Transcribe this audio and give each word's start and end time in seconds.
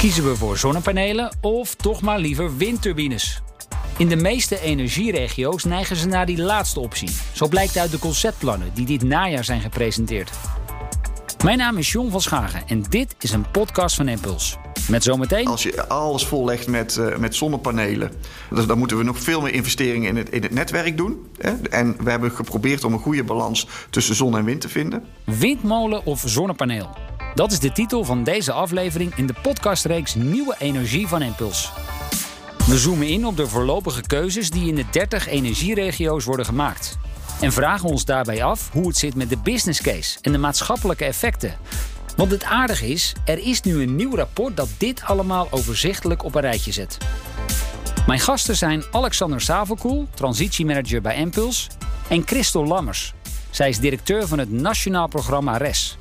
Kiezen 0.00 0.24
we 0.24 0.36
voor 0.36 0.58
zonnepanelen 0.58 1.36
of 1.40 1.74
toch 1.74 2.00
maar 2.00 2.18
liever 2.18 2.56
windturbines? 2.56 3.42
In 3.96 4.08
de 4.08 4.16
meeste 4.16 4.60
energieregio's 4.60 5.64
neigen 5.64 5.96
ze 5.96 6.06
naar 6.06 6.26
die 6.26 6.42
laatste 6.42 6.80
optie. 6.80 7.10
Zo 7.32 7.48
blijkt 7.48 7.76
uit 7.76 7.90
de 7.90 7.98
conceptplannen 7.98 8.70
die 8.74 8.86
dit 8.86 9.02
najaar 9.02 9.44
zijn 9.44 9.60
gepresenteerd. 9.60 10.30
Mijn 11.44 11.58
naam 11.58 11.76
is 11.76 11.92
John 11.92 12.10
van 12.10 12.20
Schagen 12.20 12.62
en 12.66 12.82
dit 12.88 13.14
is 13.18 13.30
een 13.30 13.50
podcast 13.50 13.96
van 13.96 14.08
Impuls. 14.08 14.56
Met 14.88 15.02
zometeen. 15.02 15.46
Als 15.46 15.62
je 15.62 15.88
alles 15.88 16.26
vollegt 16.26 16.66
met, 16.66 16.96
uh, 16.96 17.16
met 17.16 17.34
zonnepanelen, 17.34 18.12
dus 18.50 18.66
dan 18.66 18.78
moeten 18.78 18.96
we 18.96 19.04
nog 19.04 19.18
veel 19.18 19.40
meer 19.40 19.52
investeringen 19.52 20.08
in 20.08 20.16
het, 20.16 20.30
in 20.30 20.42
het 20.42 20.52
netwerk 20.52 20.96
doen. 20.96 21.26
Hè? 21.38 21.52
En 21.70 21.96
we 22.04 22.10
hebben 22.10 22.30
geprobeerd 22.30 22.84
om 22.84 22.92
een 22.92 22.98
goede 22.98 23.24
balans 23.24 23.66
tussen 23.90 24.14
zon 24.14 24.36
en 24.36 24.44
wind 24.44 24.60
te 24.60 24.68
vinden. 24.68 25.04
Windmolen 25.24 26.06
of 26.06 26.22
zonnepaneel? 26.26 27.09
Dat 27.34 27.52
is 27.52 27.58
de 27.58 27.72
titel 27.72 28.04
van 28.04 28.24
deze 28.24 28.52
aflevering 28.52 29.14
in 29.14 29.26
de 29.26 29.34
podcastreeks 29.42 30.14
Nieuwe 30.14 30.54
Energie 30.58 31.08
van 31.08 31.22
Impuls. 31.22 31.72
We 32.66 32.78
zoomen 32.78 33.08
in 33.08 33.26
op 33.26 33.36
de 33.36 33.46
voorlopige 33.46 34.00
keuzes 34.06 34.50
die 34.50 34.68
in 34.68 34.74
de 34.74 34.84
30 34.90 35.28
energieregio's 35.28 36.24
worden 36.24 36.46
gemaakt. 36.46 36.98
En 37.40 37.52
vragen 37.52 37.88
ons 37.88 38.04
daarbij 38.04 38.44
af 38.44 38.70
hoe 38.72 38.86
het 38.86 38.96
zit 38.96 39.14
met 39.14 39.28
de 39.28 39.36
business 39.36 39.82
case 39.82 40.18
en 40.22 40.32
de 40.32 40.38
maatschappelijke 40.38 41.04
effecten. 41.04 41.56
Want 42.16 42.30
het 42.30 42.44
aardige 42.44 42.88
is, 42.88 43.12
er 43.24 43.38
is 43.38 43.60
nu 43.60 43.82
een 43.82 43.96
nieuw 43.96 44.16
rapport 44.16 44.56
dat 44.56 44.68
dit 44.78 45.02
allemaal 45.04 45.48
overzichtelijk 45.50 46.24
op 46.24 46.34
een 46.34 46.40
rijtje 46.40 46.72
zet. 46.72 46.98
Mijn 48.06 48.20
gasten 48.20 48.56
zijn 48.56 48.84
Alexander 48.90 49.40
Savelkoel, 49.40 50.08
transitiemanager 50.14 51.00
bij 51.00 51.16
Impuls, 51.16 51.68
en 52.08 52.26
Christel 52.26 52.66
Lammers. 52.66 53.14
Zij 53.50 53.68
is 53.68 53.78
directeur 53.78 54.28
van 54.28 54.38
het 54.38 54.50
Nationaal 54.50 55.08
Programma 55.08 55.56
RES. 55.56 55.98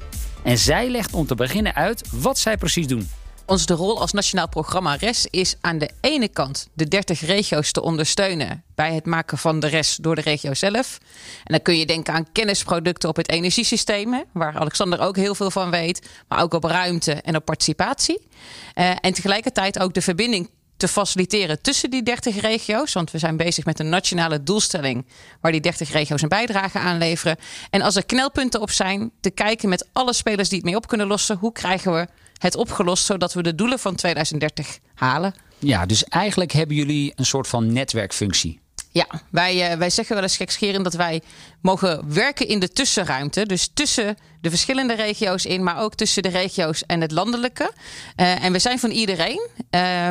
En 0.50 0.58
zij 0.58 0.90
legt 0.90 1.14
om 1.14 1.26
te 1.26 1.36
beginnen 1.36 1.76
uit 1.76 2.10
wat 2.12 2.38
zij 2.38 2.58
precies 2.58 2.88
doen. 2.88 3.10
Onze 3.46 3.74
rol 3.74 4.00
als 4.00 4.12
Nationaal 4.12 4.50
Programma 4.50 4.96
RES 4.96 5.28
is 5.30 5.56
aan 5.62 5.78
de 5.78 5.90
ene 6.02 6.28
kant 6.28 6.68
de 6.74 6.88
30 6.88 7.22
regio's 7.22 7.72
te 7.72 7.82
ondersteunen 7.82 8.64
bij 8.76 8.94
het 8.94 9.06
maken 9.06 9.38
van 9.38 9.60
de 9.60 9.68
RES 9.68 9.96
door 9.96 10.16
de 10.16 10.22
regio 10.22 10.54
zelf. 10.54 10.98
En 11.38 11.54
dan 11.54 11.62
kun 11.62 11.78
je 11.78 11.86
denken 11.86 12.14
aan 12.14 12.32
kennisproducten 12.32 13.10
op 13.10 13.16
het 13.16 13.30
energiesysteem, 13.30 14.24
waar 14.34 14.58
Alexander 14.58 15.00
ook 15.00 15.16
heel 15.16 15.36
veel 15.36 15.52
van 15.52 15.72
weet, 15.72 16.08
maar 16.28 16.42
ook 16.42 16.54
op 16.54 16.64
ruimte 16.64 17.14
en 17.14 17.36
op 17.36 17.46
participatie. 17.46 18.28
Uh, 18.76 18.92
en 19.02 19.14
tegelijkertijd 19.14 19.80
ook 19.80 19.94
de 19.94 20.02
verbinding 20.02 20.50
te 20.80 20.88
faciliteren 20.88 21.62
tussen 21.62 21.90
die 21.90 22.04
30 22.04 22.42
regio's. 22.42 22.94
Want 22.94 23.12
we 23.12 23.18
zijn 23.18 23.38
bezig 23.38 23.66
met 23.66 23.80
een 23.80 23.90
nationale 23.90 24.44
doelstelling 24.44 25.06
waar 25.42 25.52
die 25.52 25.62
30 25.62 25.92
regio's 25.92 26.22
een 26.22 26.30
bijdrage 26.30 26.80
aan 26.80 26.98
leveren. 26.98 27.38
En 27.70 27.82
als 27.82 27.96
er 27.96 28.06
knelpunten 28.06 28.62
op 28.62 28.72
zijn, 28.72 29.12
te 29.20 29.30
kijken 29.30 29.70
met 29.70 29.88
alle 29.94 30.14
spelers 30.14 30.50
die 30.50 30.58
het 30.58 30.68
mee 30.68 30.76
op 30.76 30.88
kunnen 30.88 31.08
lossen. 31.08 31.38
Hoe 31.38 31.52
krijgen 31.52 31.94
we 31.94 32.08
het 32.38 32.56
opgelost 32.56 33.06
zodat 33.06 33.34
we 33.34 33.44
de 33.44 33.56
doelen 33.56 33.80
van 33.80 33.96
2030 33.96 34.80
halen? 34.94 35.34
Ja, 35.58 35.86
dus 35.86 36.04
eigenlijk 36.04 36.52
hebben 36.52 36.76
jullie 36.76 37.14
een 37.16 37.26
soort 37.26 37.48
van 37.48 37.74
netwerkfunctie. 37.74 38.60
Ja, 38.92 39.08
wij, 39.32 39.72
uh, 39.72 39.78
wij 39.78 39.90
zeggen 39.90 40.16
wel 40.16 40.24
eens 40.24 40.38
gekscherend 40.38 40.84
dat 40.84 40.94
wij 40.94 41.22
mogen 41.62 42.14
werken 42.14 42.48
in 42.48 42.60
de 42.60 42.70
tussenruimte. 42.70 43.46
Dus 43.46 43.70
tussen 43.74 44.18
de 44.42 44.50
verschillende 44.50 44.94
regio's 44.94 45.46
in, 45.46 45.64
maar 45.64 45.80
ook 45.82 45.96
tussen 45.96 46.24
de 46.24 46.30
regio's 46.30 46.84
en 46.86 47.02
het 47.02 47.12
landelijke. 47.12 47.72
Uh, 48.18 48.44
en 48.44 48.52
we 48.52 48.60
zijn 48.60 48.80
van 48.80 48.90
iedereen, 48.90 49.48
uh, 49.72 50.10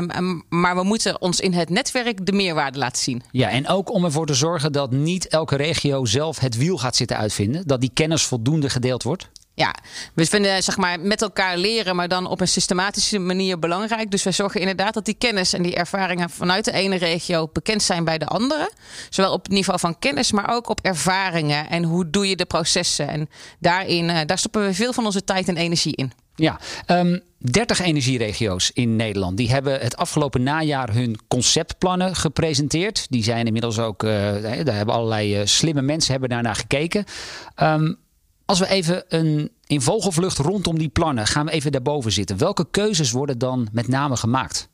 maar 0.49 0.77
we 0.77 0.83
moeten 0.83 1.21
ons 1.21 1.41
in 1.41 1.53
het 1.53 1.69
netwerk 1.69 2.27
de 2.27 2.33
meerwaarde 2.33 2.79
laten 2.79 3.03
zien. 3.03 3.23
Ja, 3.31 3.49
en 3.49 3.69
ook 3.69 3.93
om 3.93 4.05
ervoor 4.05 4.27
te 4.27 4.34
zorgen 4.34 4.73
dat 4.73 4.91
niet 4.91 5.29
elke 5.29 5.56
regio 5.56 6.05
zelf 6.05 6.39
het 6.39 6.56
wiel 6.56 6.79
gaat 6.79 6.97
zitten 6.97 7.17
uitvinden. 7.17 7.67
Dat 7.67 7.81
die 7.81 7.91
kennis 7.95 8.23
voldoende 8.23 8.71
gedeeld 8.71 9.03
wordt. 9.03 9.29
Ja, 9.59 9.75
we 10.14 10.27
vinden 10.27 10.62
zeg 10.62 10.77
maar 10.77 11.01
met 11.01 11.23
elkaar 11.23 11.56
leren, 11.56 11.97
maar 11.97 12.09
dan 12.09 12.27
op 12.27 12.41
een 12.41 12.48
systematische 12.48 13.19
manier 13.19 13.59
belangrijk. 13.59 14.11
Dus 14.11 14.23
wij 14.23 14.33
zorgen 14.33 14.61
inderdaad 14.61 14.95
dat 14.95 15.05
die 15.05 15.15
kennis 15.15 15.53
en 15.53 15.62
die 15.62 15.75
ervaringen 15.75 16.31
vanuit 16.31 16.65
de 16.65 16.73
ene 16.73 16.97
regio 16.97 17.48
bekend 17.53 17.83
zijn 17.83 18.05
bij 18.05 18.19
de 18.19 18.27
andere. 18.27 18.71
Zowel 19.09 19.32
op 19.32 19.43
het 19.43 19.53
niveau 19.53 19.78
van 19.78 19.99
kennis, 19.99 20.32
maar 20.32 20.50
ook 20.50 20.69
op 20.69 20.81
ervaringen 20.81 21.69
en 21.69 21.82
hoe 21.82 22.10
doe 22.10 22.28
je 22.28 22.37
de 22.37 22.44
processen. 22.44 23.09
En 23.09 23.28
daarin, 23.59 24.05
uh, 24.05 24.19
daar 24.27 24.38
stoppen 24.38 24.66
we 24.66 24.75
veel 24.75 24.93
van 24.93 25.05
onze 25.05 25.25
tijd 25.25 25.49
en 25.49 25.56
energie 25.56 25.97
in. 25.97 26.12
Ja, 26.34 26.61
um, 26.87 27.21
30 27.38 27.81
energieregio's 27.81 28.71
in 28.75 28.97
Nederland. 28.97 29.37
Die 29.37 29.50
hebben 29.50 29.81
het 29.81 29.97
afgelopen 29.97 30.43
najaar 30.43 30.93
hun 30.93 31.19
conceptplannen 31.28 32.16
gepresenteerd. 32.16 33.06
Die 33.11 33.22
zijn 33.22 33.47
inmiddels 33.47 33.78
ook, 33.78 34.03
uh, 34.03 34.11
daar 34.43 34.75
hebben 34.75 34.94
allerlei 34.94 35.41
uh, 35.41 35.47
slimme 35.47 35.82
mensen 35.82 36.11
hebben 36.11 36.28
daarnaar 36.28 36.55
gekeken. 36.55 37.05
Um, 37.62 37.99
als 38.48 38.59
we 38.59 38.69
even 38.69 39.04
een, 39.09 39.50
in 39.66 39.81
vogelvlucht 39.81 40.38
rondom 40.38 40.78
die 40.78 40.88
plannen 40.88 41.26
gaan 41.26 41.47
we 41.47 41.53
even 41.53 41.72
daarboven 41.72 42.12
zitten. 42.12 42.38
Welke 42.38 42.66
keuzes 42.70 43.10
worden 43.10 43.38
dan 43.38 43.69
met 43.72 43.88
name 43.88 44.16
gemaakt? 44.16 44.69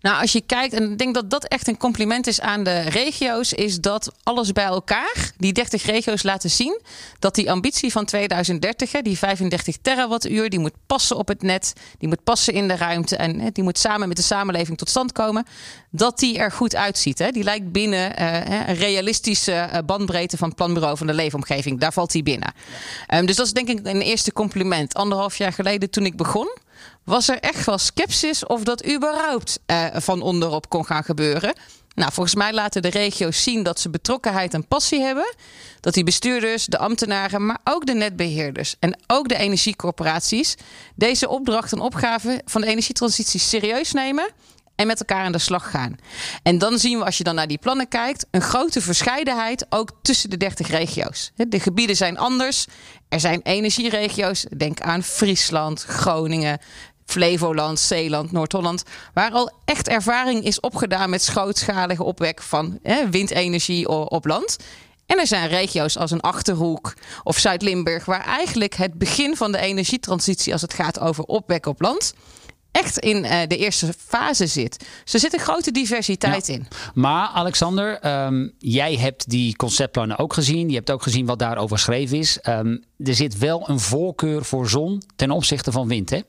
Nou, 0.00 0.20
als 0.20 0.32
je 0.32 0.40
kijkt, 0.40 0.74
en 0.74 0.90
ik 0.90 0.98
denk 0.98 1.14
dat 1.14 1.30
dat 1.30 1.44
echt 1.44 1.68
een 1.68 1.76
compliment 1.76 2.26
is 2.26 2.40
aan 2.40 2.62
de 2.62 2.80
regio's, 2.80 3.52
is 3.52 3.80
dat 3.80 4.12
alles 4.22 4.52
bij 4.52 4.64
elkaar, 4.64 5.32
die 5.36 5.52
30 5.52 5.84
regio's 5.84 6.22
laten 6.22 6.50
zien, 6.50 6.80
dat 7.18 7.34
die 7.34 7.50
ambitie 7.50 7.92
van 7.92 8.04
2030, 8.04 8.90
die 8.90 9.18
35 9.18 9.76
terawattuur, 9.82 10.50
die 10.50 10.58
moet 10.58 10.72
passen 10.86 11.16
op 11.16 11.28
het 11.28 11.42
net, 11.42 11.72
die 11.98 12.08
moet 12.08 12.24
passen 12.24 12.52
in 12.52 12.68
de 12.68 12.76
ruimte 12.76 13.16
en 13.16 13.50
die 13.52 13.64
moet 13.64 13.78
samen 13.78 14.08
met 14.08 14.16
de 14.16 14.22
samenleving 14.22 14.78
tot 14.78 14.88
stand 14.88 15.12
komen, 15.12 15.46
dat 15.90 16.18
die 16.18 16.38
er 16.38 16.52
goed 16.52 16.76
uitziet. 16.76 17.32
Die 17.32 17.44
lijkt 17.44 17.72
binnen 17.72 18.22
uh, 18.22 18.34
een 18.68 18.74
realistische 18.74 19.82
bandbreedte 19.86 20.36
van 20.36 20.48
het 20.48 20.56
planbureau 20.56 20.96
van 20.96 21.06
de 21.06 21.14
leefomgeving. 21.14 21.80
Daar 21.80 21.92
valt 21.92 22.12
die 22.12 22.22
binnen. 22.22 22.52
Um, 23.14 23.26
dus 23.26 23.36
dat 23.36 23.46
is 23.46 23.52
denk 23.52 23.68
ik 23.68 23.78
een 23.82 24.02
eerste 24.02 24.32
compliment. 24.32 24.94
Anderhalf 24.94 25.36
jaar 25.36 25.52
geleden 25.52 25.90
toen 25.90 26.06
ik 26.06 26.16
begon 26.16 26.56
was 27.08 27.28
er 27.28 27.38
echt 27.40 27.66
wel 27.66 27.78
sceptisch 27.78 28.46
of 28.46 28.62
dat 28.62 28.86
überhaupt 28.86 29.58
uh, 29.66 29.86
van 29.94 30.22
onderop 30.22 30.68
kon 30.68 30.86
gaan 30.86 31.04
gebeuren. 31.04 31.54
Nou, 31.94 32.12
volgens 32.12 32.34
mij 32.34 32.52
laten 32.52 32.82
de 32.82 32.90
regio's 32.90 33.42
zien 33.42 33.62
dat 33.62 33.80
ze 33.80 33.90
betrokkenheid 33.90 34.54
en 34.54 34.66
passie 34.66 35.00
hebben. 35.00 35.34
Dat 35.80 35.94
die 35.94 36.04
bestuurders, 36.04 36.66
de 36.66 36.78
ambtenaren, 36.78 37.46
maar 37.46 37.58
ook 37.64 37.86
de 37.86 37.94
netbeheerders 37.94 38.76
en 38.80 38.98
ook 39.06 39.28
de 39.28 39.36
energiecorporaties 39.36 40.54
deze 40.94 41.28
opdracht 41.28 41.72
en 41.72 41.80
opgave 41.80 42.42
van 42.44 42.60
de 42.60 42.66
energietransitie 42.66 43.40
serieus 43.40 43.92
nemen 43.92 44.30
en 44.74 44.86
met 44.86 44.98
elkaar 44.98 45.24
aan 45.24 45.32
de 45.32 45.38
slag 45.38 45.70
gaan. 45.70 45.96
En 46.42 46.58
dan 46.58 46.78
zien 46.78 46.98
we, 46.98 47.04
als 47.04 47.18
je 47.18 47.24
dan 47.24 47.34
naar 47.34 47.46
die 47.46 47.58
plannen 47.58 47.88
kijkt, 47.88 48.26
een 48.30 48.40
grote 48.40 48.80
verscheidenheid 48.80 49.66
ook 49.68 49.90
tussen 50.02 50.30
de 50.30 50.36
30 50.36 50.68
regio's. 50.68 51.32
De 51.34 51.60
gebieden 51.60 51.96
zijn 51.96 52.18
anders. 52.18 52.66
Er 53.08 53.20
zijn 53.20 53.40
energieregio's, 53.42 54.46
denk 54.56 54.80
aan 54.80 55.02
Friesland, 55.02 55.82
Groningen, 55.82 56.58
Flevoland, 57.08 57.78
Zeeland, 57.78 58.32
Noord-Holland, 58.32 58.82
waar 59.14 59.30
al 59.30 59.50
echt 59.64 59.88
ervaring 59.88 60.44
is 60.44 60.60
opgedaan 60.60 61.10
met 61.10 61.24
grootschalige 61.24 62.04
opwek 62.04 62.42
van 62.42 62.78
hè, 62.82 63.10
windenergie 63.10 63.88
op 63.88 64.24
land. 64.24 64.56
En 65.06 65.18
er 65.18 65.26
zijn 65.26 65.48
regio's 65.48 65.96
als 65.96 66.10
een 66.10 66.20
Achterhoek 66.20 66.94
of 67.22 67.38
Zuid-Limburg, 67.38 68.04
waar 68.04 68.24
eigenlijk 68.24 68.74
het 68.74 68.94
begin 68.94 69.36
van 69.36 69.52
de 69.52 69.58
energietransitie, 69.58 70.52
als 70.52 70.62
het 70.62 70.74
gaat 70.74 71.00
over 71.00 71.24
opwek 71.24 71.66
op 71.66 71.80
land, 71.80 72.14
echt 72.70 72.98
in 72.98 73.24
uh, 73.24 73.40
de 73.46 73.56
eerste 73.56 73.94
fase 74.06 74.46
zit. 74.46 74.86
Dus 75.04 75.14
er 75.14 75.20
zit 75.20 75.32
een 75.32 75.38
grote 75.38 75.70
diversiteit 75.70 76.46
ja. 76.46 76.54
in. 76.54 76.66
Maar 76.94 77.28
Alexander, 77.28 78.06
um, 78.26 78.52
jij 78.58 78.96
hebt 78.96 79.30
die 79.30 79.56
conceptplannen 79.56 80.18
ook 80.18 80.32
gezien. 80.32 80.68
Je 80.68 80.74
hebt 80.74 80.90
ook 80.90 81.02
gezien 81.02 81.26
wat 81.26 81.38
daarover 81.38 81.76
geschreven 81.76 82.18
is. 82.18 82.38
Um, 82.42 82.84
er 82.98 83.14
zit 83.14 83.38
wel 83.38 83.68
een 83.68 83.80
voorkeur 83.80 84.44
voor 84.44 84.68
zon 84.68 85.02
ten 85.16 85.30
opzichte 85.30 85.72
van 85.72 85.88
wind, 85.88 86.10
hè? 86.10 86.20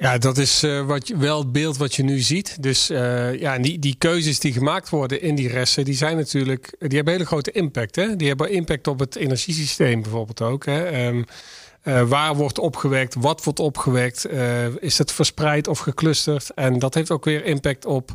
Ja, 0.00 0.18
dat 0.18 0.38
is 0.38 0.64
uh, 0.64 0.86
wat 0.86 1.08
wel 1.08 1.38
het 1.38 1.52
beeld 1.52 1.76
wat 1.76 1.94
je 1.94 2.02
nu 2.02 2.18
ziet. 2.18 2.62
Dus 2.62 2.90
uh, 2.90 3.38
ja, 3.40 3.58
die, 3.58 3.78
die 3.78 3.94
keuzes 3.98 4.38
die 4.38 4.52
gemaakt 4.52 4.88
worden 4.88 5.22
in 5.22 5.34
die 5.34 5.48
resten, 5.48 5.84
die 5.84 5.94
zijn 5.94 6.16
natuurlijk, 6.16 6.74
die 6.78 6.96
hebben 6.96 7.12
hele 7.12 7.26
grote 7.26 7.50
impact. 7.50 7.96
Hè? 7.96 8.16
Die 8.16 8.28
hebben 8.28 8.50
impact 8.50 8.86
op 8.86 8.98
het 8.98 9.16
energiesysteem 9.16 10.02
bijvoorbeeld 10.02 10.42
ook. 10.42 10.64
Hè? 10.66 11.06
Um, 11.06 11.24
uh, 11.84 12.08
waar 12.08 12.34
wordt 12.34 12.58
opgewekt? 12.58 13.14
Wat 13.14 13.44
wordt 13.44 13.58
opgewekt? 13.58 14.26
is 14.78 14.98
het 14.98 15.12
verspreid 15.12 15.68
of 15.68 15.78
geclusterd? 15.78 16.50
En 16.54 16.78
dat 16.78 16.94
heeft 16.94 17.10
ook 17.10 17.24
weer 17.24 17.44
impact 17.44 17.84
op 17.84 18.10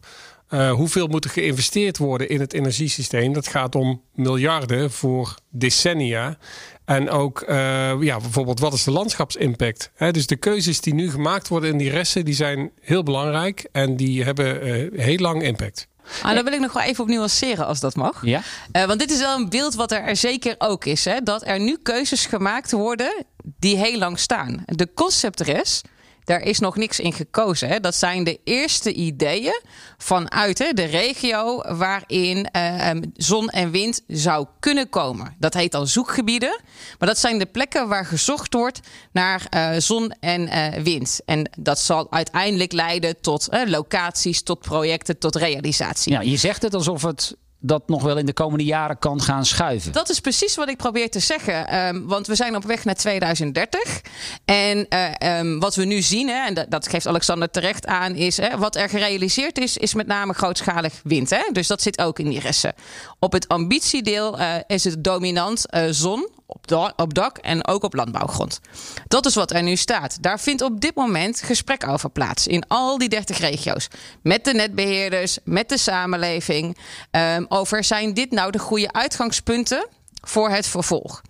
hoeveel 0.71 1.07
moet 1.07 1.24
er 1.24 1.30
geïnvesteerd 1.30 1.98
worden 1.98 2.30
in 2.30 2.39
het 2.39 2.54
energiesysteem? 2.54 3.33
Dat 3.33 3.48
gaat 3.48 3.75
om 3.75 4.01
miljarden 4.13 4.92
voor 4.92 5.36
decennia. 5.50 6.38
En 6.86 7.10
ook 7.10 7.44
uh, 7.50 7.56
ja, 8.02 8.20
bijvoorbeeld 8.20 8.60
wat 8.60 8.74
is 8.74 8.84
de 8.84 8.92
landschapsimpact? 8.92 9.92
He, 9.96 10.12
dus 10.12 10.28
de 10.28 10.36
keuzes 10.36 10.82
die 10.82 10.94
nu 10.94 11.10
gemaakt 11.10 11.48
worden 11.48 11.70
in 11.70 11.78
die 11.78 11.90
resten, 11.90 12.26
die 12.26 12.34
zijn 12.34 12.72
heel 12.82 13.04
belangrijk 13.04 13.68
en 13.72 13.96
die 13.96 14.24
hebben 14.24 14.68
uh, 14.68 15.00
heel 15.00 15.18
lang 15.18 15.44
impact. 15.44 15.88
Ah, 16.22 16.36
dan 16.36 16.44
wil 16.44 16.54
ik 16.54 16.60
nog 16.60 16.74
wel 16.74 16.84
even 16.84 17.04
op 17.04 17.10
nuanceren 17.10 17.66
als 17.66 17.80
dat 17.80 17.96
mag. 17.96 18.26
Ja? 18.26 18.42
Uh, 18.72 18.86
want 18.86 19.00
dit 19.00 19.12
is 19.12 19.20
wel 19.20 19.38
een 19.38 19.50
beeld 19.50 19.76
wat 19.76 19.92
er, 19.92 20.02
er 20.02 20.16
zeker 20.16 20.56
ook 20.58 20.86
is. 20.86 21.06
Hè? 21.06 21.20
Dat 21.24 21.46
er 21.46 21.60
nu 21.60 21.78
keuzes 21.84 22.26
gemaakt 22.26 22.72
worden 22.72 23.26
die 23.60 23.78
heel 23.78 23.98
lang 23.98 24.20
staan. 24.20 24.64
De 24.66 24.94
conceptres 24.94 25.82
daar 26.25 26.42
is 26.42 26.60
nog 26.60 26.75
niks 26.75 27.00
in 27.00 27.13
gekozen. 27.13 27.68
Hè. 27.68 27.80
Dat 27.80 27.95
zijn 27.95 28.24
de 28.24 28.39
eerste 28.44 28.94
ideeën 28.94 29.62
vanuit 29.98 30.60
hè, 30.60 30.74
de 30.74 30.83
regio 30.83 31.62
waarin 31.62 32.50
uh, 32.56 32.89
zon 33.13 33.50
en 33.50 33.72
wind 33.72 34.01
zou 34.07 34.48
kunnen 34.60 34.89
komen. 34.89 35.36
Dat 35.39 35.54
heet 35.54 35.75
al 35.75 35.86
zoekgebieden. 35.86 36.60
Maar 37.00 37.07
dat 37.07 37.18
zijn 37.18 37.39
de 37.39 37.45
plekken 37.45 37.88
waar 37.88 38.06
gezocht 38.06 38.54
wordt 38.54 38.80
naar 39.12 39.48
uh, 39.56 39.69
zon 39.77 40.13
en 40.19 40.42
uh, 40.42 40.83
wind. 40.83 41.19
En 41.25 41.50
dat 41.60 41.80
zal 41.80 42.12
uiteindelijk 42.12 42.72
leiden 42.72 43.22
tot 43.22 43.48
locaties, 43.66 44.44
tot 44.44 44.60
projecten, 44.60 45.18
tot 45.18 45.36
realisatie. 45.36 46.12
Ja, 46.12 46.22
je 46.22 46.38
zegt 46.38 46.62
het 46.62 46.74
alsof 46.74 47.01
het 47.01 47.36
dat 47.65 47.88
nog 47.88 48.03
wel 48.03 48.17
in 48.17 48.25
de 48.25 48.33
komende 48.33 48.63
jaren 48.63 49.00
kan 49.00 49.21
gaan 49.21 49.45
schuiven. 49.45 49.91
Dat 49.91 50.09
is 50.09 50.19
precies 50.19 50.56
wat 50.56 50.69
ik 50.69 50.77
probeer 50.77 51.09
te 51.09 51.19
zeggen. 51.19 51.85
Um, 51.88 52.07
want 52.07 52.27
we 52.27 52.35
zijn 52.35 52.56
op 52.56 52.63
weg 52.63 52.85
naar 52.85 52.95
2030. 52.95 54.01
En 54.45 54.85
uh, 54.89 55.39
um, 55.39 55.59
wat 55.59 55.75
we 55.75 55.85
nu 55.85 56.01
zien, 56.01 56.27
hè, 56.27 56.45
en 56.45 56.65
dat, 56.69 56.88
geeft 56.88 57.07
Alexander 57.07 57.50
terecht 57.50 57.85
aan, 57.85 58.15
is 58.15 58.38
hè, 58.38 58.57
wat 58.57 58.75
er 58.75 58.89
gerealiseerd 58.89 59.57
is, 59.57 59.77
is 59.77 59.94
met 59.94 60.07
name 60.07 60.33
grootschalig 60.33 60.94
wind. 61.03 61.29
Hè? 61.29 61.44
Dus 61.51 61.67
dat 61.67 61.81
zit 61.81 62.00
ook 62.00 62.19
in 62.19 62.29
die 62.29 62.39
resten. 62.39 62.73
Op 63.19 63.31
het 63.31 63.47
ambitiedeel 63.47 64.39
uh, 64.39 64.56
is 64.67 64.83
het 64.83 65.03
dominant 65.03 65.65
uh, 65.69 65.83
zon 65.89 66.29
op, 66.45 66.94
op 66.95 67.13
dak 67.13 67.38
en 67.38 67.68
ook 67.68 67.83
op 67.83 67.94
landbouwgrond. 67.94 68.59
Dat 69.07 69.25
is 69.25 69.36
wat 69.36 69.51
er 69.51 69.63
nu 69.63 69.75
staat. 69.75 70.18
Daar 70.21 70.39
vindt 70.39 70.62
op 70.62 70.81
dit 70.81 70.95
moment 70.95 71.42
gesprek 71.42 71.88
over 71.88 72.09
plaats 72.09 72.47
in 72.47 72.68
al 72.68 72.97
die 72.97 73.09
30 73.09 73.38
regio's. 73.38 73.88
Met 74.21 74.45
de 74.45 74.53
netbeheerders, 74.53 75.38
met 75.44 75.69
de 75.69 75.77
samenleving. 75.77 76.77
Um, 77.12 77.45
over 77.50 77.83
zijn 77.83 78.13
dit 78.13 78.31
nou 78.31 78.51
de 78.51 78.59
goede 78.59 78.92
uitgangspunten 78.92 79.88
voor 80.21 80.50
het 80.50 80.68
vervolg? 80.68 81.21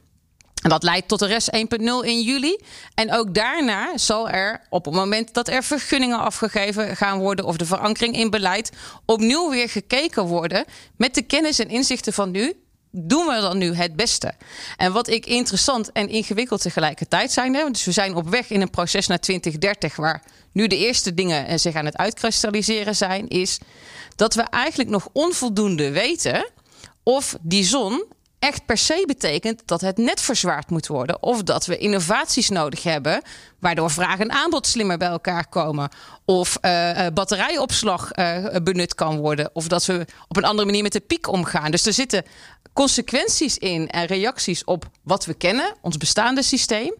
En 0.61 0.71
dat 0.71 0.83
leidt 0.83 1.07
tot 1.07 1.19
de 1.19 1.25
rest 1.25 1.49
1.0 1.55 1.83
in 2.01 2.21
juli. 2.21 2.59
En 2.93 3.13
ook 3.13 3.33
daarna 3.33 3.97
zal 3.97 4.29
er 4.29 4.61
op 4.69 4.85
het 4.85 4.93
moment 4.93 5.33
dat 5.33 5.47
er 5.47 5.63
vergunningen 5.63 6.19
afgegeven 6.19 6.95
gaan 6.95 7.19
worden 7.19 7.45
of 7.45 7.57
de 7.57 7.65
verankering 7.65 8.15
in 8.15 8.29
beleid 8.29 8.71
opnieuw 9.05 9.49
weer 9.49 9.69
gekeken 9.69 10.25
worden 10.25 10.65
met 10.97 11.15
de 11.15 11.21
kennis 11.21 11.59
en 11.59 11.69
inzichten 11.69 12.13
van 12.13 12.31
nu 12.31 12.64
doen 12.97 13.25
we 13.25 13.41
dan 13.41 13.57
nu 13.57 13.73
het 13.73 13.95
beste? 13.95 14.33
En 14.77 14.91
wat 14.91 15.07
ik 15.07 15.25
interessant 15.25 15.91
en 15.91 16.09
ingewikkeld 16.09 16.61
tegelijkertijd 16.61 17.31
zijn, 17.31 17.55
hè, 17.55 17.69
dus 17.69 17.85
we 17.85 17.91
zijn 17.91 18.15
op 18.15 18.29
weg 18.29 18.49
in 18.49 18.61
een 18.61 18.69
proces 18.69 19.07
naar 19.07 19.19
2030, 19.19 19.95
waar 19.95 20.23
nu 20.51 20.67
de 20.67 20.77
eerste 20.77 21.13
dingen 21.13 21.47
eh, 21.47 21.57
zich 21.57 21.75
aan 21.75 21.85
het 21.85 21.97
uitkristalliseren 21.97 22.95
zijn, 22.95 23.27
is 23.27 23.59
dat 24.15 24.33
we 24.33 24.41
eigenlijk 24.41 24.89
nog 24.89 25.07
onvoldoende 25.11 25.91
weten 25.91 26.49
of 27.03 27.35
die 27.41 27.63
zon 27.63 28.05
echt 28.39 28.65
per 28.65 28.77
se 28.77 29.03
betekent 29.07 29.61
dat 29.65 29.81
het 29.81 29.97
net 29.97 30.21
verzwaard 30.21 30.69
moet 30.69 30.87
worden. 30.87 31.23
Of 31.23 31.43
dat 31.43 31.65
we 31.65 31.77
innovaties 31.77 32.49
nodig 32.49 32.83
hebben, 32.83 33.21
waardoor 33.59 33.91
vraag 33.91 34.19
en 34.19 34.31
aanbod 34.31 34.67
slimmer 34.67 34.97
bij 34.97 35.07
elkaar 35.07 35.47
komen. 35.47 35.89
Of 36.25 36.57
uh, 36.61 37.07
batterijopslag 37.13 38.15
uh, 38.15 38.45
benut 38.63 38.95
kan 38.95 39.17
worden. 39.17 39.49
Of 39.53 39.67
dat 39.67 39.85
we 39.85 40.05
op 40.27 40.37
een 40.37 40.43
andere 40.43 40.65
manier 40.65 40.83
met 40.83 40.93
de 40.93 40.99
piek 40.99 41.27
omgaan. 41.27 41.71
Dus 41.71 41.85
er 41.85 41.93
zitten 41.93 42.23
consequenties 42.75 43.57
in 43.57 43.89
en 43.89 44.05
reacties 44.05 44.63
op 44.63 44.89
wat 45.03 45.25
we 45.25 45.33
kennen, 45.33 45.75
ons 45.81 45.97
bestaande 45.97 46.41
systeem. 46.41 46.93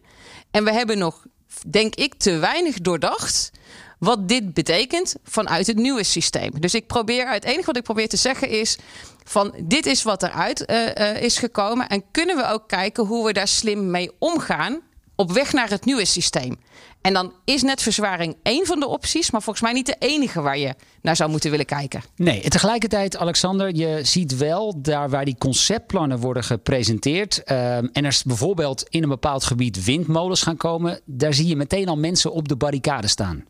En 0.50 0.64
we 0.64 0.72
hebben 0.72 0.98
nog, 0.98 1.26
denk 1.66 1.94
ik, 1.94 2.14
te 2.14 2.38
weinig 2.38 2.80
doordacht 2.80 3.50
wat 3.98 4.28
dit 4.28 4.54
betekent 4.54 5.14
vanuit 5.24 5.66
het 5.66 5.76
nieuwe 5.76 6.04
systeem. 6.04 6.60
Dus 6.60 6.74
ik 6.74 6.86
probeer, 6.86 7.30
het 7.30 7.44
enige 7.44 7.66
wat 7.66 7.76
ik 7.76 7.82
probeer 7.82 8.08
te 8.08 8.16
zeggen 8.16 8.48
is 8.48 8.78
van 9.24 9.54
dit 9.62 9.86
is 9.86 10.02
wat 10.02 10.22
eruit 10.22 10.64
uh, 10.70 10.86
uh, 10.94 11.22
is 11.22 11.38
gekomen 11.38 11.88
en 11.88 12.04
kunnen 12.10 12.36
we 12.36 12.46
ook 12.46 12.68
kijken 12.68 13.04
hoe 13.04 13.26
we 13.26 13.32
daar 13.32 13.48
slim 13.48 13.90
mee 13.90 14.10
omgaan 14.18 14.80
op 15.14 15.32
weg 15.32 15.52
naar 15.52 15.70
het 15.70 15.84
nieuwe 15.84 16.04
systeem. 16.04 16.58
En 17.06 17.12
dan 17.12 17.32
is 17.44 17.62
netverzwaring 17.62 18.36
één 18.42 18.66
van 18.66 18.80
de 18.80 18.86
opties, 18.86 19.30
maar 19.30 19.42
volgens 19.42 19.64
mij 19.64 19.74
niet 19.74 19.86
de 19.86 19.96
enige 19.98 20.40
waar 20.40 20.58
je 20.58 20.74
naar 21.02 21.16
zou 21.16 21.30
moeten 21.30 21.50
willen 21.50 21.66
kijken. 21.66 22.02
Nee, 22.16 22.48
tegelijkertijd, 22.48 23.16
Alexander, 23.16 23.74
je 23.74 24.00
ziet 24.02 24.36
wel 24.36 24.82
daar 24.82 25.10
waar 25.10 25.24
die 25.24 25.38
conceptplannen 25.38 26.18
worden 26.18 26.44
gepresenteerd. 26.44 27.42
Uh, 27.44 27.76
en 27.76 27.92
er 27.92 28.20
bijvoorbeeld 28.24 28.84
in 28.88 29.02
een 29.02 29.08
bepaald 29.08 29.44
gebied 29.44 29.84
windmolens 29.84 30.42
gaan 30.42 30.56
komen, 30.56 31.00
daar 31.04 31.34
zie 31.34 31.46
je 31.46 31.56
meteen 31.56 31.88
al 31.88 31.96
mensen 31.96 32.32
op 32.32 32.48
de 32.48 32.56
barricade 32.56 33.08
staan. 33.08 33.44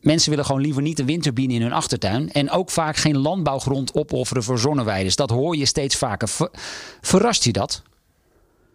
Mensen 0.00 0.30
willen 0.30 0.44
gewoon 0.44 0.60
liever 0.60 0.82
niet 0.82 0.98
een 0.98 1.06
windturbine 1.06 1.54
in 1.54 1.62
hun 1.62 1.72
achtertuin. 1.72 2.32
En 2.32 2.50
ook 2.50 2.70
vaak 2.70 2.96
geen 2.96 3.18
landbouwgrond 3.18 3.94
opofferen 3.94 4.42
voor 4.42 4.58
zonneweiden. 4.58 5.16
Dat 5.16 5.30
hoor 5.30 5.56
je 5.56 5.66
steeds 5.66 5.96
vaker. 5.96 6.28
Ver, 6.28 6.50
verrast 7.00 7.44
je 7.44 7.52
dat? 7.52 7.82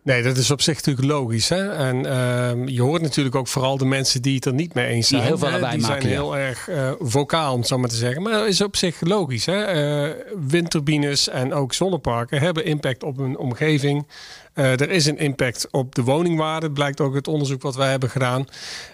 Nee, 0.06 0.24
dat 0.24 0.38
is 0.38 0.52
op 0.52 0.62
zich 0.62 0.76
natuurlijk 0.76 1.08
logisch. 1.08 1.50
Hè? 1.50 1.72
En 1.72 1.96
uh, 2.06 2.68
je 2.68 2.82
hoort 2.82 3.02
natuurlijk 3.02 3.36
ook 3.36 3.48
vooral 3.48 3.78
de 3.78 3.86
mensen 3.86 4.22
die 4.22 4.36
het 4.36 4.46
er 4.46 4.54
niet 4.54 4.74
mee 4.74 4.88
eens 4.88 5.08
zijn. 5.08 5.22
Die 5.22 5.30
heel 5.30 5.38
veel 5.38 5.50
hè? 5.52 5.70
Die 5.70 5.86
zijn 5.86 6.06
heel 6.06 6.38
erg 6.38 6.70
uh, 6.70 6.92
vocaal, 7.00 7.54
om 7.54 7.60
het 7.60 7.68
zo 7.68 7.78
maar 7.78 7.90
te 7.90 7.96
zeggen. 7.96 8.22
Maar 8.22 8.32
dat 8.32 8.48
is 8.48 8.62
op 8.62 8.76
zich 8.76 9.02
logisch. 9.02 9.46
Hè? 9.46 10.06
Uh, 10.08 10.14
windturbines 10.48 11.30
en 11.30 11.54
ook 11.54 11.74
zonneparken 11.74 12.42
hebben 12.42 12.66
impact 12.66 13.04
op 13.04 13.18
hun 13.18 13.38
omgeving. 13.38 14.08
Uh, 14.56 14.80
er 14.80 14.90
is 14.90 15.06
een 15.06 15.18
impact 15.18 15.68
op 15.72 15.96
de 15.96 16.04
woningwaarde. 16.04 16.72
blijkt 16.72 17.02
ook 17.02 17.14
uit 17.14 17.28
onderzoek 17.28 17.62
wat 17.62 17.76
wij 17.76 17.90
hebben 17.90 18.10
gedaan. 18.10 18.46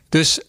Dus 0.09 0.41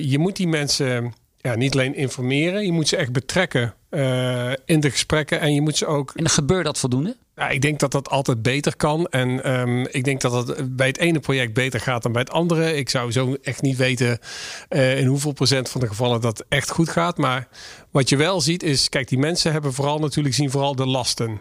je 0.00 0.16
moet 0.18 0.36
die 0.36 0.48
mensen 0.48 1.14
ja, 1.40 1.54
niet 1.54 1.72
alleen 1.72 1.94
informeren. 1.94 2.64
Je 2.64 2.72
moet 2.72 2.88
ze 2.88 2.96
echt 2.96 3.12
betrekken 3.12 3.74
uh, 3.90 4.52
in 4.64 4.80
de 4.80 4.90
gesprekken. 4.90 5.40
En 5.40 5.54
je 5.54 5.60
moet 5.60 5.76
ze 5.76 5.86
ook. 5.86 6.12
En 6.14 6.30
gebeurt 6.30 6.64
dat 6.64 6.78
voldoende? 6.78 7.16
Ja, 7.36 7.48
ik 7.48 7.62
denk 7.62 7.78
dat 7.78 7.92
dat 7.92 8.08
altijd 8.08 8.42
beter 8.42 8.76
kan. 8.76 9.06
En 9.06 9.52
um, 9.60 9.86
ik 9.90 10.04
denk 10.04 10.20
dat 10.20 10.46
dat 10.46 10.76
bij 10.76 10.86
het 10.86 10.98
ene 10.98 11.20
project 11.20 11.52
beter 11.52 11.80
gaat 11.80 12.02
dan 12.02 12.12
bij 12.12 12.20
het 12.20 12.30
andere. 12.30 12.76
Ik 12.76 12.88
zou 12.88 13.12
zo 13.12 13.36
echt 13.42 13.62
niet 13.62 13.76
weten 13.76 14.18
uh, 14.68 14.98
in 14.98 15.06
hoeveel 15.06 15.32
procent 15.32 15.68
van 15.68 15.80
de 15.80 15.86
gevallen 15.86 16.20
dat 16.20 16.44
echt 16.48 16.70
goed 16.70 16.88
gaat. 16.88 17.16
Maar 17.16 17.48
wat 17.90 18.08
je 18.08 18.16
wel 18.16 18.40
ziet 18.40 18.62
is, 18.62 18.88
kijk, 18.88 19.08
die 19.08 19.18
mensen 19.18 19.52
hebben 19.52 19.72
vooral 19.72 19.98
natuurlijk 19.98 20.34
zien 20.34 20.50
vooral 20.50 20.74
de 20.74 20.86
lasten. 20.86 21.40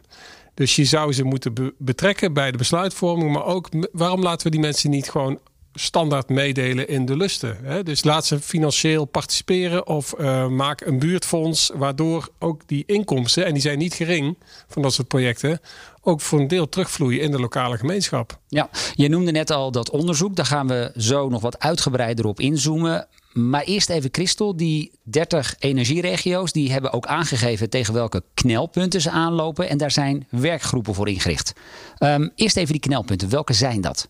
Dus 0.53 0.75
je 0.75 0.85
zou 0.85 1.13
ze 1.13 1.23
moeten 1.23 1.53
be 1.53 1.73
betrekken 1.77 2.33
bij 2.33 2.51
de 2.51 2.57
besluitvorming. 2.57 3.31
Maar 3.31 3.45
ook 3.45 3.69
waarom 3.91 4.21
laten 4.21 4.45
we 4.45 4.51
die 4.51 4.59
mensen 4.59 4.89
niet 4.89 5.09
gewoon 5.09 5.39
standaard 5.79 6.29
meedelen 6.29 6.87
in 6.87 7.05
de 7.05 7.17
lusten. 7.17 7.57
Hè? 7.63 7.83
Dus 7.83 8.03
laat 8.03 8.25
ze 8.25 8.39
financieel 8.39 9.05
participeren 9.05 9.87
of 9.87 10.13
uh, 10.19 10.47
maak 10.47 10.81
een 10.81 10.99
buurtfonds, 10.99 11.71
waardoor 11.75 12.29
ook 12.39 12.61
die 12.65 12.83
inkomsten, 12.85 13.45
en 13.45 13.53
die 13.53 13.61
zijn 13.61 13.77
niet 13.77 13.93
gering 13.93 14.37
van 14.67 14.81
dat 14.81 14.93
soort 14.93 15.07
projecten, 15.07 15.59
ook 16.01 16.21
voor 16.21 16.39
een 16.39 16.47
deel 16.47 16.69
terugvloeien 16.69 17.21
in 17.21 17.31
de 17.31 17.39
lokale 17.39 17.77
gemeenschap. 17.77 18.39
Ja, 18.47 18.69
je 18.93 19.09
noemde 19.09 19.31
net 19.31 19.51
al 19.51 19.71
dat 19.71 19.89
onderzoek, 19.89 20.35
daar 20.35 20.45
gaan 20.45 20.67
we 20.67 20.91
zo 20.95 21.29
nog 21.29 21.41
wat 21.41 21.59
uitgebreider 21.59 22.25
op 22.25 22.39
inzoomen. 22.39 23.07
Maar 23.33 23.63
eerst 23.63 23.89
even 23.89 24.09
Christel, 24.11 24.55
die 24.55 24.91
30 25.03 25.55
energieregio's 25.59 26.51
die 26.51 26.71
hebben 26.71 26.93
ook 26.93 27.05
aangegeven 27.05 27.69
tegen 27.69 27.93
welke 27.93 28.23
knelpunten 28.33 29.01
ze 29.01 29.09
aanlopen. 29.09 29.69
En 29.69 29.77
daar 29.77 29.91
zijn 29.91 30.27
werkgroepen 30.29 30.93
voor 30.93 31.09
ingericht. 31.09 31.53
Um, 31.99 32.31
eerst 32.35 32.57
even 32.57 32.71
die 32.71 32.81
knelpunten, 32.81 33.29
welke 33.29 33.53
zijn 33.53 33.81
dat? 33.81 34.09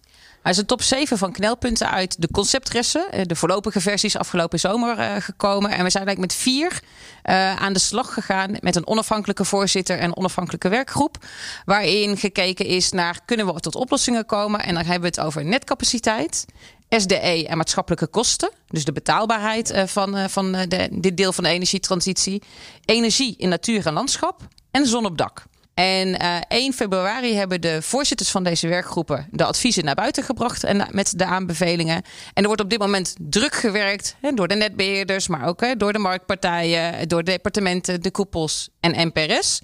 Hij 0.50 0.57
is 0.57 0.63
een 0.63 0.69
top 0.69 0.81
7 0.81 1.18
van 1.18 1.31
knelpunten 1.31 1.90
uit 1.90 2.22
de 2.22 2.28
conceptressen. 2.31 3.28
De 3.28 3.36
voorlopige 3.36 3.81
versies 3.81 4.18
afgelopen 4.18 4.59
zomer 4.59 5.00
uh, 5.00 5.16
gekomen. 5.19 5.71
En 5.71 5.83
we 5.83 5.90
zijn 5.90 6.06
eigenlijk 6.06 6.19
met 6.19 6.33
vier 6.33 6.81
uh, 7.26 7.56
aan 7.56 7.73
de 7.73 7.80
slag 7.80 8.14
gegaan. 8.14 8.56
Met 8.59 8.76
een 8.76 8.88
onafhankelijke 8.88 9.45
voorzitter 9.45 10.00
en 10.00 10.18
onafhankelijke 10.18 10.69
werkgroep. 10.69 11.18
Waarin 11.66 12.18
gekeken 12.18 12.66
is 12.66 12.92
naar 12.92 13.19
kunnen 13.26 13.45
we 13.45 13.59
tot 13.59 13.76
oplossingen 13.76 14.26
komen. 14.26 14.59
En 14.59 14.73
dan 14.73 14.83
hebben 14.83 15.02
we 15.02 15.16
het 15.16 15.19
over 15.19 15.45
netcapaciteit. 15.45 16.45
SDE 16.90 17.47
en 17.47 17.57
maatschappelijke 17.57 18.07
kosten. 18.07 18.52
Dus 18.68 18.85
de 18.85 18.92
betaalbaarheid 18.92 19.83
van, 19.85 20.30
van 20.30 20.52
de, 20.52 20.90
dit 20.92 21.18
deel 21.18 21.33
van 21.33 21.44
de 21.44 21.50
energietransitie. 21.50 22.42
Energie 22.85 23.35
in 23.38 23.50
natuur 23.50 23.85
en 23.85 23.94
landschap. 23.94 24.47
En 24.71 24.85
zon 24.85 25.06
op 25.06 25.18
dak. 25.18 25.44
En 25.80 26.07
uh, 26.07 26.38
1 26.48 26.74
februari 26.74 27.36
hebben 27.36 27.62
de 27.62 27.81
voorzitters 27.81 28.30
van 28.30 28.44
deze 28.44 28.68
werkgroepen 28.68 29.28
de 29.31 29.45
adviezen 29.45 29.86
naar 29.86 29.95
buiten 29.95 30.24
gebracht 30.24 30.64
en 30.64 30.88
met 30.92 31.14
de 31.16 31.26
aanbevelingen. 31.26 31.95
En 32.33 32.42
er 32.42 32.45
wordt 32.45 32.62
op 32.62 32.69
dit 32.69 32.80
moment 32.80 33.16
druk 33.19 33.56
gewerkt 33.56 34.16
hè, 34.21 34.31
door 34.33 34.48
de 34.48 34.56
netbeheerders, 34.56 35.28
maar 35.28 35.48
ook 35.48 35.62
hè, 35.62 35.76
door 35.76 35.94
de 35.94 36.00
marktpartijen, 36.00 37.07
door 37.07 37.24
de 37.24 37.31
departementen, 37.31 38.02
de 38.02 38.12
koepels 38.12 38.69
en 38.80 39.07
NPRS. 39.07 39.62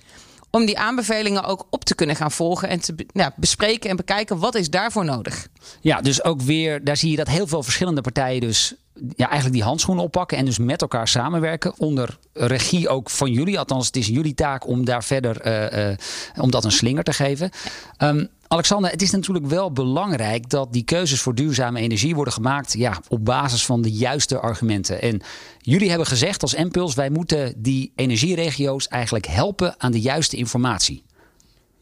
Om 0.55 0.65
die 0.65 0.79
aanbevelingen 0.79 1.43
ook 1.43 1.67
op 1.69 1.85
te 1.85 1.95
kunnen 1.95 2.15
gaan 2.15 2.31
volgen 2.31 2.69
en 2.69 2.79
te 2.79 2.95
ja, 3.13 3.33
bespreken 3.35 3.89
en 3.89 3.95
bekijken 3.95 4.39
wat 4.39 4.55
is 4.55 4.69
daarvoor 4.69 5.05
nodig. 5.05 5.47
Ja, 5.81 6.01
dus 6.01 6.23
ook 6.23 6.41
weer, 6.41 6.83
daar 6.83 6.97
zie 6.97 7.11
je 7.11 7.15
dat 7.15 7.27
heel 7.27 7.47
veel 7.47 7.63
verschillende 7.63 8.01
partijen 8.01 8.41
dus 8.41 8.73
ja, 9.15 9.25
eigenlijk 9.25 9.53
die 9.53 9.63
handschoenen 9.63 10.03
oppakken 10.03 10.37
en 10.37 10.45
dus 10.45 10.57
met 10.57 10.81
elkaar 10.81 11.07
samenwerken. 11.07 11.73
Onder 11.77 12.17
regie 12.33 12.89
ook 12.89 13.09
van 13.09 13.31
jullie. 13.31 13.59
Althans, 13.59 13.85
het 13.85 13.95
is 13.95 14.07
jullie 14.07 14.33
taak 14.33 14.67
om 14.67 14.85
daar 14.85 15.03
verder 15.03 15.45
uh, 15.47 15.89
uh, 15.89 15.95
om 16.35 16.51
dat 16.51 16.63
een 16.63 16.71
slinger 16.71 17.03
te 17.03 17.13
geven. 17.13 17.49
Um, 17.97 18.29
Alexander, 18.55 18.91
het 18.91 19.01
is 19.01 19.11
natuurlijk 19.11 19.45
wel 19.45 19.71
belangrijk 19.71 20.49
dat 20.49 20.73
die 20.73 20.83
keuzes 20.83 21.21
voor 21.21 21.35
duurzame 21.35 21.79
energie 21.79 22.15
worden 22.15 22.33
gemaakt 22.33 22.73
ja, 22.73 23.01
op 23.07 23.25
basis 23.25 23.65
van 23.65 23.81
de 23.81 23.91
juiste 23.91 24.39
argumenten. 24.39 25.01
En 25.01 25.21
jullie 25.59 25.89
hebben 25.89 26.07
gezegd 26.07 26.41
als 26.41 26.53
Impuls, 26.53 26.93
wij 26.93 27.09
moeten 27.09 27.53
die 27.57 27.91
energieregio's 27.95 28.87
eigenlijk 28.87 29.25
helpen 29.25 29.75
aan 29.77 29.91
de 29.91 30.01
juiste 30.01 30.37
informatie. 30.37 31.03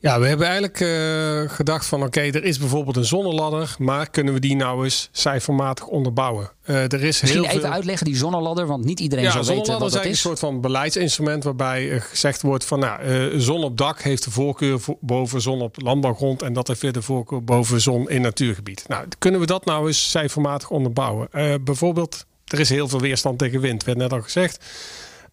Ja, 0.03 0.19
we 0.19 0.27
hebben 0.27 0.45
eigenlijk 0.47 0.79
uh, 0.79 1.49
gedacht 1.49 1.85
van 1.85 2.03
oké, 2.03 2.19
er 2.19 2.43
is 2.43 2.59
bijvoorbeeld 2.59 2.95
een 2.95 3.05
zonneladder, 3.05 3.75
maar 3.79 4.09
kunnen 4.09 4.33
we 4.33 4.39
die 4.39 4.55
nou 4.55 4.83
eens 4.83 5.09
cijfermatig 5.11 5.87
onderbouwen? 5.87 6.49
Uh, 6.65 6.75
er 6.75 7.03
is 7.03 7.21
Misschien 7.21 7.41
heel 7.41 7.49
even 7.49 7.61
veel... 7.61 7.71
uitleggen 7.71 8.05
die 8.05 8.15
zonneladder, 8.15 8.67
want 8.67 8.85
niet 8.85 8.99
iedereen 8.99 9.23
ja, 9.23 9.31
zou 9.31 9.45
weten 9.45 9.57
wat 9.57 9.65
dat 9.67 9.75
is. 9.75 9.77
zonneladder 9.79 10.11
is 10.11 10.23
een 10.23 10.29
soort 10.29 10.39
van 10.39 10.61
beleidsinstrument 10.61 11.43
waarbij 11.43 11.99
gezegd 11.99 12.41
wordt 12.41 12.65
van 12.65 12.79
nou, 12.79 13.39
zon 13.39 13.63
op 13.63 13.77
dak 13.77 14.01
heeft 14.01 14.23
de 14.23 14.31
voorkeur 14.31 14.79
boven 14.99 15.41
zon 15.41 15.61
op 15.61 15.81
landbouwgrond 15.81 16.41
en 16.41 16.53
dat 16.53 16.67
heeft 16.67 16.81
weer 16.81 16.93
de 16.93 17.01
voorkeur 17.01 17.43
boven 17.43 17.81
zon 17.81 18.09
in 18.09 18.21
natuurgebied. 18.21 18.85
Nou, 18.87 19.05
kunnen 19.17 19.39
we 19.39 19.45
dat 19.45 19.65
nou 19.65 19.87
eens 19.87 20.09
cijfermatig 20.09 20.69
onderbouwen? 20.69 21.27
bijvoorbeeld, 21.63 22.25
er 22.47 22.59
is 22.59 22.69
heel 22.69 22.87
veel 22.87 23.01
weerstand 23.01 23.39
tegen 23.39 23.59
wind, 23.59 23.83
werd 23.83 23.97
net 23.97 24.13
al 24.13 24.21
gezegd. 24.21 24.65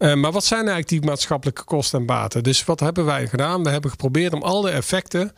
Eh, 0.00 0.14
maar 0.14 0.33
wat 0.33 0.45
zijn 0.45 0.61
eigenlijk 0.61 0.88
die 0.88 1.11
maatschappelijke 1.11 1.64
kosten 1.64 1.99
en 2.00 2.07
baten? 2.07 2.42
Dus 2.42 2.64
wat 2.64 2.80
hebben 2.80 3.04
wij 3.04 3.26
gedaan? 3.26 3.62
We 3.62 3.71
hebben 3.71 3.90
geprobeerd 3.90 4.33
om 4.33 4.42
al 4.42 4.61
de 4.61 4.71
effecten 4.71 5.33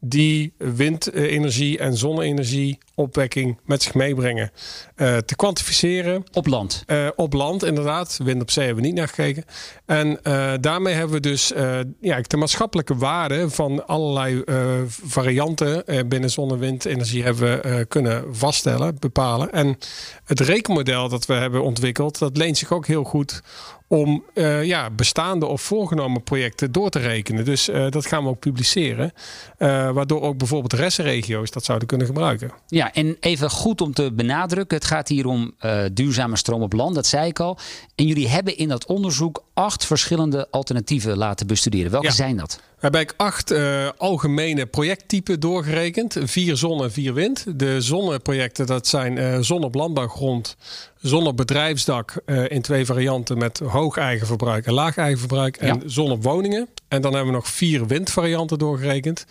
die 0.00 0.54
windenergie 0.58 1.78
en 1.78 1.96
zonne-energie 1.96 2.78
opwekking 2.94 3.58
met 3.64 3.82
zich 3.82 3.94
meebrengen. 3.94 4.50
Uh, 4.96 5.16
te 5.16 5.36
kwantificeren. 5.36 6.24
Op 6.32 6.46
land? 6.46 6.84
Uh, 6.86 7.08
op 7.16 7.32
land, 7.32 7.64
inderdaad. 7.64 8.18
Wind 8.22 8.42
op 8.42 8.50
zee 8.50 8.64
hebben 8.64 8.82
we 8.82 8.88
niet 8.88 8.98
naar 8.98 9.08
gekeken. 9.08 9.44
En 9.86 10.18
uh, 10.22 10.52
daarmee 10.60 10.94
hebben 10.94 11.14
we 11.14 11.20
dus 11.20 11.52
ja, 12.00 12.20
de 12.20 12.36
maatschappelijke 12.36 12.96
waarde 12.96 13.50
van 13.50 13.86
allerlei 13.86 14.42
varianten 14.86 15.84
binnen 16.08 16.30
zonne- 16.30 16.54
en 16.54 16.60
windenergie 16.60 17.22
hebben 17.22 17.62
we 17.62 17.86
kunnen 17.88 18.34
vaststellen, 18.34 18.96
bepalen. 18.98 19.52
En 19.52 19.78
het 20.24 20.40
rekenmodel 20.40 21.08
dat 21.08 21.26
we 21.26 21.34
hebben 21.34 21.62
ontwikkeld, 21.62 22.18
dat 22.18 22.36
leent 22.36 22.58
zich 22.58 22.72
ook 22.72 22.86
heel 22.86 23.04
goed 23.04 23.42
om 23.88 24.24
uh, 24.34 24.64
ja, 24.64 24.90
bestaande 24.90 25.46
of 25.46 25.62
voorgenomen 25.62 26.22
projecten 26.22 26.72
door 26.72 26.90
te 26.90 26.98
rekenen. 26.98 27.44
Dus 27.44 27.68
uh, 27.68 27.90
dat 27.90 28.06
gaan 28.06 28.22
we 28.22 28.28
ook 28.28 28.38
publiceren. 28.38 29.12
Uh, 29.58 29.90
waardoor 29.90 30.22
ook 30.22 30.38
bijvoorbeeld 30.38 30.72
restregio's 30.72 31.50
dat 31.50 31.64
zouden 31.64 31.88
kunnen 31.88 32.06
gebruiken. 32.06 32.50
Ja, 32.66 32.92
en 32.92 33.16
even 33.20 33.50
goed 33.50 33.80
om 33.80 33.92
te 33.92 34.12
benadrukken. 34.12 34.76
Het 34.76 34.86
gaat 34.86 35.08
hier 35.08 35.26
om 35.26 35.54
duurzame 35.92 36.36
stroom 36.36 36.62
op 36.62 36.72
land, 36.72 36.94
dat 36.94 37.06
zei 37.06 37.28
ik 37.28 37.40
al. 37.40 37.58
En 37.94 38.06
jullie 38.06 38.28
hebben 38.28 38.56
in 38.56 38.68
dat 38.68 38.86
onderzoek 38.86 39.44
acht 39.54 39.86
verschillende 39.86 40.50
alternatieven 40.50 41.16
laten 41.16 41.46
bestuderen. 41.46 41.90
Welke 41.90 42.12
zijn 42.12 42.36
dat? 42.36 42.60
We 42.74 42.90
hebben 42.90 43.16
acht 43.16 43.52
uh, 43.52 43.88
algemene 43.96 44.66
projecttypen 44.66 45.40
doorgerekend. 45.40 46.16
Vier 46.22 46.56
zon 46.56 46.82
en 46.82 46.92
vier 46.92 47.14
wind. 47.14 47.44
De 47.58 47.80
zonneprojecten 47.80 48.66
dat 48.66 48.86
zijn 48.86 49.16
uh, 49.16 49.38
zon 49.40 49.64
op 49.64 49.74
landbouwgrond, 49.74 50.56
zon 50.96 51.26
op 51.26 51.36
bedrijfsdak 51.36 52.22
uh, 52.26 52.50
in 52.50 52.62
twee 52.62 52.84
varianten 52.84 53.38
met 53.38 53.58
hoog 53.58 53.96
eigen 53.96 54.26
verbruik 54.26 54.66
en 54.66 54.72
laag 54.72 54.96
eigen 54.96 55.18
verbruik. 55.18 55.56
En 55.56 55.66
ja. 55.66 55.88
zon 55.88 56.10
op 56.10 56.22
woningen. 56.22 56.68
En 56.88 57.02
dan 57.02 57.12
hebben 57.12 57.32
we 57.32 57.38
nog 57.38 57.48
vier 57.48 57.86
windvarianten 57.86 58.58
doorgerekend. 58.58 59.26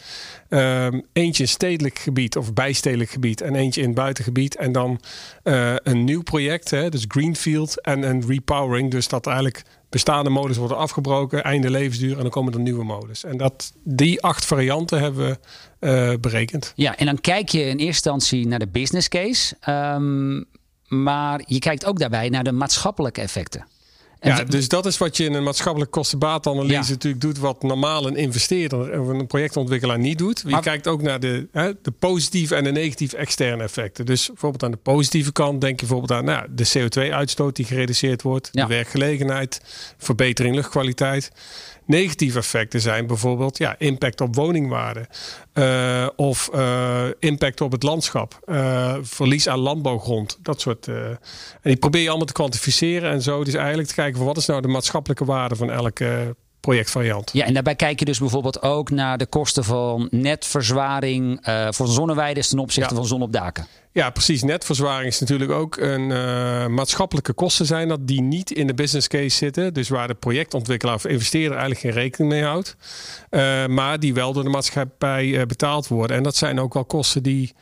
Um, 0.49 1.05
eentje 1.13 1.43
in 1.43 1.49
stedelijk 1.49 1.99
gebied 1.99 2.37
of 2.37 2.53
bijstedelijk 2.53 3.09
gebied 3.09 3.41
en 3.41 3.55
eentje 3.55 3.81
in 3.81 3.93
buitengebied. 3.93 4.55
En 4.55 4.71
dan 4.71 5.01
een 5.83 6.03
nieuw 6.03 6.23
project, 6.23 6.69
hè, 6.69 6.89
dus 6.89 7.05
Greenfield 7.07 7.81
en 7.81 8.03
een 8.03 8.23
repowering. 8.27 8.91
Dus 8.91 9.07
dat 9.07 9.27
eigenlijk 9.27 9.63
bestaande 9.93 10.29
modus 10.29 10.57
worden 10.57 10.77
afgebroken, 10.77 11.43
einde 11.43 11.69
levensduur 11.69 12.15
en 12.15 12.21
dan 12.21 12.29
komen 12.29 12.53
er 12.53 12.59
nieuwe 12.59 12.83
modus. 12.83 13.23
En 13.23 13.37
dat, 13.37 13.73
die 13.83 14.21
acht 14.21 14.45
varianten 14.45 14.99
hebben 14.99 15.25
we 15.27 15.37
uh, 16.11 16.19
berekend. 16.19 16.73
Ja, 16.75 16.97
en 16.97 17.05
dan 17.05 17.21
kijk 17.21 17.49
je 17.49 17.59
in 17.59 17.65
eerste 17.65 17.83
instantie 17.85 18.47
naar 18.47 18.59
de 18.59 18.67
business 18.67 19.07
case. 19.07 19.55
Um, 19.69 20.45
maar 20.87 21.41
je 21.45 21.59
kijkt 21.59 21.85
ook 21.85 21.99
daarbij 21.99 22.29
naar 22.29 22.43
de 22.43 22.51
maatschappelijke 22.51 23.21
effecten. 23.21 23.65
Ja, 24.23 24.43
dus 24.43 24.67
dat 24.67 24.85
is 24.85 24.97
wat 24.97 25.17
je 25.17 25.23
in 25.23 25.33
een 25.33 25.43
maatschappelijk 25.43 25.91
kostenbaatanalyse 25.91 26.73
ja. 26.73 26.89
natuurlijk 26.89 27.21
doet, 27.21 27.37
wat 27.37 27.63
normaal 27.63 28.07
een 28.07 28.15
investeerder 28.15 28.99
of 28.99 29.07
een 29.07 29.27
projectontwikkelaar 29.27 29.99
niet 29.99 30.17
doet. 30.17 30.43
Je 30.47 30.59
kijkt 30.59 30.87
ook 30.87 31.01
naar 31.01 31.19
de, 31.19 31.47
hè, 31.51 31.71
de 31.81 31.91
positieve 31.91 32.55
en 32.55 32.63
de 32.63 32.71
negatieve 32.71 33.17
externe 33.17 33.63
effecten. 33.63 34.05
Dus 34.05 34.27
bijvoorbeeld 34.27 34.63
aan 34.63 34.71
de 34.71 34.77
positieve 34.77 35.31
kant 35.31 35.61
denk 35.61 35.79
je 35.79 35.85
bijvoorbeeld 35.85 36.19
aan 36.19 36.25
nou, 36.25 36.47
de 36.49 36.69
CO2-uitstoot 36.77 37.55
die 37.55 37.65
gereduceerd 37.65 38.21
wordt, 38.21 38.49
de 38.51 38.67
werkgelegenheid, 38.67 39.61
verbetering 39.97 40.55
luchtkwaliteit. 40.55 41.31
Negatieve 41.85 42.37
effecten 42.37 42.81
zijn 42.81 43.07
bijvoorbeeld 43.07 43.57
ja, 43.57 43.75
impact 43.77 44.21
op 44.21 44.35
woningwaarde 44.35 45.07
uh, 45.53 46.07
of 46.15 46.49
uh, 46.55 47.03
impact 47.19 47.61
op 47.61 47.71
het 47.71 47.83
landschap, 47.83 48.39
uh, 48.45 48.95
verlies 49.01 49.47
aan 49.47 49.59
landbouwgrond, 49.59 50.37
dat 50.41 50.61
soort. 50.61 50.87
en 50.87 51.19
die 51.61 51.75
probeer 51.75 52.01
je 52.01 52.09
allemaal 52.09 52.27
te 52.27 52.33
kwantificeren 52.33 53.11
en 53.11 53.21
zo. 53.21 53.43
Dus 53.43 53.53
eigenlijk 53.53 53.87
te 53.87 53.93
kijken 53.93 54.17
van 54.17 54.25
wat 54.25 54.37
is 54.37 54.45
nou 54.45 54.61
de 54.61 54.67
maatschappelijke 54.67 55.25
waarde 55.25 55.55
van 55.55 55.71
elke 55.71 56.35
projectvariant. 56.59 57.29
Ja, 57.33 57.45
en 57.45 57.53
daarbij 57.53 57.75
kijk 57.75 57.99
je 57.99 58.05
dus 58.05 58.19
bijvoorbeeld 58.19 58.61
ook 58.61 58.89
naar 58.89 59.17
de 59.17 59.25
kosten 59.25 59.63
van 59.63 60.07
netverzwaring 60.11 61.47
uh, 61.47 61.67
voor 61.69 61.87
zonneweiden 61.87 62.43
ten 62.43 62.59
opzichte 62.59 62.93
ja. 62.93 62.99
van 62.99 63.07
zon 63.07 63.21
op 63.21 63.31
daken. 63.31 63.67
Ja, 63.93 64.09
precies. 64.09 64.43
Netverzwaring 64.43 65.07
is 65.07 65.19
natuurlijk 65.19 65.51
ook 65.51 65.77
een 65.77 66.09
uh, 66.09 66.67
maatschappelijke 66.67 67.33
kosten 67.33 67.65
zijn 67.65 67.87
dat 67.87 68.07
die 68.07 68.21
niet 68.21 68.51
in 68.51 68.67
de 68.67 68.73
business 68.73 69.07
case 69.07 69.37
zitten. 69.37 69.73
Dus 69.73 69.89
waar 69.89 70.07
de 70.07 70.13
projectontwikkelaar 70.13 70.95
of 70.95 71.05
investeerder 71.05 71.57
eigenlijk 71.57 71.79
geen 71.79 72.03
rekening 72.03 72.31
mee 72.31 72.43
houdt. 72.43 72.75
Uh, 73.29 73.65
maar 73.65 73.99
die 73.99 74.13
wel 74.13 74.33
door 74.33 74.43
de 74.43 74.49
maatschappij 74.49 75.45
betaald 75.47 75.87
worden. 75.87 76.17
En 76.17 76.23
dat 76.23 76.35
zijn 76.35 76.59
ook 76.59 76.73
wel 76.73 76.85
kosten 76.85 77.23
die 77.23 77.53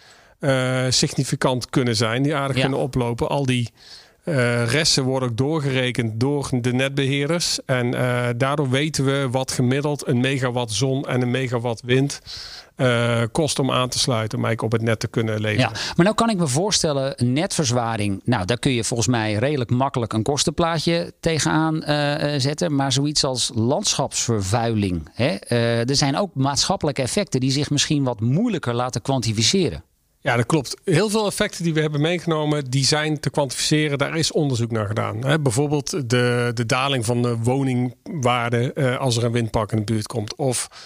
significant 0.89 1.69
kunnen 1.69 1.95
zijn, 1.95 2.23
die 2.23 2.35
aardig 2.35 2.55
ja. 2.55 2.61
kunnen 2.61 2.79
oplopen. 2.79 3.29
Al 3.29 3.45
die 3.45 3.69
resten 4.65 5.03
worden 5.03 5.29
ook 5.29 5.37
doorgerekend 5.37 6.19
door 6.19 6.49
de 6.61 6.73
netbeheerders. 6.73 7.59
En 7.65 7.91
daardoor 8.37 8.69
weten 8.69 9.05
we 9.05 9.27
wat 9.31 9.51
gemiddeld 9.51 10.07
een 10.07 10.19
megawatt 10.19 10.71
zon 10.71 11.07
en 11.07 11.21
een 11.21 11.31
megawatt 11.31 11.81
wind 11.81 12.21
uh, 12.81 13.21
kost 13.31 13.59
om 13.59 13.71
aan 13.71 13.89
te 13.89 13.99
sluiten, 13.99 14.37
om 14.37 14.45
eigenlijk 14.45 14.73
op 14.73 14.79
het 14.79 14.89
net 14.89 14.99
te 14.99 15.07
kunnen 15.07 15.41
leveren. 15.41 15.69
Ja, 15.73 15.79
maar 15.95 16.05
nou 16.05 16.15
kan 16.15 16.29
ik 16.29 16.37
me 16.37 16.47
voorstellen, 16.47 17.13
netverzwaring, 17.17 18.21
nou 18.25 18.45
daar 18.45 18.59
kun 18.59 18.71
je 18.71 18.83
volgens 18.83 19.07
mij 19.09 19.33
redelijk 19.33 19.69
makkelijk 19.69 20.13
een 20.13 20.23
kostenplaatje 20.23 21.13
tegenaan 21.19 21.83
zetten. 22.39 22.75
Maar 22.75 22.91
zoiets 22.91 23.23
als 23.23 23.51
landschapsvervuiling, 23.53 25.09
hè? 25.13 25.35
er 25.85 25.95
zijn 25.95 26.17
ook 26.17 26.29
maatschappelijke 26.33 27.01
effecten 27.01 27.39
die 27.39 27.51
zich 27.51 27.69
misschien 27.69 28.03
wat 28.03 28.19
moeilijker 28.19 28.73
laten 28.73 29.01
kwantificeren. 29.01 29.83
Ja, 30.23 30.35
dat 30.35 30.45
klopt. 30.45 30.77
Heel 30.83 31.09
veel 31.09 31.25
effecten 31.25 31.63
die 31.63 31.73
we 31.73 31.81
hebben 31.81 32.01
meegenomen, 32.01 32.69
die 32.69 32.85
zijn 32.85 33.19
te 33.19 33.29
kwantificeren. 33.29 33.97
Daar 33.97 34.17
is 34.17 34.31
onderzoek 34.31 34.71
naar 34.71 34.87
gedaan. 34.87 35.19
Bijvoorbeeld 35.41 36.09
de, 36.09 36.51
de 36.53 36.65
daling 36.65 37.05
van 37.05 37.21
de 37.21 37.37
woningwaarde 37.37 38.71
uh, 38.75 38.99
als 38.99 39.17
er 39.17 39.23
een 39.23 39.31
windpark 39.31 39.71
in 39.71 39.77
de 39.77 39.83
buurt 39.83 40.07
komt. 40.07 40.35
Of 40.35 40.67
uh, 40.71 40.77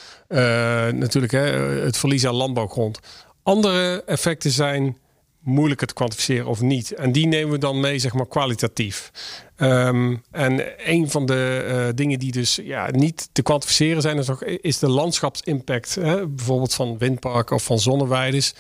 natuurlijk 0.92 1.34
hè, 1.34 1.40
het 1.84 1.98
verlies 1.98 2.26
aan 2.26 2.36
landbouwgrond. 2.36 3.00
Andere 3.44 4.04
effecten 4.06 4.52
zijn 4.52 4.98
moeilijker 5.40 5.88
te 5.88 5.94
kwantificeren 5.94 6.46
of 6.46 6.62
niet. 6.62 6.92
En 6.92 7.12
die 7.12 7.28
nemen 7.28 7.52
we 7.52 7.58
dan 7.58 7.80
mee, 7.80 8.00
zeg 8.00 8.14
maar, 8.14 8.28
kwalitatief. 8.28 9.12
Um, 9.58 10.24
en 10.32 10.64
een 10.78 11.10
van 11.10 11.26
de 11.26 11.66
uh, 11.68 11.96
dingen 11.96 12.20
die 12.20 12.32
dus 12.32 12.60
ja, 12.64 12.90
niet 12.92 13.30
te 13.32 13.42
kwantificeren 13.42 14.02
zijn, 14.02 14.18
is, 14.18 14.30
is 14.62 14.80
de 14.80 14.90
landschapsimpact. 14.90 15.96
Hè? 15.96 16.28
Bijvoorbeeld 16.28 16.74
van 16.74 16.98
windparken 16.98 17.56
of 17.56 17.64
van 17.64 17.80
zonneweides. 17.80 18.54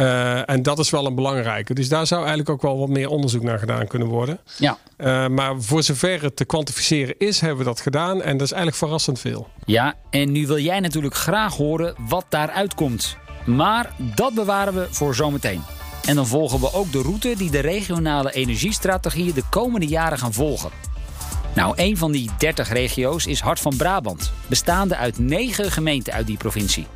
Uh, 0.00 0.50
en 0.50 0.62
dat 0.62 0.78
is 0.78 0.90
wel 0.90 1.06
een 1.06 1.14
belangrijke. 1.14 1.74
Dus 1.74 1.88
daar 1.88 2.06
zou 2.06 2.20
eigenlijk 2.20 2.50
ook 2.50 2.62
wel 2.62 2.78
wat 2.78 2.88
meer 2.88 3.08
onderzoek 3.08 3.42
naar 3.42 3.58
gedaan 3.58 3.86
kunnen 3.86 4.08
worden. 4.08 4.40
Ja. 4.58 4.78
Uh, 4.98 5.26
maar 5.26 5.60
voor 5.62 5.82
zover 5.82 6.22
het 6.22 6.36
te 6.36 6.44
kwantificeren 6.44 7.14
is, 7.18 7.40
hebben 7.40 7.58
we 7.58 7.64
dat 7.64 7.80
gedaan. 7.80 8.22
En 8.22 8.36
dat 8.36 8.46
is 8.46 8.52
eigenlijk 8.52 8.76
verrassend 8.76 9.20
veel. 9.20 9.48
Ja, 9.64 9.94
en 10.10 10.32
nu 10.32 10.46
wil 10.46 10.58
jij 10.58 10.80
natuurlijk 10.80 11.14
graag 11.14 11.56
horen 11.56 11.94
wat 12.08 12.24
daaruit 12.28 12.74
komt. 12.74 13.16
Maar 13.46 13.94
dat 14.14 14.34
bewaren 14.34 14.74
we 14.74 14.86
voor 14.90 15.14
zometeen. 15.14 15.62
En 16.06 16.14
dan 16.14 16.26
volgen 16.26 16.60
we 16.60 16.72
ook 16.72 16.92
de 16.92 17.02
route 17.02 17.34
die 17.36 17.50
de 17.50 17.60
regionale 17.60 18.32
energiestrategieën 18.32 19.34
de 19.34 19.44
komende 19.50 19.86
jaren 19.86 20.18
gaan 20.18 20.32
volgen. 20.32 20.70
Nou, 21.54 21.72
een 21.76 21.96
van 21.96 22.12
die 22.12 22.30
30 22.38 22.72
regio's 22.72 23.26
is 23.26 23.40
Hart 23.40 23.60
van 23.60 23.76
Brabant, 23.76 24.32
bestaande 24.46 24.96
uit 24.96 25.18
9 25.18 25.70
gemeenten 25.70 26.12
uit 26.12 26.26
die 26.26 26.36
provincie. 26.36 26.86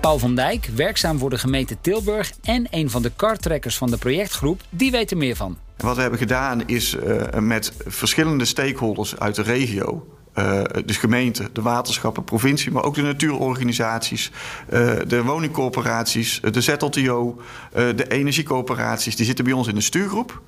Paul 0.00 0.18
van 0.18 0.34
Dijk, 0.34 0.70
werkzaam 0.74 1.18
voor 1.18 1.30
de 1.30 1.38
gemeente 1.38 1.76
Tilburg 1.80 2.32
en 2.42 2.66
een 2.70 2.90
van 2.90 3.02
de 3.02 3.12
kartrekkers 3.16 3.78
van 3.78 3.90
de 3.90 3.96
projectgroep, 3.96 4.60
die 4.70 4.90
weet 4.90 5.10
er 5.10 5.16
meer 5.16 5.36
van. 5.36 5.58
Wat 5.76 5.94
we 5.94 6.00
hebben 6.00 6.18
gedaan 6.18 6.66
is 6.66 6.94
uh, 6.94 7.22
met 7.38 7.72
verschillende 7.86 8.44
stakeholders 8.44 9.18
uit 9.18 9.34
de 9.34 9.42
regio, 9.42 10.06
uh, 10.34 10.62
dus 10.84 10.96
gemeente, 10.96 11.48
de 11.52 11.62
waterschappen, 11.62 12.24
provincie, 12.24 12.72
maar 12.72 12.82
ook 12.82 12.94
de 12.94 13.02
natuurorganisaties, 13.02 14.30
uh, 14.72 14.92
de 15.06 15.22
woningcorporaties, 15.22 16.40
de 16.50 16.60
ZLTO, 16.60 17.40
de 17.72 18.08
energiecoöperaties, 18.08 19.16
die 19.16 19.26
zitten 19.26 19.44
bij 19.44 19.54
ons 19.54 19.68
in 19.68 19.74
de 19.74 19.80
stuurgroep. 19.80 20.42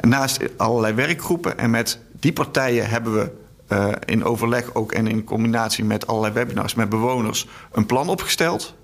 Naast 0.00 0.38
allerlei 0.56 0.94
werkgroepen 0.94 1.58
en 1.58 1.70
met 1.70 1.98
die 2.12 2.32
partijen 2.32 2.88
hebben 2.88 3.14
we 3.14 3.30
in 4.04 4.24
overleg 4.24 4.74
ook 4.74 4.92
en 4.92 5.06
in 5.06 5.24
combinatie 5.24 5.84
met 5.84 6.06
allerlei 6.06 6.32
webinars 6.32 6.74
met 6.74 6.88
bewoners 6.88 7.46
een 7.72 7.86
plan 7.86 8.08
opgesteld. 8.08 8.78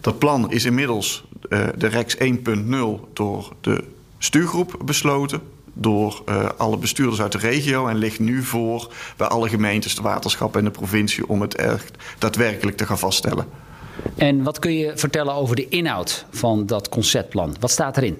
Dat 0.00 0.18
plan 0.18 0.50
is 0.50 0.64
inmiddels 0.64 1.24
uh, 1.48 1.66
de 1.76 1.86
REX 1.86 2.16
1.0 2.16 3.12
door 3.12 3.52
de 3.60 3.84
stuurgroep 4.18 4.76
besloten. 4.84 5.40
door 5.76 6.22
uh, 6.28 6.48
alle 6.56 6.76
bestuurders 6.76 7.20
uit 7.20 7.32
de 7.32 7.38
regio 7.38 7.86
en 7.86 7.96
ligt 7.96 8.18
nu 8.18 8.42
voor 8.42 8.92
bij 9.16 9.26
alle 9.26 9.48
gemeentes, 9.48 9.94
de 9.94 10.02
waterschappen 10.02 10.58
en 10.58 10.64
de 10.64 10.70
provincie 10.70 11.28
om 11.28 11.40
het 11.40 11.54
echt 11.54 11.96
daadwerkelijk 12.18 12.76
te 12.76 12.86
gaan 12.86 12.98
vaststellen. 12.98 13.46
En 14.16 14.42
wat 14.42 14.58
kun 14.58 14.74
je 14.74 14.92
vertellen 14.94 15.34
over 15.34 15.56
de 15.56 15.68
inhoud 15.68 16.26
van 16.30 16.66
dat 16.66 16.88
conceptplan? 16.88 17.56
Wat 17.60 17.70
staat 17.70 17.96
erin? 17.96 18.18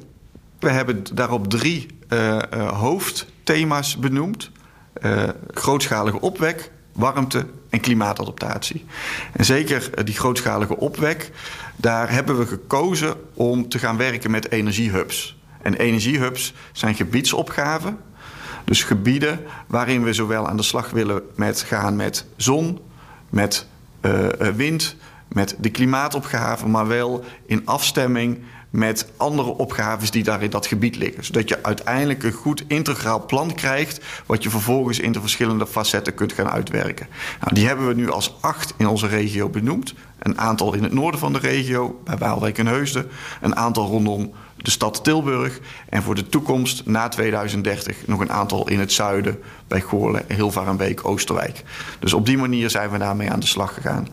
We 0.58 0.70
hebben 0.70 1.04
daarop 1.12 1.50
drie 1.50 1.86
uh, 2.08 2.38
uh, 2.54 2.80
hoofdthema's 2.80 3.96
benoemd: 3.96 4.50
grootschalige 5.50 6.20
opwek, 6.20 6.70
warmte 6.92 7.46
en 7.74 7.80
klimaatadaptatie. 7.80 8.84
En 9.32 9.44
zeker 9.44 10.04
die 10.04 10.14
grootschalige 10.14 10.76
opwek, 10.76 11.30
daar 11.76 12.10
hebben 12.10 12.38
we 12.38 12.46
gekozen 12.46 13.14
om 13.34 13.68
te 13.68 13.78
gaan 13.78 13.96
werken 13.96 14.30
met 14.30 14.50
energiehubs. 14.50 15.36
En 15.62 15.74
energiehubs 15.74 16.54
zijn 16.72 16.94
gebiedsopgaven. 16.94 17.98
Dus 18.64 18.82
gebieden 18.82 19.40
waarin 19.66 20.04
we 20.04 20.12
zowel 20.12 20.48
aan 20.48 20.56
de 20.56 20.62
slag 20.62 20.90
willen 20.90 21.22
met 21.36 21.60
gaan 21.60 21.96
met 21.96 22.26
zon, 22.36 22.80
met 23.28 23.66
uh, 24.02 24.28
wind, 24.56 24.96
met 25.28 25.56
de 25.58 25.70
klimaatopgaven, 25.70 26.70
maar 26.70 26.86
wel 26.86 27.24
in 27.46 27.62
afstemming 27.64 28.42
met 28.74 29.06
andere 29.16 29.56
opgaves 29.56 30.10
die 30.10 30.22
daar 30.22 30.42
in 30.42 30.50
dat 30.50 30.66
gebied 30.66 30.96
liggen. 30.96 31.24
Zodat 31.24 31.48
je 31.48 31.62
uiteindelijk 31.62 32.22
een 32.22 32.32
goed 32.32 32.64
integraal 32.66 33.26
plan 33.26 33.54
krijgt, 33.54 34.00
wat 34.26 34.42
je 34.42 34.50
vervolgens 34.50 34.98
in 34.98 35.12
de 35.12 35.20
verschillende 35.20 35.66
facetten 35.66 36.14
kunt 36.14 36.32
gaan 36.32 36.50
uitwerken. 36.50 37.06
Nou, 37.40 37.54
die 37.54 37.66
hebben 37.66 37.86
we 37.86 37.94
nu 37.94 38.10
als 38.10 38.34
acht 38.40 38.74
in 38.76 38.86
onze 38.86 39.06
regio 39.06 39.48
benoemd. 39.48 39.94
Een 40.18 40.38
aantal 40.38 40.74
in 40.74 40.82
het 40.82 40.92
noorden 40.92 41.20
van 41.20 41.32
de 41.32 41.38
regio, 41.38 42.00
bij 42.04 42.18
Waalwijk 42.18 42.58
en 42.58 42.66
Heusden. 42.66 43.08
Een 43.40 43.56
aantal 43.56 43.86
rondom 43.86 44.32
de 44.56 44.70
stad 44.70 45.04
Tilburg. 45.04 45.60
En 45.88 46.02
voor 46.02 46.14
de 46.14 46.28
toekomst, 46.28 46.86
na 46.86 47.08
2030, 47.08 48.06
nog 48.06 48.20
een 48.20 48.32
aantal 48.32 48.68
in 48.68 48.78
het 48.78 48.92
zuiden, 48.92 49.38
bij 49.68 49.80
Goorlen, 49.80 50.24
Hilvarenbeek, 50.28 51.08
Oosterwijk. 51.08 51.62
Dus 51.98 52.12
op 52.12 52.26
die 52.26 52.38
manier 52.38 52.70
zijn 52.70 52.90
we 52.90 52.98
daarmee 52.98 53.30
aan 53.30 53.40
de 53.40 53.46
slag 53.46 53.74
gegaan. 53.74 54.08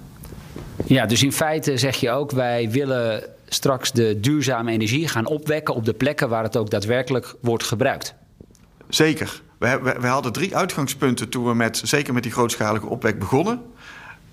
Ja, 0.86 1.06
dus 1.06 1.24
in 1.24 1.34
feite 1.34 1.77
zeg 1.77 1.96
je 1.96 2.12
ook, 2.12 2.32
wij 2.32 2.70
willen 2.70 3.24
straks 3.53 3.91
de 3.91 4.20
duurzame 4.20 4.72
energie 4.72 5.08
gaan 5.08 5.25
opwekken 5.25 5.75
op 5.75 5.86
de 5.86 5.93
plekken 5.93 6.29
waar 6.29 6.43
het 6.43 6.58
ook 6.58 6.70
daadwerkelijk 6.70 7.36
wordt 7.41 7.63
gebruikt. 7.63 8.13
Zeker. 8.89 9.41
We, 9.58 9.79
we, 9.84 9.96
we 10.00 10.08
hadden 10.08 10.31
drie 10.31 10.55
uitgangspunten 10.55 11.29
toen 11.29 11.46
we 11.46 11.53
met, 11.53 11.81
zeker 11.84 12.13
met 12.13 12.24
die 12.24 12.31
grootschalige 12.31 12.86
opwek 12.86 13.20
begonnen. 13.20 13.62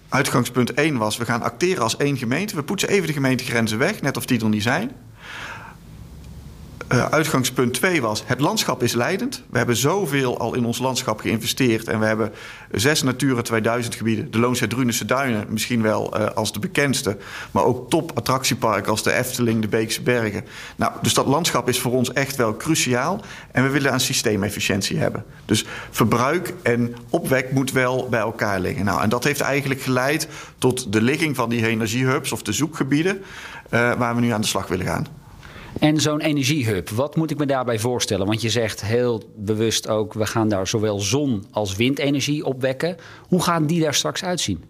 Uitgangspunt 0.09 0.75
1 0.75 0.97
was, 0.97 1.17
we 1.17 1.25
gaan 1.25 1.43
acteren 1.43 1.83
als 1.83 1.97
één 1.97 2.17
gemeente. 2.17 2.57
We 2.57 2.63
poetsen 2.63 2.89
even 2.89 3.07
de 3.07 3.13
gemeentegrenzen 3.13 3.79
weg, 3.79 4.03
net 4.03 4.17
of 4.17 4.27
die 4.27 4.41
er 4.41 4.49
niet 4.49 4.63
zijn. 4.63 4.93
Uh, 6.93 7.05
uitgangspunt 7.05 7.75
2 7.75 8.03
was: 8.03 8.23
het 8.27 8.41
landschap 8.41 8.83
is 8.83 8.93
leidend. 8.93 9.43
We 9.51 9.59
hebben 9.59 9.77
zoveel 9.77 10.39
al 10.39 10.55
in 10.55 10.65
ons 10.65 10.79
landschap 10.79 11.21
geïnvesteerd. 11.21 11.89
En 11.89 12.01
we 12.01 12.07
hebben 12.07 12.33
zes 12.73 13.03
Natura 13.03 13.43
2000 13.43 13.95
gebieden. 13.95 14.31
De 14.31 14.39
Loonse 14.39 14.67
Drunense 14.67 15.05
Duinen, 15.05 15.47
misschien 15.49 15.83
wel 15.83 16.21
uh, 16.21 16.27
als 16.27 16.53
de 16.53 16.59
bekendste. 16.59 17.17
Maar 17.51 17.65
ook 17.65 17.91
top 17.91 18.13
attractieparken 18.15 18.91
als 18.91 19.03
de 19.03 19.13
Efteling, 19.13 19.63
de 19.63 19.69
Beekse 19.69 20.03
Bergen. 20.03 20.45
Nou, 20.77 20.93
dus 21.03 21.15
dat 21.15 21.27
landschap 21.27 21.69
is 21.69 21.81
voor 21.81 21.93
ons 21.93 22.13
echt 22.13 22.37
wel 22.37 22.57
cruciaal. 22.57 23.21
En 23.53 23.63
we 23.63 23.71
willen 23.71 23.93
aan 23.93 24.01
systeemefficiëntie 24.01 24.99
hebben. 24.99 25.25
Dus 25.45 25.65
verbruik 25.91 26.55
en 26.63 26.97
opwek 27.11 27.53
moet 27.53 27.73
wel 27.73 28.09
bij 28.11 28.21
elkaar 28.21 28.61
liggen. 28.61 28.85
Nou, 28.85 29.03
en 29.03 29.09
dat 29.09 29.25
heeft 29.25 29.41
eigenlijk 29.41 29.81
geleid 29.81 30.29
tot 30.59 30.93
de 30.93 31.03
ligging 31.03 31.37
van 31.37 31.49
die 31.49 31.67
energiehubs 31.67 32.33
of 32.33 32.43
de 32.43 32.53
zoekgebieden. 32.53 33.17
Uh, 33.17 33.95
waar 33.95 34.15
we 34.15 34.21
nu 34.21 34.31
aan 34.31 34.41
de 34.41 34.47
slag 34.47 34.67
willen 34.67 34.87
gaan. 34.87 35.18
En 35.79 36.01
zo'n 36.01 36.21
energiehub, 36.21 36.89
wat 36.89 37.17
moet 37.17 37.31
ik 37.31 37.39
me 37.39 37.47
daarbij 37.47 37.79
voorstellen? 37.79 38.27
Want 38.27 38.43
je 38.43 38.51
zegt 38.51 38.83
heel 38.85 39.23
bewust 39.37 39.89
ook, 39.89 40.15
we 40.15 40.27
gaan 40.27 40.49
daar 40.49 40.67
zowel 40.67 41.01
zon 41.01 41.47
als 41.51 41.77
windenergie 41.77 42.45
opwekken. 42.45 42.97
Hoe 43.29 43.43
gaan 43.43 43.67
die 43.67 43.81
daar 43.81 43.95
straks 43.95 44.25
uitzien? 44.25 44.65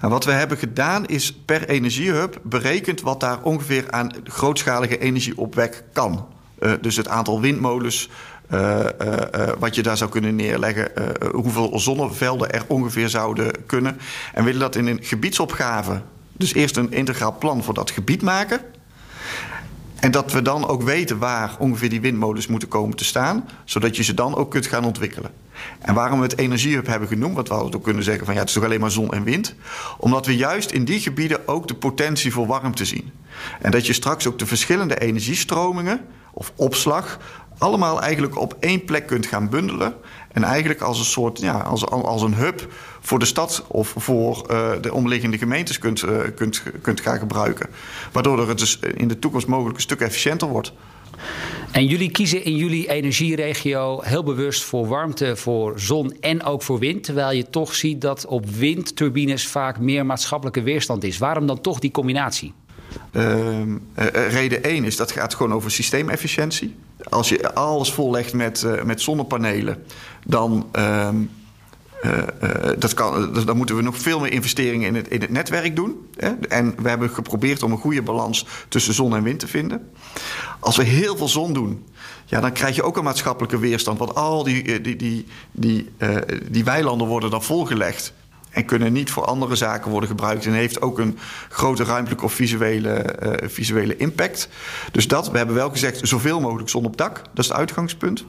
Nou, 0.00 0.12
wat 0.12 0.24
we 0.24 0.32
hebben 0.32 0.58
gedaan 0.58 1.06
is 1.06 1.32
per 1.32 1.68
energiehub 1.68 2.40
berekend 2.42 3.00
wat 3.00 3.20
daar 3.20 3.42
ongeveer 3.42 3.90
aan 3.90 4.12
grootschalige 4.24 4.98
energieopwek 4.98 5.84
kan. 5.92 6.26
Uh, 6.58 6.72
dus 6.80 6.96
het 6.96 7.08
aantal 7.08 7.40
windmolens, 7.40 8.08
uh, 8.50 8.84
uh, 9.02 9.48
wat 9.58 9.74
je 9.74 9.82
daar 9.82 9.96
zou 9.96 10.10
kunnen 10.10 10.36
neerleggen, 10.36 10.90
hoeveel 11.32 11.78
zonnevelden 11.78 12.52
er 12.52 12.64
ongeveer 12.66 13.08
zouden 13.08 13.66
kunnen. 13.66 13.98
En 14.34 14.44
willen 14.44 14.60
dat 14.60 14.76
in 14.76 14.86
een 14.86 15.02
gebiedsopgave, 15.02 16.00
dus 16.32 16.54
eerst 16.54 16.76
een 16.76 16.92
integraal 16.92 17.36
plan 17.38 17.64
voor 17.64 17.74
dat 17.74 17.90
gebied 17.90 18.22
maken. 18.22 18.60
En 20.00 20.10
dat 20.10 20.32
we 20.32 20.42
dan 20.42 20.68
ook 20.68 20.82
weten 20.82 21.18
waar 21.18 21.56
ongeveer 21.58 21.88
die 21.88 22.00
windmolens 22.00 22.46
moeten 22.46 22.68
komen 22.68 22.96
te 22.96 23.04
staan, 23.04 23.48
zodat 23.64 23.96
je 23.96 24.02
ze 24.02 24.14
dan 24.14 24.34
ook 24.34 24.50
kunt 24.50 24.66
gaan 24.66 24.84
ontwikkelen. 24.84 25.30
En 25.78 25.94
waarom 25.94 26.18
we 26.18 26.24
het 26.24 26.38
energiehub 26.38 26.86
hebben 26.86 27.08
genoemd, 27.08 27.34
want 27.34 27.48
we 27.48 27.54
hadden 27.54 27.74
ook 27.74 27.82
kunnen 27.82 28.02
zeggen 28.02 28.24
van 28.24 28.34
ja, 28.34 28.40
het 28.40 28.48
is 28.48 28.54
toch 28.54 28.64
alleen 28.64 28.80
maar 28.80 28.90
zon 28.90 29.10
en 29.10 29.24
wind. 29.24 29.54
Omdat 29.98 30.26
we 30.26 30.36
juist 30.36 30.70
in 30.70 30.84
die 30.84 31.00
gebieden 31.00 31.48
ook 31.48 31.68
de 31.68 31.74
potentie 31.74 32.32
voor 32.32 32.46
warmte 32.46 32.84
zien. 32.84 33.12
En 33.60 33.70
dat 33.70 33.86
je 33.86 33.92
straks 33.92 34.26
ook 34.26 34.38
de 34.38 34.46
verschillende 34.46 34.98
energiestromingen 34.98 36.00
of 36.32 36.52
opslag 36.56 37.18
allemaal 37.58 38.02
eigenlijk 38.02 38.38
op 38.38 38.56
één 38.60 38.84
plek 38.84 39.06
kunt 39.06 39.26
gaan 39.26 39.48
bundelen. 39.48 39.94
En 40.32 40.44
eigenlijk 40.44 40.80
als 40.80 40.98
een 40.98 41.04
soort, 41.04 41.40
ja, 41.40 41.58
als, 41.58 41.86
als 41.86 42.22
een 42.22 42.34
hub 42.34 42.72
voor 43.06 43.18
de 43.18 43.24
stad 43.24 43.64
of 43.68 43.94
voor 43.96 44.46
uh, 44.50 44.70
de 44.80 44.92
omliggende 44.92 45.38
gemeentes 45.38 45.78
kunt, 45.78 46.02
uh, 46.02 46.18
kunt, 46.34 46.62
kunt 46.82 47.00
gaan 47.00 47.18
gebruiken. 47.18 47.68
Waardoor 48.12 48.48
het 48.48 48.58
dus 48.58 48.78
in 48.78 49.08
de 49.08 49.18
toekomst 49.18 49.46
mogelijk 49.46 49.76
een 49.76 49.82
stuk 49.82 50.00
efficiënter 50.00 50.48
wordt. 50.48 50.72
En 51.70 51.86
jullie 51.86 52.10
kiezen 52.10 52.44
in 52.44 52.56
jullie 52.56 52.88
energieregio 52.88 54.00
heel 54.02 54.22
bewust 54.22 54.62
voor 54.62 54.86
warmte, 54.86 55.36
voor 55.36 55.80
zon 55.80 56.16
en 56.20 56.42
ook 56.42 56.62
voor 56.62 56.78
wind. 56.78 57.04
Terwijl 57.04 57.36
je 57.36 57.50
toch 57.50 57.74
ziet 57.74 58.00
dat 58.00 58.26
op 58.26 58.46
windturbines 58.50 59.46
vaak 59.46 59.78
meer 59.78 60.06
maatschappelijke 60.06 60.62
weerstand 60.62 61.04
is. 61.04 61.18
Waarom 61.18 61.46
dan 61.46 61.60
toch 61.60 61.78
die 61.78 61.90
combinatie? 61.90 62.52
Uh, 63.12 63.62
reden 64.30 64.62
1 64.62 64.84
is 64.84 64.96
dat 64.96 65.12
gaat 65.12 65.34
gewoon 65.34 65.52
over 65.52 65.70
systeemefficiëntie. 65.70 66.74
Als 67.08 67.28
je 67.28 67.54
alles 67.54 67.92
vollegt 67.92 68.32
met, 68.32 68.62
uh, 68.62 68.82
met 68.82 69.00
zonnepanelen, 69.00 69.82
dan. 70.24 70.66
Uh, 72.04 72.22
dat 72.78 72.94
kan, 72.94 73.32
dan 73.44 73.56
moeten 73.56 73.76
we 73.76 73.82
nog 73.82 73.98
veel 73.98 74.20
meer 74.20 74.32
investeringen 74.32 74.88
in 74.88 74.94
het, 74.94 75.08
in 75.08 75.20
het 75.20 75.30
netwerk 75.30 75.76
doen. 75.76 76.08
Hè? 76.16 76.30
En 76.48 76.74
we 76.82 76.88
hebben 76.88 77.10
geprobeerd 77.10 77.62
om 77.62 77.72
een 77.72 77.78
goede 77.78 78.02
balans 78.02 78.46
tussen 78.68 78.94
zon 78.94 79.16
en 79.16 79.22
wind 79.22 79.38
te 79.40 79.46
vinden. 79.46 79.90
Als 80.60 80.76
we 80.76 80.84
heel 80.84 81.16
veel 81.16 81.28
zon 81.28 81.52
doen, 81.52 81.86
ja, 82.24 82.40
dan 82.40 82.52
krijg 82.52 82.76
je 82.76 82.82
ook 82.82 82.96
een 82.96 83.04
maatschappelijke 83.04 83.58
weerstand. 83.58 83.98
Want 83.98 84.14
al 84.14 84.44
die, 84.44 84.80
die, 84.80 84.96
die, 84.96 85.26
die, 85.52 85.90
die 86.50 86.64
weilanden 86.64 87.06
worden 87.06 87.30
dan 87.30 87.42
volgelegd 87.42 88.12
en 88.50 88.64
kunnen 88.64 88.92
niet 88.92 89.10
voor 89.10 89.24
andere 89.24 89.54
zaken 89.54 89.90
worden 89.90 90.08
gebruikt. 90.08 90.46
En 90.46 90.52
heeft 90.52 90.82
ook 90.82 90.98
een 90.98 91.18
grote 91.48 91.84
ruimtelijke 91.84 92.24
of 92.24 92.32
visuele, 92.32 93.16
visuele 93.42 93.96
impact. 93.96 94.48
Dus 94.92 95.08
dat, 95.08 95.30
we 95.30 95.36
hebben 95.36 95.56
wel 95.56 95.70
gezegd, 95.70 96.08
zoveel 96.08 96.40
mogelijk 96.40 96.68
zon 96.68 96.84
op 96.84 96.96
dak. 96.96 97.14
Dat 97.16 97.44
is 97.44 97.48
het 97.48 97.56
uitgangspunt. 97.56 98.24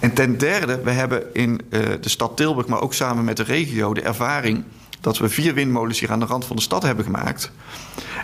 En 0.00 0.14
ten 0.14 0.38
derde, 0.38 0.80
we 0.82 0.90
hebben 0.90 1.34
in 1.34 1.60
uh, 1.70 1.80
de 2.00 2.08
stad 2.08 2.36
Tilburg, 2.36 2.66
maar 2.66 2.80
ook 2.80 2.94
samen 2.94 3.24
met 3.24 3.36
de 3.36 3.42
regio, 3.42 3.94
de 3.94 4.02
ervaring 4.02 4.64
dat 5.00 5.18
we 5.18 5.28
vier 5.28 5.54
windmolens 5.54 6.00
hier 6.00 6.10
aan 6.10 6.20
de 6.20 6.26
rand 6.26 6.44
van 6.44 6.56
de 6.56 6.62
stad 6.62 6.82
hebben 6.82 7.04
gemaakt. 7.04 7.50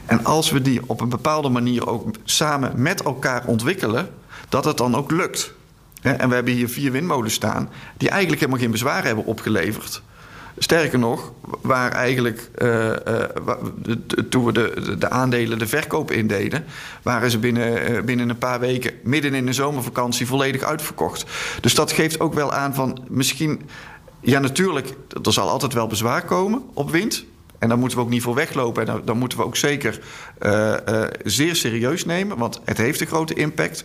En 0.07 0.25
als 0.25 0.51
we 0.51 0.63
die 0.63 0.81
op 0.87 1.01
een 1.01 1.09
bepaalde 1.09 1.49
manier 1.49 1.89
ook 1.89 2.15
samen 2.25 2.83
met 2.83 3.03
elkaar 3.03 3.47
ontwikkelen, 3.47 4.11
dat 4.49 4.65
het 4.65 4.77
dan 4.77 4.95
ook 4.95 5.11
lukt. 5.11 5.53
En 6.03 6.29
we 6.29 6.35
hebben 6.35 6.55
hier 6.55 6.69
vier 6.69 6.93
windmolens 6.93 7.35
staan 7.35 7.69
die 7.97 8.09
eigenlijk 8.09 8.41
helemaal 8.41 8.63
geen 8.63 8.71
bezwaar 8.71 9.05
hebben 9.05 9.25
opgeleverd. 9.25 10.03
Sterker 10.59 10.99
nog, 10.99 11.33
waar 11.61 11.93
eigenlijk 11.93 12.51
uh, 12.59 12.87
uh, 12.87 12.95
toen 14.29 14.45
we 14.45 14.53
de, 14.53 14.97
de 14.99 15.11
aandelen 15.11 15.59
de 15.59 15.67
verkoop 15.67 16.11
indeden, 16.11 16.65
waren 17.03 17.31
ze 17.31 17.39
binnen, 17.39 17.93
uh, 17.93 18.03
binnen 18.03 18.29
een 18.29 18.39
paar 18.39 18.61
weken 18.61 18.93
midden 19.03 19.35
in 19.35 19.47
de 19.47 19.53
zomervakantie 19.53 20.27
volledig 20.27 20.63
uitverkocht. 20.63 21.25
Dus 21.61 21.75
dat 21.75 21.93
geeft 21.93 22.21
ook 22.21 22.35
wel 22.35 22.53
aan 22.53 22.75
van 22.75 22.99
misschien, 23.09 23.63
ja 24.21 24.39
natuurlijk, 24.39 24.95
er 25.23 25.33
zal 25.33 25.49
altijd 25.49 25.73
wel 25.73 25.87
bezwaar 25.87 26.25
komen 26.25 26.63
op 26.75 26.91
wind. 26.91 27.25
En 27.59 27.69
daar 27.69 27.79
moeten 27.79 27.99
we 27.99 28.05
ook 28.05 28.11
niet 28.11 28.23
voor 28.23 28.35
weglopen. 28.35 28.87
En 28.87 29.03
dan 29.05 29.19
moeten 29.19 29.39
we 29.39 29.45
ook 29.45 29.57
zeker 29.57 30.01
zeer 31.25 31.57
serieus 31.57 32.05
nemen, 32.05 32.37
want 32.37 32.61
het 32.65 32.77
heeft 32.77 33.01
een 33.01 33.07
grote 33.07 33.35
impact. 33.35 33.85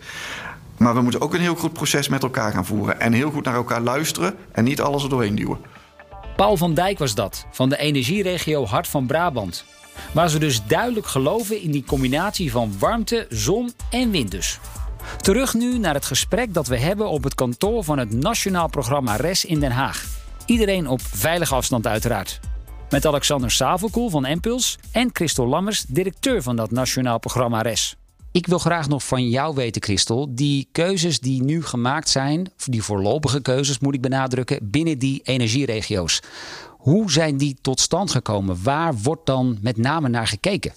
Maar 0.78 0.93
we 0.93 1.01
moeten 1.01 1.21
ook 1.21 1.34
een 1.34 1.39
heel 1.39 1.56
goed 1.56 1.73
proces 1.73 2.08
met 2.08 2.23
elkaar 2.23 2.51
gaan 2.51 2.65
voeren. 2.65 2.99
En 2.99 3.13
heel 3.13 3.32
goed 3.32 3.45
naar 3.45 3.56
elkaar 3.56 3.82
luisteren 3.82 4.36
en 4.51 4.63
niet 4.63 4.82
alles 4.82 5.04
er 5.04 5.10
doorheen 5.10 5.36
duwen. 5.36 5.58
Paul 6.36 6.58
van 6.58 6.74
Dijk 6.74 7.00
was 7.00 7.15
dat, 7.15 7.45
van 7.52 7.69
de 7.69 7.78
energieregio 7.78 8.65
Hart 8.65 8.88
van 8.88 9.06
Brabant. 9.06 9.65
Waar 10.12 10.30
ze 10.30 10.39
dus 10.39 10.65
duidelijk 10.65 11.08
geloven 11.08 11.62
in 11.62 11.71
die 11.71 11.84
combinatie 11.84 12.52
van 12.52 12.74
warmte, 12.80 13.26
zon 13.30 13.71
en 13.89 14.12
wind 14.12 14.32
dus. 14.32 14.60
Terug 15.17 15.54
nu 15.54 15.78
naar 15.78 15.93
het 15.93 16.06
gesprek 16.06 16.54
dat 16.54 16.67
we 16.67 16.78
hebben 16.78 17.10
op 17.10 17.24
het 17.24 17.36
kantoor 17.36 17.84
van 17.84 17.98
het 17.98 18.13
Nationaal 18.13 18.69
Programma 18.69 19.15
RES 19.15 19.45
in 19.45 19.60
Den 19.60 19.71
Haag. 19.71 20.06
Iedereen 20.45 20.88
op 20.88 21.02
veilige 21.02 21.56
afstand 21.56 21.88
uiteraard. 21.88 22.39
Met 22.89 23.06
Alexander 23.06 23.52
Savelkoel 23.52 24.10
van 24.10 24.26
Empuls 24.26 24.78
en 24.91 25.10
Christel 25.13 25.48
Lammers, 25.48 25.84
directeur 25.88 26.41
van 26.41 26.56
dat 26.56 26.71
Nationaal 26.71 27.19
Programma 27.19 27.62
RES. 27.62 27.95
Ik 28.36 28.48
wil 28.48 28.60
graag 28.60 28.88
nog 28.88 29.04
van 29.04 29.30
jou 29.30 29.56
weten, 29.56 29.84
Christel. 29.84 30.36
Die 30.36 30.67
keuzes 30.71 31.19
die 31.19 31.43
nu 31.43 31.63
gemaakt 31.63 32.10
zijn, 32.10 32.52
die 32.65 32.84
voorlopige 32.84 33.41
keuzes 33.41 33.80
moet 33.80 33.93
ik 33.93 34.02
benadrukken, 34.02 34.60
binnen 34.62 35.00
die 35.00 35.21
energieregio's. 35.24 36.19
Hoe 36.69 37.12
zijn 37.12 37.38
die 37.38 37.58
tot 37.62 37.80
stand 37.80 38.12
gekomen? 38.12 38.63
Waar 38.63 38.95
wordt 38.95 39.26
dan 39.26 39.58
met 39.62 39.78
name 39.78 40.10
naar 40.10 40.28
gekeken? 40.28 40.74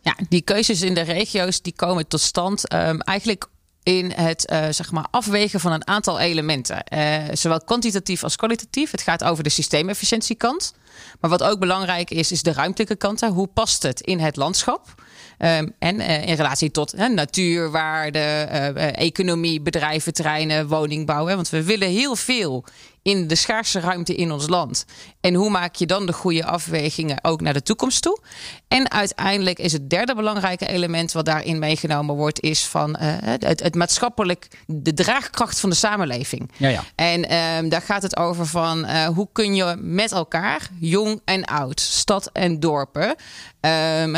Ja, 0.00 0.16
die 0.28 0.42
keuzes 0.42 0.82
in 0.82 0.94
de 0.94 1.00
regio's 1.00 1.62
die 1.62 1.72
komen 1.76 2.06
tot 2.06 2.20
stand 2.20 2.72
um, 2.72 3.00
eigenlijk 3.00 3.48
in 3.82 4.10
het 4.10 4.50
uh, 4.52 4.66
zeg 4.70 4.90
maar 4.90 5.06
afwegen 5.10 5.60
van 5.60 5.72
een 5.72 5.86
aantal 5.86 6.18
elementen. 6.18 6.84
Uh, 6.94 7.16
zowel 7.32 7.60
kwantitatief 7.60 8.22
als 8.22 8.36
kwalitatief. 8.36 8.90
Het 8.90 9.02
gaat 9.02 9.24
over 9.24 9.44
de 9.44 9.50
systeemefficiëntiekant. 9.50 10.74
Maar 11.20 11.30
wat 11.30 11.42
ook 11.42 11.58
belangrijk 11.58 12.10
is, 12.10 12.32
is 12.32 12.42
de 12.42 12.52
ruimtelijke 12.52 12.96
kant. 12.96 13.20
Hoe 13.20 13.46
past 13.46 13.82
het 13.82 14.00
in 14.00 14.18
het 14.18 14.36
landschap? 14.36 14.94
Um, 15.38 15.72
en 15.78 16.00
uh, 16.00 16.26
in 16.28 16.34
relatie 16.34 16.70
tot 16.70 16.94
uh, 16.94 17.08
natuurwaarde, 17.08 18.48
uh, 18.76 18.98
economie, 18.98 19.60
bedrijven, 19.60 20.12
treinen, 20.12 20.68
woningbouw. 20.68 21.26
Hè? 21.26 21.34
Want 21.34 21.48
we 21.48 21.62
willen 21.62 21.88
heel 21.88 22.16
veel 22.16 22.64
in 23.02 23.26
de 23.26 23.34
schaarse 23.34 23.80
ruimte 23.80 24.14
in 24.14 24.32
ons 24.32 24.48
land. 24.48 24.84
En 25.20 25.34
hoe 25.34 25.50
maak 25.50 25.74
je 25.74 25.86
dan 25.86 26.06
de 26.06 26.12
goede 26.12 26.44
afwegingen 26.44 27.24
ook 27.24 27.40
naar 27.40 27.52
de 27.52 27.62
toekomst 27.62 28.02
toe? 28.02 28.20
En 28.68 28.90
uiteindelijk 28.90 29.58
is 29.58 29.72
het 29.72 29.90
derde 29.90 30.14
belangrijke 30.14 30.66
element 30.66 31.12
wat 31.12 31.24
daarin 31.24 31.58
meegenomen 31.58 32.14
wordt, 32.14 32.40
is 32.40 32.66
van 32.66 32.90
uh, 32.90 32.96
het, 33.20 33.62
het, 33.62 33.74
maatschappelijk, 33.74 34.48
de 34.66 34.94
draagkracht 34.94 35.60
van 35.60 35.70
de 35.70 35.76
samenleving. 35.76 36.50
Ja, 36.56 36.68
ja. 36.68 36.84
En 36.94 37.20
uh, 37.20 37.70
daar 37.70 37.82
gaat 37.82 38.02
het 38.02 38.16
over 38.16 38.46
van 38.46 38.84
uh, 38.84 39.06
hoe 39.06 39.28
kun 39.32 39.54
je 39.54 39.76
met 39.78 40.12
elkaar, 40.12 40.68
jong 40.80 41.20
en 41.24 41.44
oud, 41.44 41.80
stad 41.80 42.30
en 42.32 42.60
dorpen, 42.60 43.14
ehm, 43.60 44.14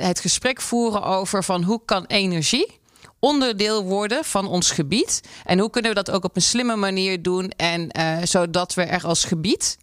het 0.00 0.20
gesprek 0.20 0.60
voeren 0.60 1.02
over 1.02 1.44
van 1.44 1.62
hoe 1.62 1.80
kan 1.84 2.04
energie 2.06 2.79
onderdeel 3.20 3.82
worden 3.82 4.24
van 4.24 4.48
ons 4.48 4.70
gebied. 4.70 5.20
En 5.44 5.58
hoe 5.58 5.70
kunnen 5.70 5.90
we 5.90 5.96
dat 6.02 6.10
ook 6.10 6.24
op 6.24 6.36
een 6.36 6.42
slimme 6.42 6.76
manier 6.76 7.22
doen 7.22 7.50
en 7.50 7.88
uh, 7.98 8.18
zodat 8.24 8.74
we 8.74 8.82
er 8.82 9.04
als 9.04 9.24
gebied 9.24 9.78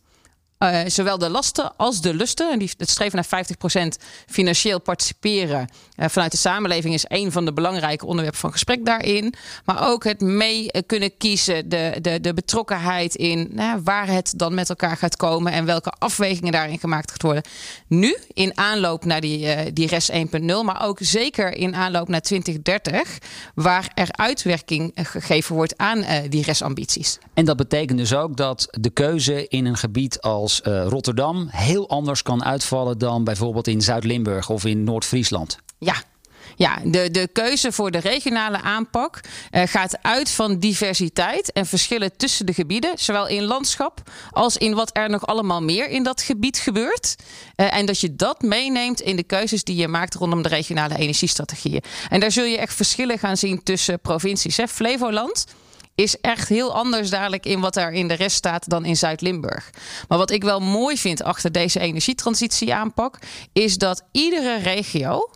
uh, 0.59 0.79
zowel 0.85 1.17
de 1.17 1.29
lasten 1.29 1.75
als 1.75 2.01
de 2.01 2.13
lusten. 2.13 2.51
En 2.51 2.59
die, 2.59 2.71
het 2.77 2.89
streven 2.89 3.25
naar 3.29 3.45
50% 3.97 4.03
financieel 4.27 4.81
participeren 4.81 5.69
uh, 5.95 6.05
vanuit 6.09 6.31
de 6.31 6.37
samenleving 6.37 6.93
is 6.93 7.05
een 7.07 7.31
van 7.31 7.45
de 7.45 7.53
belangrijke 7.53 8.05
onderwerpen 8.05 8.39
van 8.39 8.51
gesprek 8.51 8.85
daarin. 8.85 9.33
Maar 9.65 9.89
ook 9.89 10.03
het 10.03 10.21
mee 10.21 10.69
kunnen 10.85 11.17
kiezen, 11.17 11.69
de, 11.69 11.97
de, 12.01 12.21
de 12.21 12.33
betrokkenheid 12.33 13.15
in 13.15 13.49
nou, 13.51 13.81
waar 13.83 14.07
het 14.07 14.33
dan 14.35 14.53
met 14.53 14.69
elkaar 14.69 14.97
gaat 14.97 15.15
komen 15.15 15.51
en 15.51 15.65
welke 15.65 15.89
afwegingen 15.89 16.51
daarin 16.51 16.79
gemaakt 16.79 17.11
gaat 17.11 17.21
worden. 17.21 17.43
Nu 17.87 18.17
in 18.33 18.57
aanloop 18.57 19.05
naar 19.05 19.21
die, 19.21 19.39
uh, 19.39 19.59
die 19.73 19.87
RES 19.87 20.11
1.0, 20.11 20.17
maar 20.63 20.85
ook 20.85 20.97
zeker 21.01 21.53
in 21.53 21.75
aanloop 21.75 22.07
naar 22.07 22.21
2030, 22.21 23.17
waar 23.55 23.91
er 23.93 24.07
uitwerking 24.11 24.91
gegeven 24.95 25.55
wordt 25.55 25.77
aan 25.77 26.05
die 26.29 26.43
RES-ambities. 26.43 27.17
En 27.33 27.45
dat 27.45 27.57
betekent 27.57 27.97
dus 27.97 28.13
ook 28.13 28.37
dat 28.37 28.67
de 28.71 28.89
keuze 28.89 29.47
in 29.47 29.65
een 29.65 29.77
gebied 29.77 30.21
als 30.21 30.46
als 30.47 30.61
uh, 30.67 30.85
Rotterdam 30.87 31.47
heel 31.51 31.89
anders 31.89 32.21
kan 32.21 32.43
uitvallen 32.43 32.97
dan 32.97 33.23
bijvoorbeeld 33.23 33.67
in 33.67 33.81
Zuid-Limburg 33.81 34.49
of 34.49 34.65
in 34.65 34.83
Noord-Friesland. 34.83 35.57
Ja, 35.77 35.95
ja, 36.55 36.79
de, 36.83 37.11
de 37.11 37.29
keuze 37.33 37.71
voor 37.71 37.91
de 37.91 37.97
regionale 37.97 38.61
aanpak 38.61 39.21
uh, 39.21 39.61
gaat 39.65 39.97
uit 40.01 40.29
van 40.31 40.59
diversiteit 40.59 41.51
en 41.51 41.65
verschillen 41.65 42.17
tussen 42.17 42.45
de 42.45 42.53
gebieden, 42.53 42.91
zowel 42.95 43.27
in 43.27 43.43
landschap 43.43 44.01
als 44.31 44.57
in 44.57 44.73
wat 44.73 44.89
er 44.93 45.09
nog 45.09 45.25
allemaal 45.25 45.61
meer 45.61 45.89
in 45.89 46.03
dat 46.03 46.21
gebied 46.21 46.57
gebeurt. 46.57 47.15
Uh, 47.55 47.75
en 47.75 47.85
dat 47.85 47.99
je 47.99 48.15
dat 48.15 48.41
meeneemt 48.41 49.01
in 49.01 49.15
de 49.15 49.23
keuzes 49.23 49.63
die 49.63 49.75
je 49.75 49.87
maakt 49.87 50.15
rondom 50.15 50.41
de 50.41 50.49
regionale 50.49 50.97
energiestrategieën. 50.97 51.83
En 52.09 52.19
daar 52.19 52.31
zul 52.31 52.43
je 52.43 52.57
echt 52.57 52.73
verschillen 52.73 53.19
gaan 53.19 53.37
zien 53.37 53.63
tussen 53.63 53.99
provincies. 53.99 54.57
Hè. 54.57 54.67
Flevoland 54.67 55.45
is 55.97 56.19
echt 56.19 56.49
heel 56.49 56.73
anders 56.73 57.09
dadelijk 57.09 57.45
in 57.45 57.59
wat 57.59 57.75
er 57.75 57.91
in 57.91 58.07
de 58.07 58.13
rest 58.13 58.35
staat 58.35 58.69
dan 58.69 58.85
in 58.85 58.97
Zuid-Limburg. 58.97 59.69
Maar 60.07 60.17
wat 60.17 60.31
ik 60.31 60.43
wel 60.43 60.59
mooi 60.59 60.97
vind 60.97 61.23
achter 61.23 61.51
deze 61.51 61.79
energietransitieaanpak, 61.79 63.19
is 63.53 63.77
dat 63.77 64.03
iedere 64.11 64.59
regio 64.59 65.29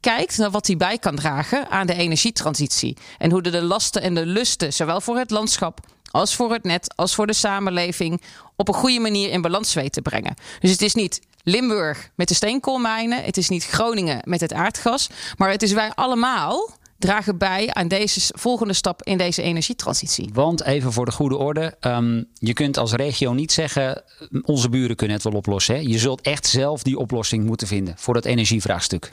kijkt 0.00 0.38
naar 0.38 0.50
wat 0.50 0.66
hij 0.66 0.76
bij 0.76 0.98
kan 0.98 1.16
dragen 1.16 1.70
aan 1.70 1.86
de 1.86 1.94
energietransitie. 1.94 2.96
En 3.18 3.30
hoe 3.30 3.42
de, 3.42 3.50
de 3.50 3.62
lasten 3.62 4.02
en 4.02 4.14
de 4.14 4.26
lusten, 4.26 4.72
zowel 4.72 5.00
voor 5.00 5.16
het 5.16 5.30
landschap 5.30 5.80
als 6.10 6.34
voor 6.34 6.52
het 6.52 6.64
net, 6.64 6.92
als 6.96 7.14
voor 7.14 7.26
de 7.26 7.32
samenleving, 7.32 8.22
op 8.56 8.68
een 8.68 8.74
goede 8.74 9.00
manier 9.00 9.30
in 9.30 9.40
balans 9.40 9.74
weet 9.74 9.92
te 9.92 10.02
brengen. 10.02 10.34
Dus 10.60 10.70
het 10.70 10.82
is 10.82 10.94
niet 10.94 11.20
Limburg 11.42 12.10
met 12.14 12.28
de 12.28 12.34
steenkoolmijnen, 12.34 13.24
het 13.24 13.36
is 13.36 13.48
niet 13.48 13.66
Groningen 13.66 14.20
met 14.24 14.40
het 14.40 14.52
aardgas, 14.52 15.08
maar 15.36 15.50
het 15.50 15.62
is 15.62 15.72
wij 15.72 15.92
allemaal 15.94 16.76
dragen 16.98 17.38
bij 17.38 17.72
aan 17.72 17.88
deze 17.88 18.32
volgende 18.36 18.72
stap 18.72 19.02
in 19.02 19.18
deze 19.18 19.42
energietransitie. 19.42 20.30
Want 20.32 20.62
even 20.62 20.92
voor 20.92 21.04
de 21.04 21.12
goede 21.12 21.36
orde, 21.36 21.74
um, 21.80 22.28
je 22.34 22.52
kunt 22.52 22.76
als 22.76 22.92
regio 22.92 23.32
niet 23.32 23.52
zeggen 23.52 24.02
onze 24.42 24.68
buren 24.68 24.96
kunnen 24.96 25.16
het 25.16 25.24
wel 25.24 25.34
oplossen. 25.34 25.74
Hè? 25.74 25.80
Je 25.80 25.98
zult 25.98 26.20
echt 26.20 26.46
zelf 26.46 26.82
die 26.82 26.98
oplossing 26.98 27.44
moeten 27.44 27.66
vinden 27.66 27.94
voor 27.98 28.14
dat 28.14 28.24
energievraagstuk. 28.24 29.12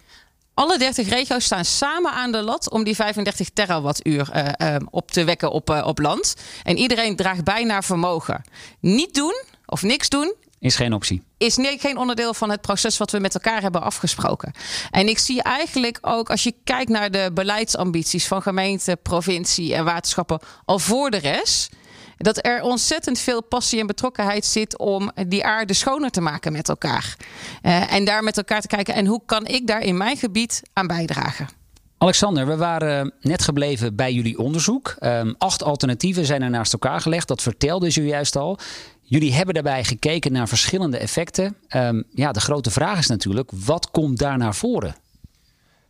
Alle 0.54 0.78
30 0.78 1.10
regio's 1.10 1.44
staan 1.44 1.66
samen 1.66 2.12
aan 2.12 2.32
de 2.32 2.42
lat 2.42 2.70
om 2.70 2.84
die 2.84 2.96
35 2.96 3.50
terawattuur 3.50 4.30
uh, 4.36 4.48
uh, 4.58 4.76
op 4.90 5.12
te 5.12 5.24
wekken 5.24 5.52
op, 5.52 5.70
uh, 5.70 5.84
op 5.86 6.00
land. 6.00 6.36
En 6.64 6.78
iedereen 6.78 7.16
draagt 7.16 7.44
bij 7.44 7.64
naar 7.64 7.84
vermogen. 7.84 8.44
Niet 8.80 9.14
doen 9.14 9.44
of 9.66 9.82
niks 9.82 10.10
doen 10.10 10.34
is 10.66 10.76
geen 10.76 10.94
optie. 10.94 11.22
Is 11.38 11.56
nee, 11.56 11.80
geen 11.80 11.98
onderdeel 11.98 12.34
van 12.34 12.50
het 12.50 12.62
proces 12.62 12.98
wat 12.98 13.12
we 13.12 13.20
met 13.20 13.34
elkaar 13.34 13.62
hebben 13.62 13.82
afgesproken. 13.82 14.54
En 14.92 15.08
ik 15.08 15.20
zie 15.20 15.42
eigenlijk 15.44 15.98
ook, 16.02 16.30
als 16.30 16.44
je 16.44 16.54
kijkt 16.64 16.90
naar 16.90 17.12
de 17.12 17.32
beleidsambities 17.34 18.28
van 18.28 18.42
gemeente, 18.42 18.98
provincie 19.02 19.76
en 19.76 19.84
waterschappen 19.84 20.40
al 20.66 20.80
voor 20.80 21.10
de 21.10 21.18
rest. 21.18 21.76
Dat 22.18 22.46
er 22.46 22.62
ontzettend 22.62 23.20
veel 23.20 23.44
passie 23.44 23.80
en 23.80 23.88
betrokkenheid 23.88 24.46
zit 24.46 24.78
om 24.78 25.12
die 25.28 25.46
aarde 25.46 25.74
schoner 25.74 26.10
te 26.10 26.22
maken 26.22 26.52
met 26.52 26.70
elkaar. 26.70 27.16
Uh, 27.64 27.94
en 27.94 28.06
daar 28.06 28.24
met 28.24 28.38
elkaar 28.38 28.62
te 28.62 28.68
kijken. 28.68 28.94
En 28.94 29.06
hoe 29.06 29.22
kan 29.26 29.46
ik 29.46 29.68
daar 29.68 29.82
in 29.82 29.98
mijn 29.98 30.18
gebied 30.18 30.62
aan 30.74 30.88
bijdragen? 30.88 31.50
Alexander, 31.98 32.48
we 32.48 32.56
waren 32.58 33.14
net 33.22 33.42
gebleven 33.42 33.96
bij 33.96 34.14
jullie 34.14 34.38
onderzoek. 34.38 34.96
Um, 35.00 35.36
acht 35.38 35.64
alternatieven 35.64 36.26
zijn 36.26 36.42
er 36.42 36.50
naast 36.50 36.74
elkaar 36.74 37.02
gelegd. 37.02 37.28
Dat 37.28 37.42
vertelde 37.42 37.88
je 37.90 38.06
juist 38.06 38.36
al. 38.36 38.60
Jullie 39.08 39.34
hebben 39.34 39.54
daarbij 39.54 39.84
gekeken 39.84 40.32
naar 40.32 40.48
verschillende 40.48 40.98
effecten. 40.98 41.56
Um, 41.70 42.04
ja, 42.14 42.32
de 42.32 42.40
grote 42.40 42.72
vraag 42.72 43.00
is 43.00 43.08
natuurlijk, 43.08 43.52
wat 43.66 43.92
komt 43.92 44.18
daar 44.18 44.38
naar 44.38 44.56
voren? 44.56 44.96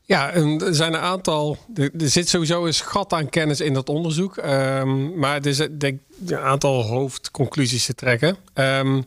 Ja, 0.01 0.33
er 0.33 0.75
zijn 0.75 0.93
een 0.93 0.99
aantal. 0.99 1.57
Er, 1.75 1.91
zit 1.95 2.29
sowieso 2.29 2.65
een 2.65 2.73
gat 2.73 3.13
aan 3.13 3.29
kennis 3.29 3.59
in 3.59 3.73
dat 3.73 3.89
onderzoek. 3.89 4.37
Um, 4.37 5.19
maar 5.19 5.41
er 5.41 5.79
denk, 5.79 5.99
een 6.25 6.37
aantal 6.37 6.83
hoofdconclusies 6.83 7.85
te 7.85 7.95
trekken. 7.95 8.37
Um, 8.53 9.05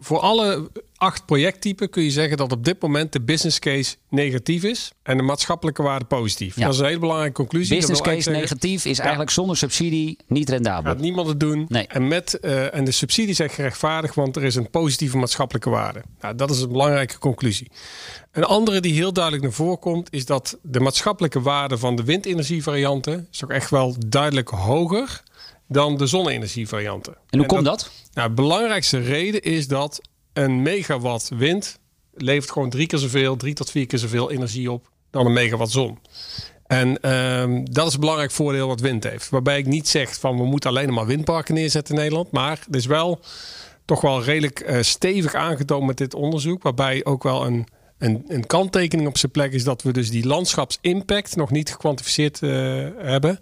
voor 0.00 0.18
alle 0.18 0.70
acht 1.04 1.26
projecttypen 1.26 1.90
kun 1.90 2.02
je 2.02 2.10
zeggen 2.10 2.36
dat 2.36 2.52
op 2.52 2.64
dit 2.64 2.82
moment 2.82 3.12
de 3.12 3.20
business 3.20 3.58
case 3.58 3.96
negatief 4.08 4.62
is 4.62 4.92
en 5.02 5.16
de 5.16 5.22
maatschappelijke 5.22 5.82
waarde 5.82 6.04
positief. 6.04 6.56
Ja. 6.56 6.64
Dat 6.64 6.74
is 6.74 6.80
een 6.80 6.86
hele 6.86 6.98
belangrijke 6.98 7.34
conclusie. 7.34 7.76
Business 7.76 8.00
case 8.00 8.20
zeggen, 8.20 8.42
negatief 8.42 8.84
is 8.84 8.96
ja. 8.96 9.02
eigenlijk 9.02 9.30
zonder 9.30 9.56
subsidie 9.56 10.18
niet 10.26 10.48
rendabel. 10.48 10.92
Gaat 10.92 11.00
niemand 11.00 11.28
het 11.28 11.40
doen. 11.40 11.66
Nee. 11.68 11.86
En, 11.86 12.08
met, 12.08 12.38
uh, 12.42 12.74
en 12.74 12.84
de 12.84 12.90
subsidie 12.90 13.34
zijn 13.34 13.50
gerechtvaardigd, 13.50 14.14
want 14.14 14.36
er 14.36 14.44
is 14.44 14.54
een 14.54 14.70
positieve 14.70 15.16
maatschappelijke 15.16 15.70
waarde. 15.70 16.02
Nou, 16.20 16.34
dat 16.34 16.50
is 16.50 16.60
een 16.60 16.68
belangrijke 16.68 17.18
conclusie. 17.18 17.70
Een 18.32 18.44
andere 18.44 18.80
die 18.80 18.92
heel 18.92 19.12
duidelijk 19.12 19.44
naar 19.44 19.52
voren 19.52 19.78
komt, 19.78 20.12
is 20.12 20.26
dat 20.26 20.58
de 20.62 20.80
maatschappelijke 20.80 21.40
waarde 21.40 21.78
van 21.78 21.96
de 21.96 22.04
windenergievarianten 22.04 23.28
is 23.32 23.44
ook 23.44 23.50
echt 23.50 23.70
wel 23.70 23.96
duidelijk 24.06 24.48
hoger 24.48 25.22
dan 25.68 25.96
de 25.96 26.06
zonne-energievarianten. 26.06 27.16
En 27.30 27.38
hoe 27.38 27.48
komt 27.48 27.64
dat? 27.64 27.78
dat? 27.78 27.90
Nou, 28.14 28.28
de 28.28 28.34
belangrijkste 28.34 28.98
reden 28.98 29.42
is 29.42 29.68
dat 29.68 30.00
een 30.34 30.62
megawatt 30.62 31.28
wind 31.28 31.78
levert 32.14 32.50
gewoon 32.50 32.70
drie 32.70 32.86
keer 32.86 32.98
zoveel, 32.98 33.36
drie 33.36 33.54
tot 33.54 33.70
vier 33.70 33.86
keer 33.86 33.98
zoveel 33.98 34.30
energie 34.30 34.70
op 34.70 34.90
dan 35.10 35.26
een 35.26 35.32
megawatt 35.32 35.70
zon. 35.70 35.98
En 36.66 37.10
um, 37.10 37.72
dat 37.72 37.86
is 37.86 37.94
een 37.94 38.00
belangrijk 38.00 38.30
voordeel 38.30 38.68
wat 38.68 38.80
wind 38.80 39.04
heeft. 39.04 39.28
Waarbij 39.28 39.58
ik 39.58 39.66
niet 39.66 39.88
zeg 39.88 40.18
van 40.18 40.36
we 40.36 40.44
moeten 40.44 40.70
alleen 40.70 40.92
maar 40.92 41.06
windparken 41.06 41.54
neerzetten 41.54 41.94
in 41.94 42.00
Nederland. 42.00 42.30
Maar 42.30 42.60
het 42.66 42.76
is 42.76 42.86
wel 42.86 43.20
toch 43.84 44.00
wel 44.00 44.22
redelijk 44.22 44.70
uh, 44.70 44.82
stevig 44.82 45.34
aangetoond 45.34 45.86
met 45.86 45.96
dit 45.96 46.14
onderzoek. 46.14 46.62
Waarbij 46.62 47.04
ook 47.04 47.22
wel 47.22 47.46
een 47.46 47.66
een, 48.04 48.24
een 48.28 48.46
kanttekening 48.46 49.08
op 49.08 49.18
zijn 49.18 49.32
plek 49.32 49.52
is 49.52 49.64
dat 49.64 49.82
we 49.82 49.92
dus 49.92 50.10
die 50.10 50.26
landschapsimpact 50.26 51.36
nog 51.36 51.50
niet 51.50 51.70
gekwantificeerd 51.70 52.40
uh, 52.42 52.50
hebben. 52.98 53.38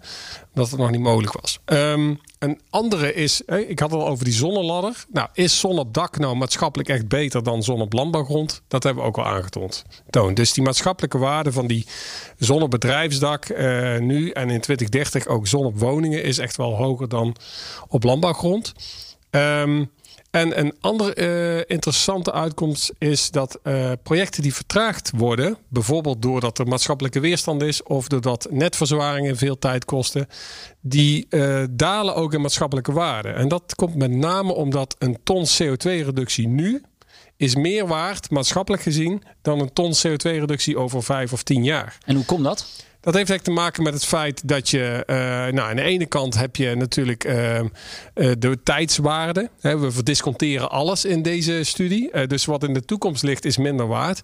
Dat 0.53 0.69
het 0.69 0.79
nog 0.79 0.91
niet 0.91 0.99
mogelijk 0.99 1.41
was. 1.41 1.59
Um, 1.65 2.19
een 2.39 2.59
andere 2.69 3.13
is, 3.13 3.41
ik 3.41 3.79
had 3.79 3.91
het 3.91 3.99
al 3.99 4.07
over 4.07 4.25
die 4.25 4.33
zonneladder. 4.33 5.05
Nou, 5.11 5.29
is 5.33 5.59
zon 5.59 5.79
op 5.79 5.93
dak 5.93 6.17
nou 6.17 6.35
maatschappelijk 6.35 6.89
echt 6.89 7.07
beter 7.07 7.43
dan 7.43 7.63
zon 7.63 7.81
op 7.81 7.93
landbouwgrond? 7.93 8.61
Dat 8.67 8.83
hebben 8.83 9.03
we 9.03 9.09
ook 9.09 9.17
al 9.17 9.25
aangetoond. 9.25 9.83
Toon. 10.09 10.33
Dus 10.33 10.53
die 10.53 10.63
maatschappelijke 10.63 11.17
waarde 11.17 11.51
van 11.51 11.67
die 11.67 11.85
zon 12.37 12.61
op 12.61 12.71
bedrijfsdak 12.71 13.49
uh, 13.49 13.97
nu 13.99 14.29
en 14.29 14.49
in 14.49 14.61
2030 14.61 15.27
ook 15.27 15.47
zon 15.47 15.65
op 15.65 15.79
woningen 15.79 16.23
is 16.23 16.37
echt 16.37 16.57
wel 16.57 16.75
hoger 16.75 17.09
dan 17.09 17.35
op 17.87 18.03
landbouwgrond. 18.03 18.73
Um, 19.29 19.89
En 20.33 20.59
een 20.59 20.73
andere 20.79 21.15
uh, 21.15 21.75
interessante 21.75 22.31
uitkomst 22.31 22.93
is 22.97 23.31
dat 23.31 23.59
uh, 23.63 23.91
projecten 24.03 24.41
die 24.41 24.53
vertraagd 24.53 25.11
worden, 25.15 25.57
bijvoorbeeld 25.67 26.21
doordat 26.21 26.59
er 26.59 26.67
maatschappelijke 26.67 27.19
weerstand 27.19 27.61
is 27.61 27.83
of 27.83 28.07
doordat 28.07 28.47
netverzwaringen 28.49 29.37
veel 29.37 29.59
tijd 29.59 29.85
kosten, 29.85 30.27
die 30.81 31.25
uh, 31.29 31.63
dalen 31.69 32.15
ook 32.15 32.33
in 32.33 32.41
maatschappelijke 32.41 32.91
waarde. 32.91 33.29
En 33.29 33.47
dat 33.47 33.75
komt 33.75 33.95
met 33.95 34.11
name 34.11 34.53
omdat 34.53 34.95
een 34.99 35.17
ton 35.23 35.45
CO2-reductie 35.45 36.47
nu 36.47 36.81
is 37.37 37.55
meer 37.55 37.87
waard, 37.87 38.29
maatschappelijk 38.29 38.83
gezien, 38.83 39.23
dan 39.41 39.59
een 39.59 39.73
ton 39.73 39.93
CO2-reductie 39.93 40.77
over 40.77 41.03
vijf 41.03 41.33
of 41.33 41.43
tien 41.43 41.63
jaar. 41.63 41.97
En 42.05 42.15
hoe 42.15 42.25
komt 42.25 42.43
dat? 42.43 42.85
Dat 43.03 43.13
heeft 43.13 43.29
eigenlijk 43.29 43.57
te 43.57 43.63
maken 43.63 43.83
met 43.83 43.93
het 43.93 44.05
feit 44.05 44.47
dat 44.47 44.69
je, 44.69 45.03
uh, 45.07 45.15
nou, 45.53 45.69
aan 45.69 45.75
de 45.75 45.81
ene 45.81 46.05
kant 46.05 46.37
heb 46.37 46.55
je 46.55 46.75
natuurlijk 46.75 47.23
uh, 47.23 47.59
uh, 47.59 47.65
de 48.39 48.59
tijdswaarde. 48.63 49.49
Hè, 49.59 49.79
we 49.79 49.91
verdisconteren 49.91 50.69
alles 50.69 51.05
in 51.05 51.21
deze 51.21 51.63
studie. 51.63 52.27
dus 52.27 52.45
wat 52.45 52.63
in 52.63 52.73
de 52.73 52.85
toekomst 52.85 53.23
ligt, 53.23 53.45
is 53.45 53.57
minder 53.57 53.87
waard. 53.87 54.21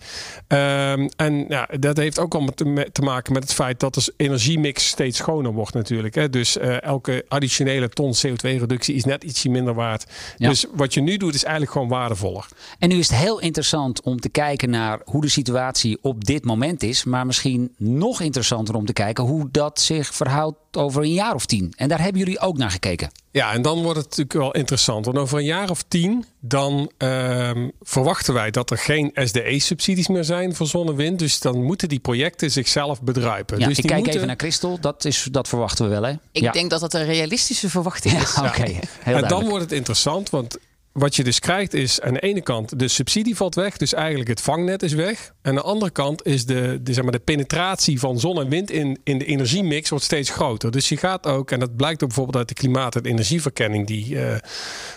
Ehm, 0.48 1.08
en 1.16 1.46
ja, 1.48 1.70
dat 1.80 1.98
heeft 1.98 2.20
ook 2.20 2.34
allemaal 2.34 2.54
te, 2.54 2.88
te, 2.92 3.02
maken 3.02 3.34
met 3.34 3.44
het 3.44 3.54
feit 3.54 3.80
dat 3.80 3.94
de 3.94 4.14
energiemix 4.18 4.88
steeds 4.88 5.18
schoner 5.18 5.52
wordt, 5.52 5.74
natuurlijk. 5.74 6.16
Hè. 6.16 6.30
Dus 6.30 6.58
elke 6.58 7.26
additionele 7.28 7.90
ton 7.90 8.14
CO2-reductie 8.16 8.96
is 8.96 9.06
net 9.06 9.24
ietsje 9.24 9.50
minder 9.50 9.74
waard. 9.74 10.06
Ja. 10.38 10.50
Dus 10.50 10.66
wat 10.74 10.94
je 10.94 11.02
nu 11.02 11.18
doet, 11.18 11.34
is 11.34 11.44
eigenlijk 11.44 11.72
gewoon 11.72 11.88
waardevoller. 11.88 12.48
En 12.80 12.90
nu 12.90 12.98
is 12.98 13.10
het 13.10 13.18
heel 13.18 13.40
interessant 13.40 14.02
om 14.02 14.20
te 14.20 14.30
kijken 14.30 14.70
naar 14.70 15.00
hoe 15.06 15.22
de 15.22 15.30
situatie 15.30 15.98
op 16.02 16.26
dit 16.26 16.46
moment 16.46 16.84
is. 16.84 17.04
Maar 17.04 17.26
misschien 17.26 17.74
nog 17.78 18.22
interessanter 18.22 18.69
om 18.76 18.86
te 18.86 18.94
kijken 18.94 19.24
hoe 19.24 19.48
dat 19.52 19.80
zich 19.80 20.16
verhoudt 20.16 20.58
over 20.72 21.02
een 21.02 21.14
jaar 21.14 21.34
of 21.34 21.46
tien. 21.46 21.74
En 21.78 21.90
daar 21.90 22.02
hebben 22.02 22.20
jullie 22.20 22.40
ook 22.40 22.58
naar 22.58 22.72
gekeken. 22.72 23.12
Ja, 23.32 23.54
en 23.54 23.62
dan 23.62 23.82
wordt 23.82 23.98
het 23.98 24.06
natuurlijk 24.06 24.34
wel 24.34 24.52
interessant. 24.52 25.06
Want 25.06 25.18
over 25.18 25.38
een 25.38 25.46
jaar 25.46 25.70
of 25.70 25.84
tien, 25.88 26.26
dan 26.40 26.92
uh, 26.98 27.52
verwachten 27.82 28.34
wij 28.34 28.52
dat 28.52 28.72
er 28.72 28.78
geen 28.78 29.12
SDE-subsidies 29.14 30.08
meer 30.08 30.24
zijn 30.24 30.56
voor 30.56 30.68
zonne-wind. 30.68 31.20
Dus 31.20 31.40
dan 31.40 31.64
moeten 31.64 31.90
die 31.90 32.00
projecten 32.00 32.52
zichzelf 32.52 33.02
bedruipen. 33.02 33.60
Ja, 33.60 33.68
dus 33.68 33.78
ik 33.78 33.82
die 33.82 33.86
kijk 33.86 34.00
moeten... 34.00 34.16
even 34.16 34.28
naar 34.28 34.38
Christel. 34.40 34.80
Dat, 34.80 35.06
is, 35.06 35.28
dat 35.32 35.48
verwachten 35.48 35.86
we 35.86 35.92
wel, 35.92 36.04
hè? 36.04 36.14
Ik 36.32 36.42
ja. 36.42 36.52
denk 36.52 36.70
dat 36.70 36.80
dat 36.80 36.94
een 36.94 37.06
realistische 37.06 37.70
verwachting 37.70 38.22
is. 38.22 38.36
Ja, 38.36 38.48
Oké, 38.48 38.60
okay. 38.60 38.80
En 39.04 39.28
dan 39.28 39.48
wordt 39.48 39.64
het 39.64 39.72
interessant, 39.72 40.30
want 40.30 40.58
wat 40.92 41.16
je 41.16 41.24
dus 41.24 41.40
krijgt 41.40 41.74
is 41.74 42.02
aan 42.02 42.14
de 42.14 42.20
ene 42.20 42.42
kant 42.42 42.80
de 42.80 42.88
subsidie 42.88 43.36
valt 43.36 43.56
weg, 43.56 43.78
dus 43.78 43.94
eigenlijk 43.94 44.30
het 44.30 44.42
vangnet 44.42 44.84
is 44.84 44.94
weg. 44.94 45.34
Aan 45.42 45.56
de 45.56 45.62
andere 45.62 45.92
kant 45.92 46.26
is 46.26 46.46
de, 46.46 46.80
de, 46.82 46.94
zeg 46.94 47.04
maar, 47.04 47.12
de 47.12 47.20
penetratie 47.20 48.00
van 48.00 48.20
zon 48.20 48.40
en 48.40 48.50
wind 48.50 48.72
in, 48.72 49.00
in 49.04 49.18
de 49.18 49.26
energiemix 49.26 49.90
wordt 49.90 50.06
steeds 50.06 50.30
groter. 50.30 50.72
Dus 50.72 50.90
je 50.90 50.98
gaat 50.98 51.28
ook, 51.28 51.52
en 51.52 51.60
dat 51.60 51.76
blijkt 51.76 52.04
ook 52.04 52.08
bijvoorbeeld 52.08 52.38
uit 52.38 52.48
de 52.48 52.54
klimaat- 52.54 52.96
en 52.96 53.06
energieverkenning 53.06 53.88
die 53.88 54.10
uh, 54.10 54.32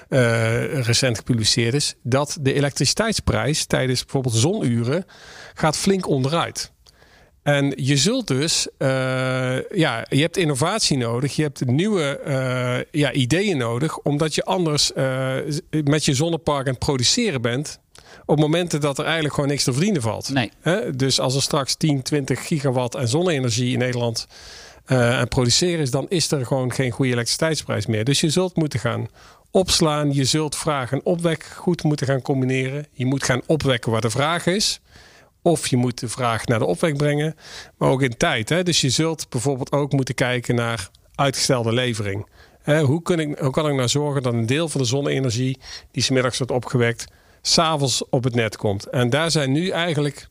uh, 0.09 0.83
recent 0.83 1.17
gepubliceerd 1.17 1.75
is, 1.75 1.95
dat 2.03 2.39
de 2.41 2.53
elektriciteitsprijs 2.53 3.65
tijdens 3.65 4.03
bijvoorbeeld 4.03 4.35
zonuren 4.35 5.05
gaat 5.55 5.77
flink 5.77 6.07
onderuit. 6.07 6.73
En 7.43 7.73
je 7.77 7.97
zult 7.97 8.27
dus, 8.27 8.67
uh, 8.79 8.89
ja, 9.71 10.07
je 10.09 10.21
hebt 10.21 10.37
innovatie 10.37 10.97
nodig, 10.97 11.37
je 11.37 11.43
hebt 11.43 11.67
nieuwe 11.67 12.21
uh, 12.27 13.01
ja, 13.01 13.13
ideeën 13.13 13.57
nodig, 13.57 13.99
omdat 13.99 14.35
je 14.35 14.45
anders 14.45 14.93
uh, 14.97 15.35
met 15.85 16.05
je 16.05 16.15
zonnepark 16.15 16.67
aan 16.67 16.73
het 16.73 16.79
produceren 16.79 17.43
bent. 17.43 17.79
Op 18.27 18.39
momenten 18.39 18.81
dat 18.81 18.99
er 18.99 19.05
eigenlijk 19.05 19.35
gewoon 19.35 19.51
niks 19.51 19.65
te 19.65 19.73
verdienen 19.73 20.03
valt. 20.03 20.29
Nee. 20.29 20.51
He? 20.61 20.97
Dus 20.97 21.21
als 21.21 21.35
er 21.35 21.43
straks 21.43 21.75
10, 21.75 22.03
20 22.03 22.47
gigawatt 22.47 22.97
aan 22.97 23.09
zonne-energie 23.09 23.73
in 23.73 23.79
Nederland 23.79 24.27
aan 24.87 25.29
produceren 25.29 25.81
is, 25.81 25.91
dan 25.91 26.07
is 26.09 26.31
er 26.31 26.47
gewoon 26.47 26.73
geen 26.73 26.91
goede 26.91 27.11
elektriciteitsprijs 27.11 27.87
meer. 27.87 28.05
Dus 28.05 28.21
je 28.21 28.31
zult 28.31 28.57
moeten 28.57 28.81
gaan 28.81 29.09
opslaan, 29.51 30.13
je 30.13 30.25
zult 30.25 30.57
vraag 30.57 30.93
en 30.93 31.05
opwek 31.05 31.45
goed 31.45 31.83
moeten 31.83 32.07
gaan 32.07 32.23
combineren. 32.23 32.87
Je 32.93 33.07
moet 33.07 33.25
gaan 33.25 33.43
opwekken 33.47 33.93
waar 33.93 34.01
de 34.01 34.11
vraag 34.11 34.47
is. 34.47 34.81
Of 35.43 35.67
je 35.67 35.77
moet 35.77 36.01
de 36.01 36.09
vraag 36.09 36.47
naar 36.47 36.59
de 36.59 36.65
opwek 36.65 36.97
brengen, 36.97 37.35
maar 37.77 37.89
ook 37.89 38.03
in 38.03 38.17
tijd. 38.17 38.49
Hè? 38.49 38.63
Dus 38.63 38.81
je 38.81 38.91
zult 38.91 39.29
bijvoorbeeld 39.29 39.73
ook 39.73 39.93
moeten 39.93 40.15
kijken 40.15 40.55
naar 40.55 40.91
uitgestelde 41.15 41.73
levering. 41.73 42.27
Hoe, 42.65 43.03
ik, 43.17 43.39
hoe 43.39 43.51
kan 43.51 43.69
ik 43.69 43.75
nou 43.75 43.89
zorgen 43.89 44.23
dat 44.23 44.33
een 44.33 44.47
deel 44.47 44.69
van 44.69 44.81
de 44.81 44.87
zonne-energie 44.87 45.59
die 45.91 46.03
smiddags 46.03 46.39
wordt 46.39 46.53
opgewekt, 46.53 47.05
s'avonds 47.41 48.09
op 48.09 48.25
het 48.25 48.35
net 48.35 48.57
komt? 48.57 48.87
En 48.87 49.11
daar 49.11 49.31
zijn 49.31 49.53
nu 49.53 49.69
eigenlijk 49.69 50.29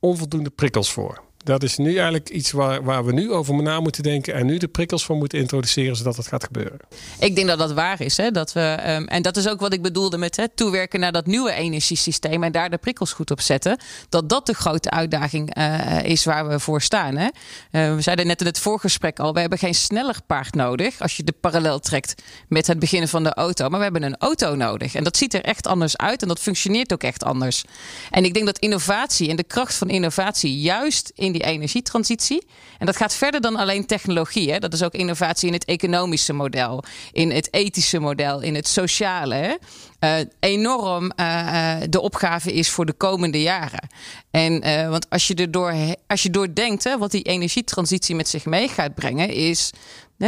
onvoldoende 0.00 0.50
prikkels 0.50 0.92
voor. 0.92 1.27
Dat 1.48 1.62
is 1.62 1.76
nu 1.76 1.94
eigenlijk 1.94 2.28
iets 2.28 2.50
waar, 2.50 2.84
waar 2.84 3.04
we 3.04 3.12
nu 3.12 3.32
over 3.32 3.62
na 3.62 3.80
moeten 3.80 4.02
denken 4.02 4.34
en 4.34 4.46
nu 4.46 4.58
de 4.58 4.68
prikkels 4.68 5.04
voor 5.04 5.16
moeten 5.16 5.38
introduceren 5.38 5.96
zodat 5.96 6.16
het 6.16 6.26
gaat 6.26 6.44
gebeuren. 6.44 6.78
Ik 7.18 7.34
denk 7.34 7.46
dat 7.46 7.58
dat 7.58 7.72
waar 7.72 8.00
is. 8.00 8.16
Hè? 8.16 8.30
Dat 8.30 8.52
we, 8.52 8.76
um, 8.86 9.06
en 9.06 9.22
dat 9.22 9.36
is 9.36 9.48
ook 9.48 9.60
wat 9.60 9.72
ik 9.72 9.82
bedoelde 9.82 10.18
met 10.18 10.36
hè, 10.36 10.48
toewerken 10.48 11.00
naar 11.00 11.12
dat 11.12 11.26
nieuwe 11.26 11.52
energiesysteem 11.52 12.42
en 12.42 12.52
daar 12.52 12.70
de 12.70 12.78
prikkels 12.78 13.12
goed 13.12 13.30
op 13.30 13.40
zetten. 13.40 13.80
Dat 14.08 14.28
dat 14.28 14.46
de 14.46 14.54
grote 14.54 14.90
uitdaging 14.90 15.58
uh, 15.58 16.04
is 16.04 16.24
waar 16.24 16.48
we 16.48 16.60
voor 16.60 16.82
staan. 16.82 17.16
Hè? 17.16 17.24
Uh, 17.26 17.94
we 17.94 18.00
zeiden 18.00 18.26
net 18.26 18.40
in 18.40 18.46
het 18.46 18.58
voorgesprek 18.58 19.18
al, 19.18 19.32
we 19.34 19.40
hebben 19.40 19.58
geen 19.58 19.74
sneller 19.74 20.16
paard 20.26 20.54
nodig 20.54 21.00
als 21.00 21.16
je 21.16 21.24
de 21.24 21.34
parallel 21.40 21.78
trekt 21.78 22.22
met 22.48 22.66
het 22.66 22.78
beginnen 22.78 23.08
van 23.08 23.22
de 23.22 23.34
auto. 23.34 23.68
Maar 23.68 23.78
we 23.78 23.84
hebben 23.84 24.02
een 24.02 24.16
auto 24.18 24.54
nodig. 24.54 24.94
En 24.94 25.04
dat 25.04 25.16
ziet 25.16 25.34
er 25.34 25.44
echt 25.44 25.66
anders 25.66 25.96
uit 25.96 26.22
en 26.22 26.28
dat 26.28 26.40
functioneert 26.40 26.92
ook 26.92 27.02
echt 27.02 27.24
anders. 27.24 27.64
En 28.10 28.24
ik 28.24 28.34
denk 28.34 28.46
dat 28.46 28.58
innovatie 28.58 29.28
en 29.28 29.36
de 29.36 29.44
kracht 29.44 29.74
van 29.74 29.88
innovatie 29.88 30.60
juist 30.60 31.12
in 31.14 31.32
die 31.32 31.37
energietransitie. 31.42 32.46
En 32.78 32.86
dat 32.86 32.96
gaat 32.96 33.14
verder 33.14 33.40
dan 33.40 33.56
alleen 33.56 33.86
technologie. 33.86 34.52
Hè? 34.52 34.58
Dat 34.58 34.72
is 34.72 34.82
ook 34.82 34.92
innovatie 34.92 35.46
in 35.46 35.52
het 35.52 35.64
economische 35.64 36.32
model, 36.32 36.84
in 37.12 37.30
het 37.30 37.52
ethische 37.52 37.98
model, 37.98 38.40
in 38.40 38.54
het 38.54 38.68
sociale. 38.68 39.34
Hè? 39.34 39.54
Uh, 40.00 40.26
enorm 40.40 41.12
uh, 41.16 41.76
de 41.88 42.00
opgave 42.00 42.52
is 42.52 42.70
voor 42.70 42.86
de 42.86 42.92
komende 42.92 43.42
jaren. 43.42 43.88
En 44.30 44.60
want 44.90 45.10
als 45.10 45.26
je 45.26 45.34
erdoor, 45.34 45.74
als 46.06 46.22
je 46.22 46.30
doordenkt 46.30 46.84
hè, 46.84 46.98
wat 46.98 47.10
die 47.10 47.22
energietransitie 47.22 48.14
met 48.14 48.28
zich 48.28 48.44
mee 48.44 48.68
gaat 48.68 48.94
brengen, 48.94 49.28
is 49.28 49.72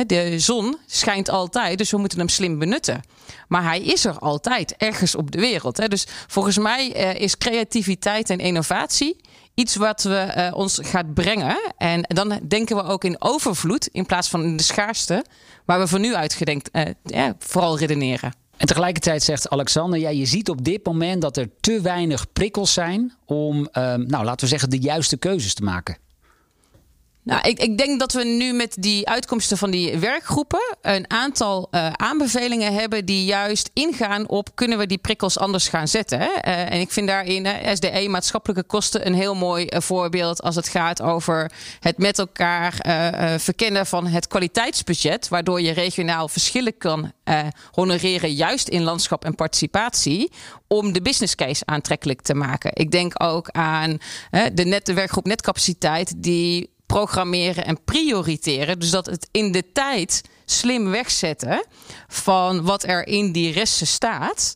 de 0.06 0.38
zon 0.38 0.76
schijnt 0.86 1.28
altijd, 1.28 1.78
dus 1.78 1.90
we 1.90 1.98
moeten 1.98 2.18
hem 2.18 2.28
slim 2.28 2.58
benutten. 2.58 3.00
Maar 3.48 3.62
hij 3.62 3.80
is 3.80 4.04
er 4.04 4.18
altijd, 4.18 4.74
ergens 4.76 5.14
op 5.14 5.30
de 5.30 5.40
wereld. 5.40 5.90
Dus 5.90 6.06
volgens 6.26 6.58
mij 6.58 6.86
is 7.18 7.38
creativiteit 7.38 8.30
en 8.30 8.38
innovatie 8.38 9.20
iets 9.54 9.76
wat 9.76 10.02
we 10.02 10.34
uh, 10.36 10.56
ons 10.56 10.78
gaat 10.82 11.14
brengen. 11.14 11.72
En 11.76 12.02
dan 12.08 12.40
denken 12.48 12.76
we 12.76 12.82
ook 12.82 13.04
in 13.04 13.16
overvloed 13.18 13.86
in 13.86 14.06
plaats 14.06 14.28
van 14.28 14.42
in 14.42 14.56
de 14.56 14.62
schaarste, 14.62 15.24
waar 15.64 15.78
we 15.78 15.86
van 15.86 16.00
nu 16.00 16.14
uit 16.14 16.34
gedenkt, 16.34 16.68
uh, 16.72 16.82
ja, 17.04 17.34
vooral 17.38 17.78
redeneren. 17.78 18.32
En 18.56 18.66
tegelijkertijd 18.66 19.22
zegt 19.22 19.48
Alexander, 19.48 19.98
ja, 19.98 20.08
je 20.08 20.26
ziet 20.26 20.48
op 20.48 20.64
dit 20.64 20.86
moment 20.86 21.22
dat 21.22 21.36
er 21.36 21.50
te 21.60 21.80
weinig 21.80 22.32
prikkels 22.32 22.72
zijn 22.72 23.14
om, 23.24 23.56
uh, 23.58 23.94
nou, 23.94 24.24
laten 24.24 24.40
we 24.40 24.46
zeggen, 24.46 24.70
de 24.70 24.78
juiste 24.78 25.16
keuzes 25.16 25.54
te 25.54 25.62
maken. 25.62 25.96
Nou, 27.22 27.48
ik, 27.48 27.58
ik, 27.58 27.78
denk 27.78 28.00
dat 28.00 28.12
we 28.12 28.24
nu 28.24 28.52
met 28.52 28.76
die 28.78 29.08
uitkomsten 29.08 29.58
van 29.58 29.70
die 29.70 29.98
werkgroepen 29.98 30.76
een 30.82 31.10
aantal 31.10 31.68
uh, 31.70 31.90
aanbevelingen 31.92 32.74
hebben 32.74 33.04
die 33.04 33.24
juist 33.24 33.70
ingaan 33.72 34.28
op 34.28 34.48
kunnen 34.54 34.78
we 34.78 34.86
die 34.86 34.98
prikkels 34.98 35.38
anders 35.38 35.68
gaan 35.68 35.88
zetten. 35.88 36.18
Hè? 36.18 36.26
Uh, 36.26 36.72
en 36.72 36.80
ik 36.80 36.90
vind 36.90 37.08
daarin 37.08 37.44
uh, 37.44 37.52
SDE 37.74 38.06
maatschappelijke 38.08 38.62
kosten 38.62 39.06
een 39.06 39.14
heel 39.14 39.34
mooi 39.34 39.66
voorbeeld 39.68 40.42
als 40.42 40.56
het 40.56 40.68
gaat 40.68 41.02
over 41.02 41.50
het 41.80 41.98
met 41.98 42.18
elkaar 42.18 42.78
verkennen 43.38 43.86
van 43.86 44.06
het 44.06 44.26
kwaliteitsbudget, 44.26 45.28
waardoor 45.28 45.60
je 45.60 45.72
regionaal 45.72 46.28
verschillen 46.28 46.78
kan 46.78 47.12
honoreren, 47.70 48.32
juist 48.32 48.68
in 48.68 48.82
landschap 48.82 49.24
en 49.24 49.34
participatie, 49.34 50.32
om 50.66 50.92
de 50.92 51.02
business 51.02 51.34
case 51.34 51.66
aantrekkelijk 51.66 52.20
te 52.20 52.34
maken. 52.34 52.70
Ik 52.74 52.90
denk 52.90 53.22
ook 53.22 53.50
aan 53.50 53.98
de, 54.30 54.80
de 54.82 54.94
werkgroep 54.94 55.26
netcapaciteit 55.26 56.12
die 56.16 56.70
programmeren 56.90 57.64
en 57.64 57.84
prioriteren. 57.84 58.78
Dus 58.78 58.90
dat 58.90 59.06
het 59.06 59.28
in 59.30 59.52
de 59.52 59.72
tijd 59.72 60.22
slim 60.44 60.90
wegzetten 60.90 61.66
van 62.08 62.62
wat 62.62 62.82
er 62.82 63.06
in 63.06 63.32
die 63.32 63.52
resten 63.52 63.86
staat. 63.86 64.54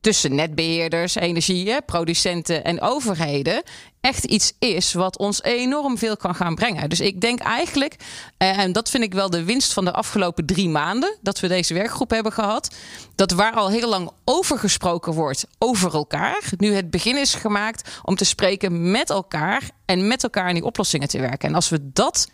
Tussen 0.00 0.34
netbeheerders, 0.34 1.14
energie, 1.14 1.82
producenten 1.82 2.64
en 2.64 2.80
overheden. 2.80 3.62
Echt 4.00 4.24
iets 4.24 4.52
is 4.58 4.92
wat 4.92 5.18
ons 5.18 5.42
enorm 5.42 5.98
veel 5.98 6.16
kan 6.16 6.34
gaan 6.34 6.54
brengen. 6.54 6.88
Dus 6.88 7.00
ik 7.00 7.20
denk 7.20 7.40
eigenlijk, 7.40 7.96
en 8.36 8.72
dat 8.72 8.90
vind 8.90 9.02
ik 9.02 9.12
wel 9.12 9.30
de 9.30 9.44
winst 9.44 9.72
van 9.72 9.84
de 9.84 9.92
afgelopen 9.92 10.46
drie 10.46 10.68
maanden. 10.68 11.18
dat 11.22 11.40
we 11.40 11.48
deze 11.48 11.74
werkgroep 11.74 12.10
hebben 12.10 12.32
gehad. 12.32 12.74
dat 13.14 13.30
waar 13.30 13.52
al 13.52 13.70
heel 13.70 13.88
lang 13.88 14.10
over 14.24 14.58
gesproken 14.58 15.12
wordt 15.12 15.46
over 15.58 15.94
elkaar. 15.94 16.52
nu 16.56 16.74
het 16.74 16.90
begin 16.90 17.16
is 17.16 17.34
gemaakt 17.34 18.00
om 18.02 18.14
te 18.14 18.24
spreken 18.24 18.90
met 18.90 19.10
elkaar. 19.10 19.70
en 19.84 20.06
met 20.06 20.22
elkaar 20.22 20.48
in 20.48 20.54
die 20.54 20.64
oplossingen 20.64 21.08
te 21.08 21.20
werken. 21.20 21.48
En 21.48 21.54
als 21.54 21.68
we 21.68 21.90
dat 21.92 22.28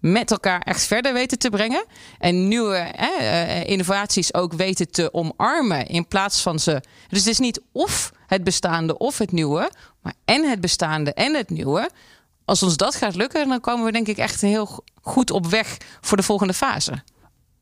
met 0.00 0.30
elkaar 0.30 0.60
echt 0.60 0.84
verder 0.84 1.12
weten 1.12 1.38
te 1.38 1.50
brengen. 1.50 1.84
En 2.18 2.48
nieuwe 2.48 2.76
eh, 2.76 3.66
innovaties 3.66 4.34
ook 4.34 4.52
weten 4.52 4.90
te 4.90 5.14
omarmen 5.14 5.86
in 5.86 6.08
plaats 6.08 6.42
van 6.42 6.58
ze. 6.58 6.82
Dus 7.08 7.18
het 7.18 7.28
is 7.28 7.38
niet 7.38 7.60
of 7.72 8.12
het 8.26 8.44
bestaande 8.44 8.98
of 8.98 9.18
het 9.18 9.32
nieuwe, 9.32 9.70
maar 10.02 10.14
en 10.24 10.48
het 10.48 10.60
bestaande 10.60 11.12
en 11.12 11.34
het 11.34 11.50
nieuwe. 11.50 11.90
Als 12.44 12.62
ons 12.62 12.76
dat 12.76 12.94
gaat 12.94 13.14
lukken, 13.14 13.48
dan 13.48 13.60
komen 13.60 13.84
we 13.84 13.92
denk 13.92 14.08
ik 14.08 14.18
echt 14.18 14.40
heel 14.40 14.84
goed 15.02 15.30
op 15.30 15.46
weg 15.46 15.76
voor 16.00 16.16
de 16.16 16.22
volgende 16.22 16.54
fase. 16.54 17.02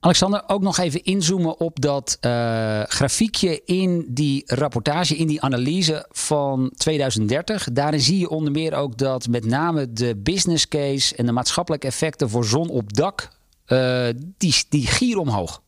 Alexander, 0.00 0.42
ook 0.46 0.62
nog 0.62 0.78
even 0.78 1.04
inzoomen 1.04 1.61
op 1.61 1.80
dat 1.80 2.18
uh, 2.20 2.82
grafiekje 2.82 3.62
in 3.64 4.06
die 4.08 4.42
rapportage, 4.46 5.16
in 5.16 5.26
die 5.26 5.42
analyse 5.42 6.06
van 6.11 6.72
2030. 6.76 7.68
Daarin 7.72 8.00
zie 8.00 8.18
je 8.18 8.28
onder 8.28 8.52
meer 8.52 8.74
ook 8.74 8.98
dat 8.98 9.28
met 9.28 9.44
name 9.44 9.92
de 9.92 10.16
business 10.16 10.68
case 10.68 11.16
en 11.16 11.26
de 11.26 11.32
maatschappelijke 11.32 11.87
effecten 11.87 12.30
voor 12.30 12.44
zon 12.44 12.68
op 12.68 12.92
dak, 12.92 13.28
uh, 13.66 14.08
die, 14.37 14.54
die 14.68 14.87
gieren 14.87 15.22
omhoog. 15.22 15.62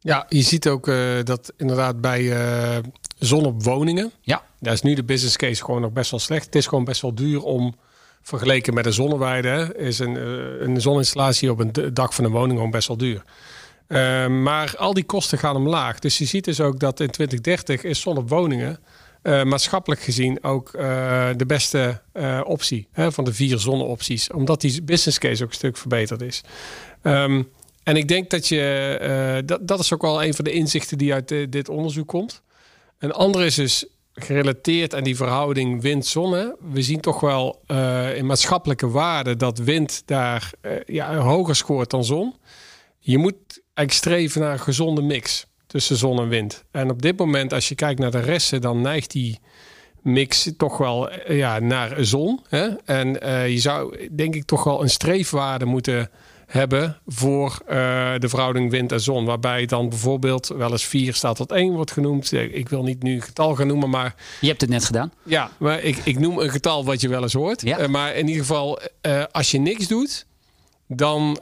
Ja, 0.00 0.26
je 0.28 0.42
ziet 0.42 0.68
ook 0.68 0.88
uh, 0.88 1.22
dat 1.24 1.52
inderdaad 1.56 2.00
bij 2.00 2.32
zon 3.18 3.44
op 3.44 3.62
woningen. 3.62 4.12
Ja. 4.20 4.42
Daar 4.60 4.72
is 4.72 4.82
nu 4.82 4.94
de 4.94 5.04
business 5.04 5.36
case 5.36 5.64
gewoon 5.64 5.80
nog 5.80 5.92
best 5.92 6.10
wel 6.10 6.20
slecht. 6.20 6.44
Het 6.44 6.54
is 6.54 6.66
gewoon 6.66 6.84
best 6.84 7.02
wel 7.02 7.14
duur 7.14 7.42
om 7.42 7.74
vergeleken 8.28 8.74
met 8.74 8.86
een 8.86 8.92
zonneweide 8.92 9.74
is 9.76 9.98
een, 9.98 10.16
eh, 10.16 10.66
een 10.66 10.80
zoninstallatie 10.80 11.50
op 11.50 11.58
een 11.58 11.72
dak 11.92 12.12
van 12.12 12.24
een 12.24 12.30
woning 12.30 12.52
gewoon 12.52 12.70
best 12.70 12.88
wel 12.88 12.96
duur. 12.96 13.22
Uh, 13.88 14.26
maar 14.26 14.74
al 14.76 14.94
die 14.94 15.04
kosten 15.04 15.38
gaan 15.38 15.56
omlaag. 15.56 15.98
Dus 15.98 16.18
je 16.18 16.24
ziet 16.24 16.44
dus 16.44 16.60
ook 16.60 16.78
dat 16.78 17.00
in 17.00 17.10
2030 17.10 17.82
is 17.82 18.00
zon 18.00 18.16
op 18.16 18.28
woningen 18.28 18.78
uh, 19.22 19.42
maatschappelijk 19.42 20.00
gezien 20.00 20.44
ook 20.44 20.74
uh, 20.74 21.28
de 21.36 21.46
beste 21.46 22.02
optie 22.44 22.88
hè, 22.92 23.12
van 23.12 23.24
de 23.24 23.34
vier 23.34 23.58
zonneopties. 23.58 24.30
Omdat 24.30 24.60
die 24.60 24.82
business 24.82 25.18
case 25.18 25.42
ook 25.42 25.48
een 25.48 25.54
stuk 25.54 25.76
verbeterd 25.76 26.22
is. 26.22 26.40
Um, 27.02 27.48
en 27.82 27.96
ik 27.96 28.08
denk 28.08 28.30
dat 28.30 28.48
je, 28.48 29.42
dat, 29.44 29.68
dat 29.68 29.80
is 29.80 29.92
ook 29.92 30.02
wel 30.02 30.24
een 30.24 30.34
van 30.34 30.44
de 30.44 30.52
inzichten 30.52 30.98
die 30.98 31.12
uit 31.12 31.28
dit 31.28 31.68
onderzoek 31.68 32.08
komt. 32.08 32.42
Een 32.98 33.12
andere 33.12 33.44
is 33.44 33.54
dus 33.54 33.86
gerelateerd 34.24 34.94
aan 34.94 35.04
die 35.04 35.16
verhouding 35.16 35.82
wind-zonne. 35.82 36.56
We 36.72 36.82
zien 36.82 37.00
toch 37.00 37.20
wel 37.20 37.62
uh, 37.66 38.16
in 38.16 38.26
maatschappelijke 38.26 38.88
waarde 38.88 39.36
dat 39.36 39.58
wind 39.58 40.02
daar 40.04 40.50
uh, 40.62 40.72
ja, 40.86 41.16
hoger 41.16 41.56
scoort 41.56 41.90
dan 41.90 42.04
zon. 42.04 42.34
Je 42.98 43.18
moet 43.18 43.34
eigenlijk 43.74 43.92
streven 43.92 44.40
naar 44.40 44.52
een 44.52 44.60
gezonde 44.60 45.02
mix 45.02 45.46
tussen 45.66 45.96
zon 45.96 46.18
en 46.18 46.28
wind. 46.28 46.64
En 46.70 46.90
op 46.90 47.02
dit 47.02 47.18
moment, 47.18 47.52
als 47.52 47.68
je 47.68 47.74
kijkt 47.74 48.00
naar 48.00 48.10
de 48.10 48.20
resten, 48.20 48.60
dan 48.60 48.80
neigt 48.80 49.10
die 49.10 49.38
mix 50.02 50.50
toch 50.56 50.78
wel 50.78 51.12
uh, 51.12 51.38
ja, 51.38 51.58
naar 51.58 52.04
zon. 52.04 52.40
Hè? 52.48 52.68
En 52.84 53.08
je 53.50 53.58
zou 53.58 54.08
denk 54.12 54.34
ik 54.34 54.44
toch 54.44 54.64
wel 54.64 54.82
een 54.82 54.90
streefwaarde 54.90 55.64
moeten 55.64 56.10
hebben 56.48 56.98
voor 57.06 57.58
uh, 57.62 57.74
de 58.18 58.28
verhouding 58.28 58.70
wind 58.70 58.92
en 58.92 59.00
zon. 59.00 59.24
Waarbij 59.24 59.66
dan 59.66 59.88
bijvoorbeeld 59.88 60.46
wel 60.46 60.70
eens 60.70 60.84
4 60.84 61.14
staat 61.14 61.36
tot 61.36 61.52
1 61.52 61.72
wordt 61.72 61.90
genoemd. 61.90 62.32
Ik 62.32 62.68
wil 62.68 62.82
niet 62.82 63.02
nu 63.02 63.14
een 63.14 63.22
getal 63.22 63.54
gaan 63.54 63.66
noemen, 63.66 63.90
maar... 63.90 64.14
Je 64.40 64.48
hebt 64.48 64.60
het 64.60 64.70
net 64.70 64.84
gedaan. 64.84 65.12
Ja, 65.22 65.50
maar 65.58 65.82
ik, 65.82 65.96
ik 66.04 66.18
noem 66.18 66.38
een 66.38 66.50
getal 66.50 66.84
wat 66.84 67.00
je 67.00 67.08
wel 67.08 67.22
eens 67.22 67.32
hoort. 67.32 67.62
Ja. 67.62 67.80
Uh, 67.80 67.86
maar 67.86 68.14
in 68.14 68.26
ieder 68.26 68.42
geval, 68.42 68.80
uh, 69.02 69.22
als 69.30 69.50
je 69.50 69.58
niks 69.58 69.86
doet... 69.86 70.26
dan 70.86 71.38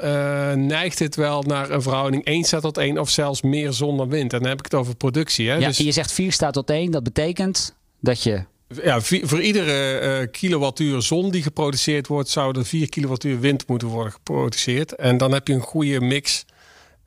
neigt 0.54 0.98
het 0.98 1.16
wel 1.16 1.42
naar 1.42 1.70
een 1.70 1.82
verhouding 1.82 2.24
1 2.24 2.44
staat 2.44 2.62
tot 2.62 2.78
1 2.78 2.98
of 2.98 3.10
zelfs 3.10 3.42
meer 3.42 3.72
zon 3.72 3.96
dan 3.96 4.08
wind. 4.08 4.32
En 4.32 4.38
dan 4.38 4.48
heb 4.48 4.58
ik 4.58 4.64
het 4.64 4.74
over 4.74 4.96
productie. 4.96 5.48
Hè? 5.48 5.54
Ja, 5.54 5.66
dus... 5.66 5.76
je 5.76 5.92
zegt 5.92 6.12
4 6.12 6.32
staat 6.32 6.52
tot 6.52 6.70
1. 6.70 6.90
Dat 6.90 7.02
betekent 7.02 7.74
dat 8.00 8.22
je 8.22 8.44
ja, 8.68 9.00
voor 9.00 9.42
iedere 9.42 10.00
uh, 10.20 10.26
kilowattuur 10.30 11.02
zon 11.02 11.30
die 11.30 11.42
geproduceerd 11.42 12.06
wordt, 12.06 12.28
zou 12.28 12.58
er 12.58 12.66
4 12.66 12.88
kilowattuur 12.88 13.40
wind 13.40 13.68
moeten 13.68 13.88
worden 13.88 14.12
geproduceerd. 14.12 14.94
En 14.94 15.16
dan 15.16 15.32
heb 15.32 15.48
je 15.48 15.54
een 15.54 15.60
goede 15.60 16.00
mix 16.00 16.44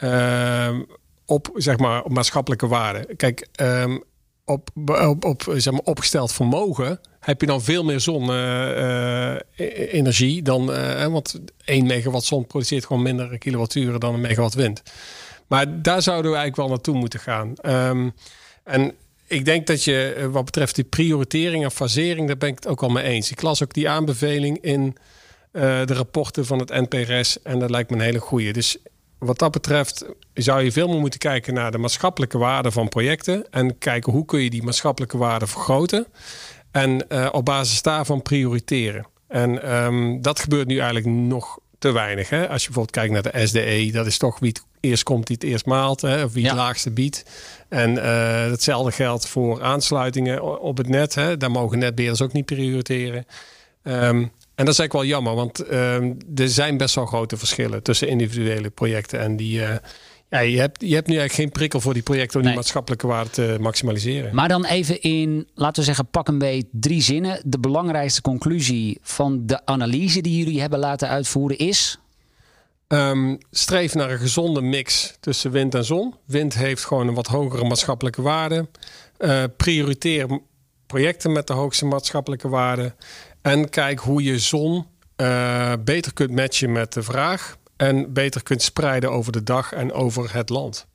uh, 0.04 0.80
op, 1.26 1.50
zeg 1.54 1.78
maar, 1.78 2.04
maatschappelijke 2.08 2.67
waarde. 2.67 3.15
Kijk, 3.15 3.48
um, 3.62 4.04
op, 4.45 4.69
op, 4.86 5.26
op 5.26 5.54
zeg 5.56 5.74
maar, 5.74 5.82
opgesteld 5.84 6.34
vermogen 6.34 7.00
heb 7.19 7.41
je 7.41 7.48
dan 7.48 7.62
veel 7.62 7.84
meer 7.84 8.00
zonne-energie 8.00 10.38
uh, 10.38 10.43
dan. 10.43 10.65
want 11.12 11.39
1 11.65 11.86
megawatt 11.86 12.26
zon 12.26 12.48
produceert 12.48 12.86
gewoon 12.86 13.02
minder 13.02 13.38
kilowatturen 13.38 14.00
dan 14.00 14.13
een 14.13 14.22
megawatt 14.22 14.54
wind. 14.54 14.82
Maar 15.48 15.82
daar 15.82 16.02
zouden 16.02 16.32
we 16.32 16.38
eigenlijk 16.38 16.67
wel 16.67 16.76
naartoe 16.76 16.95
moeten 16.95 17.19
gaan. 17.19 17.54
Um, 17.62 18.13
en 18.63 18.93
ik 19.29 19.45
denk 19.45 19.67
dat 19.67 19.83
je 19.83 20.13
eh, 20.13 20.25
wat 20.25 20.45
betreft 20.45 20.75
die 20.75 20.83
prioritering 20.83 21.63
en 21.63 21.71
fasering, 21.71 22.27
daar 22.27 22.37
ben 22.37 22.49
ik 22.49 22.55
het 22.55 22.67
ook 22.67 22.83
al 22.83 22.89
mee 22.89 23.03
eens. 23.03 23.31
Ik 23.31 23.41
las 23.41 23.63
ook 23.63 23.73
die 23.73 23.89
aanbeveling 23.89 24.57
in 24.61 24.95
uh, 25.53 25.85
de 25.85 25.93
rapporten 25.93 26.45
van 26.45 26.59
het 26.59 26.69
NPRS 26.69 27.41
en 27.41 27.59
dat 27.59 27.69
lijkt 27.69 27.89
me 27.89 27.95
een 27.95 28.01
hele 28.01 28.19
goede. 28.19 28.51
Dus 28.51 28.77
wat 29.17 29.39
dat 29.39 29.51
betreft 29.51 30.05
zou 30.33 30.63
je 30.63 30.71
veel 30.71 30.87
meer 30.87 30.99
moeten 30.99 31.19
kijken 31.19 31.53
naar 31.53 31.71
de 31.71 31.77
maatschappelijke 31.77 32.37
waarde 32.37 32.71
van 32.71 32.89
projecten 32.89 33.51
en 33.51 33.77
kijken 33.77 34.11
hoe 34.13 34.25
kun 34.25 34.39
je 34.39 34.49
die 34.49 34.63
maatschappelijke 34.63 35.17
waarde 35.17 35.47
vergroten 35.47 36.07
en 36.71 37.05
uh, 37.09 37.29
op 37.31 37.45
basis 37.45 37.81
daarvan 37.81 38.21
prioriteren. 38.21 39.07
En 39.27 39.75
um, 39.75 40.21
dat 40.21 40.39
gebeurt 40.39 40.67
nu 40.67 40.77
eigenlijk 40.77 41.05
nog 41.05 41.59
te 41.79 41.91
weinig. 41.91 42.29
Hè? 42.29 42.49
Als 42.49 42.61
je 42.61 42.71
bijvoorbeeld 42.71 42.95
kijkt 42.95 43.13
naar 43.13 43.31
de 43.31 43.47
SDE, 43.47 43.89
dat 43.91 44.05
is 44.05 44.17
toch 44.17 44.39
wie 44.39 44.49
het 44.49 44.63
eerst 44.79 45.03
komt 45.03 45.27
die 45.27 45.35
het 45.39 45.49
eerst 45.49 45.65
maalt, 45.65 46.01
hè? 46.01 46.23
of 46.23 46.33
wie 46.33 46.47
het 46.47 46.55
laagste 46.55 46.91
biedt. 46.91 47.25
En 47.69 47.95
uh, 47.95 48.45
hetzelfde 48.49 48.91
geldt 48.91 49.27
voor 49.27 49.63
aansluitingen 49.63 50.61
op 50.61 50.77
het 50.77 50.87
net. 50.87 51.15
Hè? 51.15 51.37
Daar 51.37 51.51
mogen 51.51 51.79
netbeheerders 51.79 52.21
ook 52.21 52.33
niet 52.33 52.45
prioriteren. 52.45 53.25
Um, 53.83 54.31
en 54.55 54.65
dat 54.65 54.73
is 54.73 54.79
eigenlijk 54.79 54.93
wel 54.93 55.05
jammer, 55.05 55.35
want 55.35 55.71
um, 55.71 56.17
er 56.35 56.49
zijn 56.49 56.77
best 56.77 56.95
wel 56.95 57.05
grote 57.05 57.37
verschillen 57.37 57.83
tussen 57.83 58.07
individuele 58.07 58.69
projecten 58.69 59.19
en 59.19 59.35
die. 59.35 59.59
Uh, 59.59 59.75
ja, 60.29 60.39
je, 60.39 60.59
hebt, 60.59 60.81
je 60.81 60.93
hebt 60.93 61.07
nu 61.07 61.17
eigenlijk 61.17 61.33
geen 61.33 61.59
prikkel 61.59 61.81
voor 61.81 61.93
die 61.93 62.03
projecten 62.03 62.35
om 62.35 62.41
nee. 62.41 62.51
die 62.51 62.61
maatschappelijke 62.61 63.07
waarde 63.07 63.29
te 63.29 63.57
maximaliseren. 63.59 64.35
Maar 64.35 64.47
dan 64.47 64.65
even 64.65 65.01
in, 65.01 65.47
laten 65.53 65.79
we 65.79 65.85
zeggen, 65.85 66.09
pak 66.09 66.27
een 66.27 66.37
beetje 66.37 66.67
drie 66.71 67.01
zinnen. 67.01 67.41
De 67.45 67.59
belangrijkste 67.59 68.21
conclusie 68.21 68.99
van 69.01 69.45
de 69.45 69.65
analyse 69.65 70.21
die 70.21 70.37
jullie 70.37 70.61
hebben 70.61 70.79
laten 70.79 71.07
uitvoeren 71.07 71.57
is. 71.57 71.99
Um, 72.87 73.37
streef 73.51 73.93
naar 73.93 74.11
een 74.11 74.19
gezonde 74.19 74.61
mix 74.61 75.15
tussen 75.19 75.51
wind 75.51 75.75
en 75.75 75.85
zon. 75.85 76.15
Wind 76.25 76.53
heeft 76.53 76.85
gewoon 76.85 77.07
een 77.07 77.13
wat 77.13 77.27
hogere 77.27 77.67
maatschappelijke 77.67 78.21
waarde. 78.21 78.67
Uh, 79.19 79.43
prioriteer 79.57 80.39
projecten 80.87 81.31
met 81.31 81.47
de 81.47 81.53
hoogste 81.53 81.85
maatschappelijke 81.85 82.49
waarde. 82.49 82.95
En 83.41 83.69
kijk 83.69 83.99
hoe 83.99 84.23
je 84.23 84.39
zon 84.39 84.85
uh, 85.17 85.73
beter 85.83 86.13
kunt 86.13 86.31
matchen 86.31 86.71
met 86.71 86.93
de 86.93 87.03
vraag. 87.03 87.57
En 87.79 88.13
beter 88.13 88.43
kunt 88.43 88.61
spreiden 88.61 89.11
over 89.11 89.31
de 89.31 89.43
dag 89.43 89.73
en 89.73 89.93
over 89.93 90.33
het 90.33 90.49
land. 90.49 90.87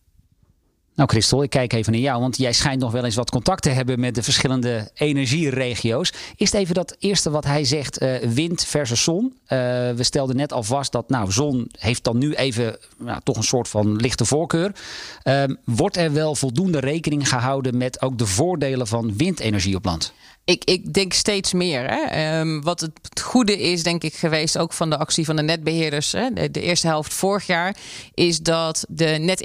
Nou, 0.95 1.09
Christel, 1.09 1.43
ik 1.43 1.51
kijk 1.51 1.73
even 1.73 1.93
naar 1.93 2.01
jou, 2.01 2.21
want 2.21 2.37
jij 2.37 2.53
schijnt 2.53 2.81
nog 2.81 2.93
wel 2.93 3.05
eens 3.05 3.15
wat 3.15 3.31
contact 3.31 3.63
te 3.63 3.69
hebben 3.69 4.01
met 4.01 4.15
de 4.15 4.23
verschillende 4.23 4.91
energieregio's. 4.95 6.13
Is 6.37 6.53
het 6.53 6.61
even 6.61 6.75
dat 6.75 6.97
eerste 6.99 7.31
wat 7.31 7.45
hij 7.45 7.65
zegt, 7.65 8.03
uh, 8.03 8.17
wind 8.17 8.65
versus 8.65 9.03
zon? 9.03 9.25
Uh, 9.25 9.59
we 9.91 10.03
stelden 10.03 10.37
net 10.37 10.53
al 10.53 10.63
vast 10.63 10.93
dat 10.93 11.09
nou, 11.09 11.33
zon 11.33 11.69
heeft 11.79 12.05
dan 12.05 12.19
nu 12.19 12.35
even 12.35 12.79
nou, 12.99 13.21
toch 13.23 13.37
een 13.37 13.43
soort 13.43 13.69
van 13.69 13.97
lichte 13.97 14.25
voorkeur. 14.25 14.73
Uh, 15.25 15.43
wordt 15.65 15.97
er 15.97 16.13
wel 16.13 16.35
voldoende 16.35 16.81
rekening 16.81 17.29
gehouden 17.29 17.77
met 17.77 18.03
ook 18.03 18.19
de 18.19 18.27
voordelen 18.27 18.87
van 18.87 19.17
windenergie 19.17 19.77
op 19.77 19.85
land? 19.85 20.13
Ik, 20.45 20.65
ik 20.65 20.93
denk 20.93 21.13
steeds 21.13 21.53
meer. 21.53 21.91
Hè. 21.91 22.39
Um, 22.41 22.63
wat 22.63 22.81
het 22.81 23.21
goede 23.21 23.61
is, 23.61 23.83
denk 23.83 24.03
ik, 24.03 24.15
geweest 24.15 24.59
ook 24.59 24.73
van 24.73 24.91
de 24.91 24.99
actie 24.99 25.25
van 25.25 25.37
de 25.37 25.43
netbeheerders. 25.43 26.13
Hè, 26.13 26.51
de, 26.51 26.61
eerste 26.61 26.87
helft 26.87 27.15
vorig 27.15 27.47
jaar. 27.47 27.77
Is 28.15 28.39
dat 28.39 28.85
de 28.89 29.05
net 29.05 29.41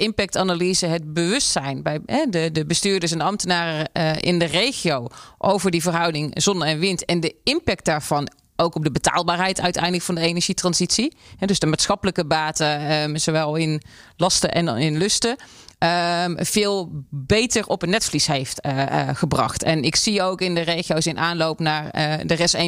het 0.86 1.14
bewustzijn 1.14 1.82
bij 1.82 2.00
hè, 2.06 2.24
de, 2.30 2.50
de 2.52 2.66
bestuurders 2.66 3.12
en 3.12 3.20
ambtenaren 3.20 3.90
uh, 3.92 4.12
in 4.20 4.38
de 4.38 4.44
regio. 4.44 5.06
over 5.38 5.70
die 5.70 5.82
verhouding 5.82 6.42
zon 6.42 6.64
en 6.64 6.78
wind. 6.78 7.04
en 7.04 7.20
de 7.20 7.34
impact 7.44 7.84
daarvan 7.84 8.30
ook 8.56 8.74
op 8.74 8.84
de 8.84 8.92
betaalbaarheid 8.92 9.60
uiteindelijk 9.60 10.04
van 10.04 10.14
de 10.14 10.20
energietransitie. 10.20 11.16
dus 11.38 11.58
de 11.58 11.66
maatschappelijke 11.66 12.26
baten, 12.26 12.92
um, 12.92 13.16
zowel 13.16 13.56
in 13.56 13.82
lasten 14.16 14.52
en 14.52 14.68
in 14.68 14.96
lusten. 14.96 15.36
Um, 15.84 16.36
veel 16.38 16.88
beter 17.10 17.66
op 17.66 17.82
een 17.82 17.90
netvlies 17.90 18.26
heeft 18.26 18.66
uh, 18.66 18.76
uh, 18.76 19.08
gebracht. 19.12 19.62
En 19.62 19.82
ik 19.82 19.96
zie 19.96 20.22
ook 20.22 20.40
in 20.40 20.54
de 20.54 20.60
regio's 20.60 21.06
in 21.06 21.18
aanloop 21.18 21.58
naar 21.58 21.84
uh, 21.84 22.14
de 22.26 22.34
RES 22.34 22.56
1.0 22.56 22.62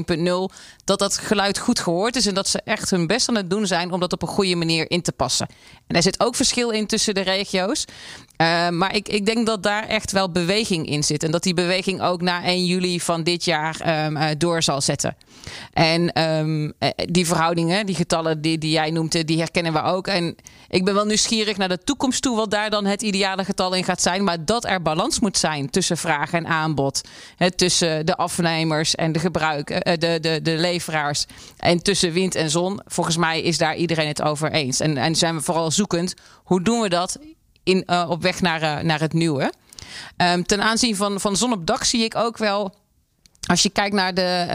dat 0.84 0.98
dat 0.98 1.18
geluid 1.18 1.58
goed 1.58 1.80
gehoord 1.80 2.16
is 2.16 2.26
en 2.26 2.34
dat 2.34 2.48
ze 2.48 2.60
echt 2.64 2.90
hun 2.90 3.06
best 3.06 3.28
aan 3.28 3.36
het 3.36 3.50
doen 3.50 3.66
zijn 3.66 3.92
om 3.92 4.00
dat 4.00 4.12
op 4.12 4.22
een 4.22 4.28
goede 4.28 4.56
manier 4.56 4.90
in 4.90 5.02
te 5.02 5.12
passen. 5.12 5.46
En 5.86 5.96
er 5.96 6.02
zit 6.02 6.20
ook 6.20 6.34
verschil 6.34 6.70
in 6.70 6.86
tussen 6.86 7.14
de 7.14 7.20
regio's. 7.20 7.84
Uh, 8.42 8.68
maar 8.68 8.94
ik, 8.94 9.08
ik 9.08 9.26
denk 9.26 9.46
dat 9.46 9.62
daar 9.62 9.86
echt 9.86 10.12
wel 10.12 10.30
beweging 10.30 10.86
in 10.86 11.04
zit. 11.04 11.22
En 11.22 11.30
dat 11.30 11.42
die 11.42 11.54
beweging 11.54 12.02
ook 12.02 12.22
na 12.22 12.44
1 12.44 12.64
juli 12.64 13.00
van 13.00 13.22
dit 13.22 13.44
jaar 13.44 14.04
um, 14.04 14.16
uh, 14.16 14.28
door 14.38 14.62
zal 14.62 14.80
zetten. 14.80 15.16
En 15.72 16.22
um, 16.22 16.72
die 16.94 17.26
verhoudingen, 17.26 17.86
die 17.86 17.94
getallen 17.94 18.40
die, 18.40 18.58
die 18.58 18.70
jij 18.70 18.90
noemt, 18.90 19.26
die 19.26 19.38
herkennen 19.38 19.72
we 19.72 19.82
ook. 19.82 20.06
En 20.06 20.36
ik 20.68 20.84
ben 20.84 20.94
wel 20.94 21.04
nieuwsgierig 21.04 21.56
naar 21.56 21.68
de 21.68 21.78
toekomst 21.78 22.22
toe, 22.22 22.36
wat 22.36 22.50
daar 22.50 22.70
dan 22.70 22.84
het 22.84 23.02
ideale 23.02 23.44
getal 23.44 23.74
in 23.74 23.84
gaat 23.84 24.02
zijn. 24.02 24.24
Maar 24.24 24.44
dat 24.44 24.64
er 24.64 24.82
balans 24.82 25.20
moet 25.20 25.38
zijn 25.38 25.70
tussen 25.70 25.96
vraag 25.96 26.32
en 26.32 26.46
aanbod. 26.46 27.00
Hè, 27.36 27.50
tussen 27.50 28.06
de 28.06 28.16
afnemers 28.16 28.94
en 28.94 29.12
de 29.12 29.18
gebruik, 29.18 29.98
de, 30.00 30.18
de, 30.20 30.40
de 30.42 30.56
leveraars. 30.56 31.26
En 31.56 31.82
tussen 31.82 32.12
wind 32.12 32.34
en 32.34 32.50
zon. 32.50 32.80
Volgens 32.86 33.16
mij 33.16 33.42
is 33.42 33.58
daar 33.58 33.76
iedereen 33.76 34.08
het 34.08 34.22
over 34.22 34.52
eens. 34.52 34.80
En, 34.80 34.96
en 34.96 35.14
zijn 35.14 35.34
we 35.36 35.42
vooral 35.42 35.70
zoekend. 35.70 36.14
Hoe 36.44 36.62
doen 36.62 36.80
we 36.80 36.88
dat 36.88 37.18
in, 37.62 37.84
uh, 37.86 38.06
op 38.08 38.22
weg 38.22 38.40
naar, 38.40 38.62
uh, 38.62 38.78
naar 38.78 39.00
het 39.00 39.12
nieuwe? 39.12 39.52
Um, 40.16 40.46
ten 40.46 40.62
aanzien 40.62 40.96
van, 40.96 41.20
van 41.20 41.36
zon 41.36 41.52
op 41.52 41.66
dak 41.66 41.84
zie 41.84 42.04
ik 42.04 42.16
ook 42.16 42.38
wel 42.38 42.74
Als 43.46 43.62
je 43.62 43.70
kijkt 43.70 43.94
naar 43.94 44.14
de, 44.14 44.46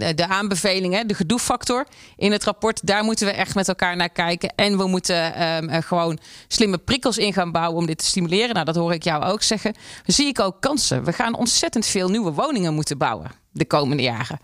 uh, 0.00 0.08
de, 0.14 0.28
aanbevelingen, 0.28 1.06
de 1.06 1.14
gedoefactor 1.14 1.86
in 2.16 2.32
het 2.32 2.44
rapport, 2.44 2.86
daar 2.86 3.04
moeten 3.04 3.26
we 3.26 3.32
echt 3.32 3.54
met 3.54 3.68
elkaar 3.68 3.96
naar 3.96 4.08
kijken. 4.08 4.52
En 4.56 4.76
we 4.78 4.86
moeten 4.86 5.42
um, 5.42 5.82
gewoon 5.82 6.18
slimme 6.48 6.78
prikkels 6.78 7.18
in 7.18 7.32
gaan 7.32 7.52
bouwen 7.52 7.78
om 7.78 7.86
dit 7.86 7.98
te 7.98 8.04
stimuleren. 8.04 8.54
Nou, 8.54 8.66
dat 8.66 8.76
hoor 8.76 8.92
ik 8.92 9.04
jou 9.04 9.24
ook 9.24 9.42
zeggen. 9.42 9.72
Dan 9.72 10.14
zie 10.14 10.26
ik 10.26 10.40
ook 10.40 10.60
kansen. 10.60 11.04
We 11.04 11.12
gaan 11.12 11.34
ontzettend 11.34 11.86
veel 11.86 12.08
nieuwe 12.08 12.32
woningen 12.32 12.74
moeten 12.74 12.98
bouwen 12.98 13.30
de 13.52 13.64
komende 13.64 14.02
jaren. 14.02 14.38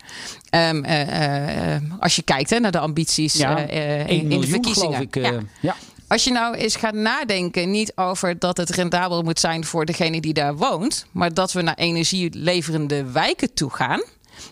Um, 0.55 0.85
uh, 0.85 1.73
uh, 1.73 1.81
als 1.99 2.15
je 2.15 2.21
kijkt 2.21 2.49
hè, 2.49 2.59
naar 2.59 2.71
de 2.71 2.79
ambities 2.79 3.33
ja, 3.33 3.57
in, 3.57 4.31
in, 4.31 4.41
de 4.41 4.47
verkiezingen. 4.47 5.01
Ik, 5.01 5.15
ja. 5.15 5.39
ja. 5.59 5.75
Als 6.09 6.23
je 6.23 6.31
nou 6.31 6.55
eens 6.55 6.75
gaat 6.75 6.93
nadenken, 6.93 7.71
niet 7.71 7.91
over 7.95 8.39
dat 8.39 8.57
het 8.57 8.69
rendabel 8.69 9.21
moet 9.21 9.39
zijn 9.39 9.65
voor 9.65 9.85
degene 9.85 10.21
die 10.21 10.33
daar 10.33 10.55
woont, 10.55 11.05
maar 11.11 11.33
dat 11.33 11.51
we 11.51 11.61
naar 11.61 11.75
energieleverende 11.75 13.11
wijken 13.11 13.53
toe 13.53 13.69
gaan. 13.69 14.03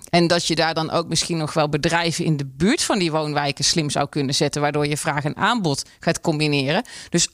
En 0.10 0.28
dat 0.28 0.48
je 0.48 0.56
daar 0.56 0.74
dan 0.74 0.92
ook 0.92 1.08
misschien 1.08 1.38
nog 1.38 1.54
wel 1.54 1.70
bedrijven 1.70 2.26
in 2.26 2.38
de 2.38 2.46
buurt 2.46 2.84
van 2.84 3.00
die 3.00 3.12
woonwijken 3.12 3.64
slim 3.64 3.90
zou 3.90 4.10
kunnen 4.10 4.36
zetten, 4.36 4.62
waardoor 4.62 4.88
je 4.88 4.98
vraag 4.98 5.24
en 5.24 5.36
aanbod 5.36 5.84
gaat 6.00 6.22
combineren. 6.22 6.84
Dus 7.10 7.28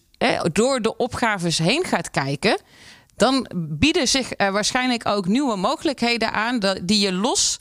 door 0.52 0.82
de 0.82 0.98
opgaves 0.98 1.58
heen 1.58 1.84
gaat 1.84 2.12
kijken, 2.12 2.58
dan 3.16 3.50
bieden 3.56 4.08
zich 4.08 4.30
waarschijnlijk 4.38 5.06
ook 5.06 5.28
nieuwe 5.28 5.56
mogelijkheden 5.56 6.34
aan 6.34 6.60
die 6.84 7.00
je 7.00 7.14
los 7.14 7.58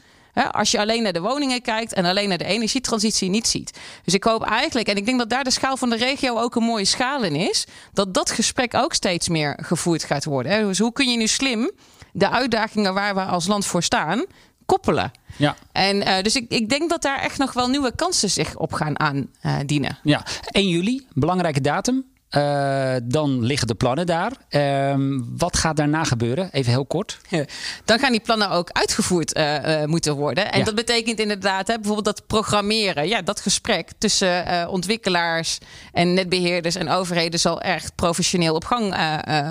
als 0.50 0.70
je 0.70 0.78
alleen 0.78 1.02
naar 1.02 1.12
de 1.12 1.20
woningen 1.20 1.62
kijkt 1.62 1.92
en 1.92 2.04
alleen 2.04 2.28
naar 2.28 2.38
de 2.38 2.44
energietransitie 2.44 3.30
niet 3.30 3.46
ziet. 3.46 3.78
Dus 4.04 4.14
ik 4.14 4.24
hoop 4.24 4.42
eigenlijk, 4.42 4.88
en 4.88 4.96
ik 4.96 5.06
denk 5.06 5.18
dat 5.18 5.30
daar 5.30 5.44
de 5.44 5.50
schaal 5.50 5.76
van 5.76 5.90
de 5.90 5.96
regio 5.96 6.38
ook 6.38 6.54
een 6.54 6.62
mooie 6.62 6.84
schaal 6.84 7.22
in 7.22 7.34
is, 7.34 7.66
dat 7.92 8.14
dat 8.14 8.30
gesprek 8.30 8.74
ook 8.74 8.94
steeds 8.94 9.28
meer 9.28 9.58
gevoerd 9.62 10.04
gaat 10.04 10.24
worden. 10.24 10.66
Dus 10.66 10.78
hoe 10.78 10.92
kun 10.92 11.10
je 11.10 11.16
nu 11.16 11.26
slim 11.26 11.70
de 12.12 12.30
uitdagingen 12.30 12.94
waar 12.94 13.14
we 13.14 13.20
als 13.20 13.46
land 13.46 13.66
voor 13.66 13.82
staan, 13.82 14.24
koppelen. 14.66 15.10
Ja. 15.36 15.56
En 15.72 15.96
uh, 15.96 16.20
dus 16.22 16.36
ik, 16.36 16.44
ik 16.48 16.68
denk 16.68 16.90
dat 16.90 17.02
daar 17.02 17.18
echt 17.18 17.38
nog 17.38 17.52
wel 17.52 17.68
nieuwe 17.68 17.94
kansen 17.94 18.30
zich 18.30 18.56
op 18.56 18.72
gaan 18.72 18.94
aandienen. 19.40 19.98
ja, 20.02 20.24
1 20.50 20.68
juli, 20.68 21.06
belangrijke 21.12 21.60
datum. 21.60 22.04
Uh, 22.36 22.94
dan 23.02 23.44
liggen 23.44 23.66
de 23.66 23.74
plannen 23.74 24.06
daar. 24.06 24.32
Uh, 24.50 24.94
wat 25.36 25.56
gaat 25.56 25.76
daarna 25.76 26.04
gebeuren? 26.04 26.48
Even 26.52 26.72
heel 26.72 26.86
kort. 26.86 27.18
Dan 27.84 27.98
gaan 27.98 28.10
die 28.10 28.20
plannen 28.20 28.50
ook 28.50 28.70
uitgevoerd 28.70 29.36
uh, 29.36 29.84
moeten 29.84 30.14
worden. 30.14 30.52
En 30.52 30.58
ja. 30.58 30.64
dat 30.64 30.74
betekent 30.74 31.20
inderdaad 31.20 31.66
hè, 31.66 31.74
bijvoorbeeld 31.74 32.16
dat 32.16 32.26
programmeren. 32.26 33.08
Ja, 33.08 33.22
dat 33.22 33.40
gesprek 33.40 33.88
tussen 33.98 34.68
ontwikkelaars 34.68 35.58
en 35.92 36.14
netbeheerders 36.14 36.74
en 36.74 36.88
overheden 36.88 37.40
zal 37.40 37.60
echt 37.60 37.94
professioneel 37.94 38.54
op 38.54 38.64
gang 38.64 38.94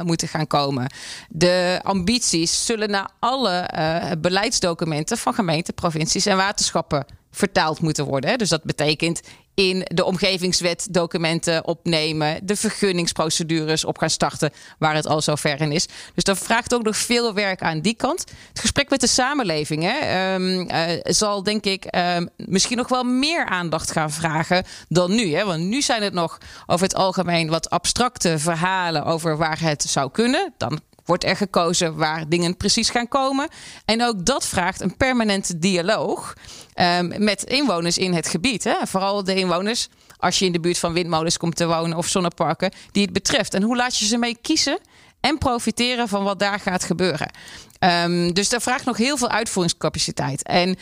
moeten 0.04 0.28
gaan 0.28 0.48
komen. 0.48 0.92
De 1.30 1.80
ambities 1.84 2.66
zullen 2.66 2.90
naar 2.90 3.10
alle 3.20 3.70
beleidsdocumenten 4.18 5.18
van 5.18 5.34
gemeenten, 5.34 5.74
provincies 5.74 6.26
en 6.26 6.38
waterschappen 6.38 7.06
vertaald 7.32 7.82
moeten 7.82 8.06
worden. 8.06 8.38
Dus 8.38 8.50
dat 8.50 8.64
betekent 8.64 9.22
in 9.54 9.86
de 9.94 10.04
omgevingswet 10.04 10.88
documenten 10.92 11.68
opnemen, 11.68 12.40
de 12.44 12.56
vergunningsprocedures 12.56 13.86
op 13.86 13.98
gaan 13.98 14.10
starten, 14.10 14.52
waar 14.80 14.96
het 14.96 15.06
al 15.06 15.22
zo 15.22 15.36
ver 15.36 15.62
in 15.62 15.72
is. 15.72 15.88
Dus 16.14 16.24
dat 16.24 16.38
vraagt 16.38 16.74
ook 16.74 16.84
nog 16.84 16.98
veel 16.98 17.34
werk 17.34 17.62
aan 17.62 17.82
die 17.82 17.96
kant. 17.96 18.24
Het 18.50 18.60
gesprek 18.60 18.90
met 18.90 19.02
de 19.02 19.08
samenleving 19.08 19.84
hè, 19.84 20.34
um, 20.34 20.70
uh, 20.72 20.82
zal, 21.04 21.44
denk 21.44 21.66
ik, 21.66 21.96
um, 21.96 22.30
misschien 22.36 22.78
nog 22.78 22.88
wel 22.88 23.04
meer 23.04 23.46
aandacht 23.46 23.92
gaan 23.92 24.12
vragen 24.12 24.66
dan 24.90 25.16
nu. 25.16 25.36
Hè? 25.36 25.46
Want 25.46 25.64
nu 25.64 25.82
zijn 25.82 26.04
het 26.04 26.14
nog 26.14 26.38
over 26.66 26.86
het 26.86 26.96
algemeen 26.96 27.50
wat 27.50 27.70
abstracte 27.70 28.40
verhalen 28.40 29.06
over 29.06 29.38
waar 29.38 29.60
het 29.60 29.84
zou 29.84 30.12
kunnen. 30.12 30.54
Dan 30.58 30.80
wordt 31.06 31.24
er 31.24 31.36
gekozen 31.36 31.96
waar 31.96 32.30
dingen 32.30 32.58
precies 32.58 32.90
gaan 32.90 33.08
komen. 33.08 33.48
En 33.86 34.04
ook 34.04 34.26
dat 34.26 34.46
vraagt 34.46 34.82
een 34.82 34.98
permanente 34.98 35.60
dialoog 35.60 36.34
um, 36.76 37.14
met 37.18 37.44
inwoners 37.44 37.98
in 37.98 38.14
het 38.14 38.28
gebied. 38.28 38.64
Hè? 38.64 38.76
Vooral 38.84 39.24
de 39.24 39.36
inwoners, 39.36 39.90
als 40.18 40.40
je 40.40 40.46
in 40.46 40.52
de 40.52 40.60
buurt 40.60 40.78
van 40.78 40.94
windmolens 40.94 41.38
komt 41.38 41.56
te 41.56 41.68
wonen 41.68 41.98
of 41.98 42.08
zonneparken, 42.08 42.72
die 42.92 43.04
het 43.04 43.14
betreft. 43.14 43.54
En 43.54 43.64
hoe 43.64 43.76
laat 43.76 43.98
je 43.98 44.06
ze 44.06 44.18
mee 44.18 44.38
kiezen? 44.42 44.80
En 45.20 45.38
profiteren 45.38 46.08
van 46.08 46.24
wat 46.24 46.40
daar 46.40 46.60
gaat 46.60 46.84
gebeuren. 46.84 47.32
Um, 47.80 48.34
dus 48.34 48.50
daar 48.50 48.62
vraagt 48.62 48.86
nog 48.86 48.98
heel 48.98 49.18
veel 49.18 49.30
uitvoeringscapaciteit. 49.30 50.44
En 50.44 50.78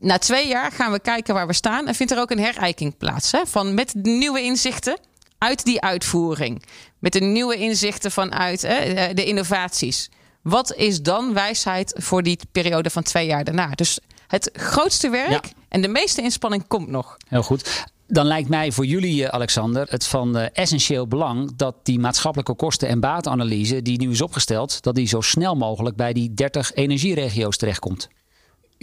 na 0.00 0.18
twee 0.18 0.48
jaar 0.48 0.72
gaan 0.72 0.92
we 0.92 1.00
kijken 1.00 1.34
waar 1.34 1.46
we 1.46 1.52
staan. 1.52 1.86
En 1.86 1.94
vindt 1.94 2.12
er 2.12 2.18
ook 2.18 2.30
een 2.30 2.38
herijking 2.38 2.96
plaats. 2.96 3.32
Hè? 3.32 3.46
Van 3.46 3.74
met 3.74 3.94
nieuwe 3.94 4.42
inzichten 4.42 4.98
uit 5.42 5.64
die 5.64 5.80
uitvoering. 5.80 6.62
Met 6.98 7.12
de 7.12 7.20
nieuwe 7.20 7.56
inzichten 7.56 8.10
vanuit 8.10 8.62
hè, 8.62 9.14
de 9.14 9.24
innovaties. 9.24 10.10
Wat 10.42 10.74
is 10.74 11.02
dan 11.02 11.34
wijsheid 11.34 11.94
voor 11.98 12.22
die 12.22 12.38
periode 12.52 12.90
van 12.90 13.02
twee 13.02 13.26
jaar 13.26 13.44
daarna? 13.44 13.70
Dus 13.70 13.98
het 14.26 14.50
grootste 14.52 15.10
werk 15.10 15.52
en 15.68 15.82
de 15.82 15.88
meeste 15.88 16.22
inspanning 16.22 16.66
komt 16.66 16.88
nog. 16.88 17.16
Heel 17.28 17.42
goed. 17.42 17.86
Dan 18.06 18.26
lijkt 18.26 18.48
mij 18.48 18.72
voor 18.72 18.86
jullie, 18.86 19.24
eh, 19.24 19.28
Alexander, 19.28 19.86
het 19.90 20.06
van 20.06 20.38
uh, 20.38 20.46
essentieel 20.52 21.06
belang 21.06 21.56
dat 21.56 21.74
die 21.82 21.98
maatschappelijke 21.98 22.54
kosten- 22.54 22.88
en 22.88 23.00
batenanalyse 23.00 23.82
die 23.82 23.98
nu 23.98 24.10
is 24.10 24.20
opgesteld, 24.20 24.82
dat 24.82 24.94
die 24.94 25.06
zo 25.06 25.20
snel 25.20 25.54
mogelijk 25.54 25.96
bij 25.96 26.12
die 26.12 26.34
30 26.34 26.74
energieregio's 26.74 27.56
terechtkomt. 27.56 28.08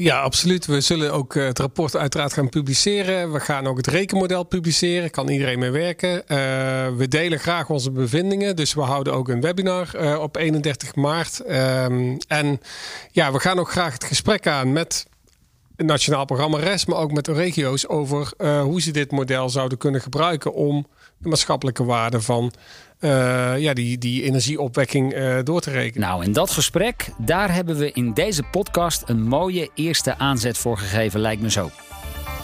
Ja, 0.02 0.22
absoluut. 0.22 0.66
We 0.66 0.82
zullen 0.82 1.14
ook 1.14 1.36
eh, 1.36 1.46
het 1.46 1.60
rapport 1.60 1.96
uiteraard 1.96 2.34
gaan 2.34 2.50
publiceren. 2.50 3.32
We 3.32 3.40
gaan 3.40 3.68
ook 3.68 3.78
het 3.78 3.88
rekenmodel 3.88 4.44
publiceren. 4.44 5.12
Kan 5.12 5.30
iedereen 5.30 5.60
mee 5.60 5.72
werken. 5.72 6.10
Uh, 6.10 6.18
we 6.98 7.06
delen 7.08 7.40
graag 7.40 7.70
onze 7.70 7.92
bevindingen. 7.92 8.56
Dus 8.56 8.74
we 8.74 8.82
houden 8.82 9.14
ook 9.14 9.28
een 9.28 9.42
webinar 9.42 9.90
uh, 9.96 10.20
op 10.20 10.38
31 10.38 10.96
maart. 10.96 11.42
Um, 11.50 12.18
en 12.28 12.62
ja, 13.12 13.32
we 13.32 13.40
gaan 13.40 13.60
ook 13.60 13.72
graag 13.72 13.94
het 13.94 14.04
gesprek 14.04 14.48
aan 14.48 14.74
met 14.74 15.08
het 15.76 15.86
Nationaal 15.86 16.26
Programma 16.26 16.58
RES, 16.58 16.86
maar 16.86 16.98
ook 16.98 17.12
met 17.12 17.26
de 17.26 17.34
regio's 17.34 17.88
over 17.88 18.34
hoe 18.62 18.82
ze 18.82 18.92
dit 18.92 19.12
model 19.12 19.50
zouden 19.50 19.78
kunnen 19.78 20.02
gebruiken 20.02 20.54
om 20.54 20.88
de 21.20 21.30
maatschappelijke 21.30 21.84
waarde 21.84 22.22
van 22.22 22.52
uh, 23.00 23.58
ja, 23.58 23.74
die, 23.74 23.98
die 23.98 24.24
energieopwekking 24.24 25.16
uh, 25.16 25.38
door 25.44 25.62
te 25.62 25.72
rekenen. 25.72 26.08
Nou, 26.08 26.24
in 26.24 26.34
dat 26.34 26.52
gesprek, 26.52 27.10
daar 27.18 27.54
hebben 27.54 27.78
we 27.78 27.92
in 27.92 28.14
deze 28.14 28.44
podcast 28.44 29.04
een 29.06 29.28
mooie 29.28 29.70
eerste 29.76 30.18
aanzet 30.18 30.58
voor 30.58 30.78
gegeven, 30.78 31.20
lijkt 31.20 31.42
me 31.42 31.52
zo. 31.52 31.70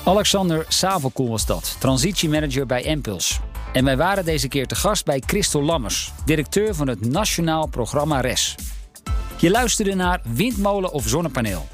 Alexander 0.05 0.65
Savelkoel 0.67 1.29
was 1.29 1.45
dat, 1.45 1.75
transitiemanager 1.79 2.65
bij 2.65 2.81
Impuls. 2.81 3.39
En 3.73 3.85
wij 3.85 3.97
waren 3.97 4.25
deze 4.25 4.47
keer 4.47 4.67
te 4.67 4.75
gast 4.75 5.05
bij 5.05 5.23
Christel 5.25 5.61
Lammers, 5.61 6.11
directeur 6.25 6.75
van 6.75 6.87
het 6.87 7.09
Nationaal 7.09 7.67
Programma 7.67 8.21
RES. 8.21 8.55
Je 9.37 9.49
luisterde 9.49 9.95
naar 9.95 10.21
Windmolen 10.23 10.91
of 10.91 11.07
Zonnepaneel. 11.07 11.67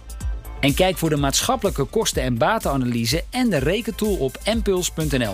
En 0.60 0.74
kijk 0.74 0.98
voor 0.98 1.10
de 1.10 1.16
maatschappelijke 1.16 1.84
kosten- 1.84 2.24
en 2.24 2.38
batenanalyse 2.38 3.24
en 3.30 3.50
de 3.50 3.58
rekentool 3.58 4.16
op 4.16 4.40
mpuls.nl. 4.46 5.34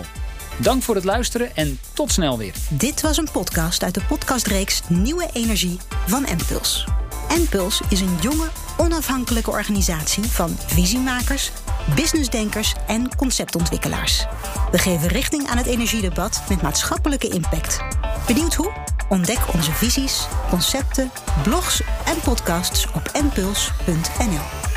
Dank 0.60 0.82
voor 0.82 0.94
het 0.94 1.04
luisteren 1.04 1.56
en 1.56 1.80
tot 1.92 2.12
snel 2.12 2.38
weer. 2.38 2.54
Dit 2.70 3.00
was 3.00 3.16
een 3.16 3.28
podcast 3.32 3.82
uit 3.82 3.94
de 3.94 4.04
podcastreeks 4.08 4.82
Nieuwe 4.88 5.28
Energie 5.32 5.78
van 6.06 6.24
Enpuls. 6.24 6.86
Enpuls 7.28 7.80
is 7.88 8.00
een 8.00 8.16
jonge, 8.20 8.48
onafhankelijke 8.76 9.50
organisatie 9.50 10.24
van 10.24 10.56
visiemakers, 10.66 11.50
businessdenkers 11.94 12.74
en 12.86 13.16
conceptontwikkelaars. 13.16 14.26
We 14.70 14.78
geven 14.78 15.08
richting 15.08 15.46
aan 15.46 15.56
het 15.56 15.66
energiedebat 15.66 16.42
met 16.48 16.62
maatschappelijke 16.62 17.28
impact. 17.28 17.80
Benieuwd 18.26 18.54
hoe? 18.54 18.72
Ontdek 19.08 19.54
onze 19.54 19.72
visies, 19.72 20.26
concepten, 20.50 21.10
blogs 21.42 21.80
en 22.04 22.20
podcasts 22.20 22.86
op 22.94 23.10
npuls.nl. 23.22 24.67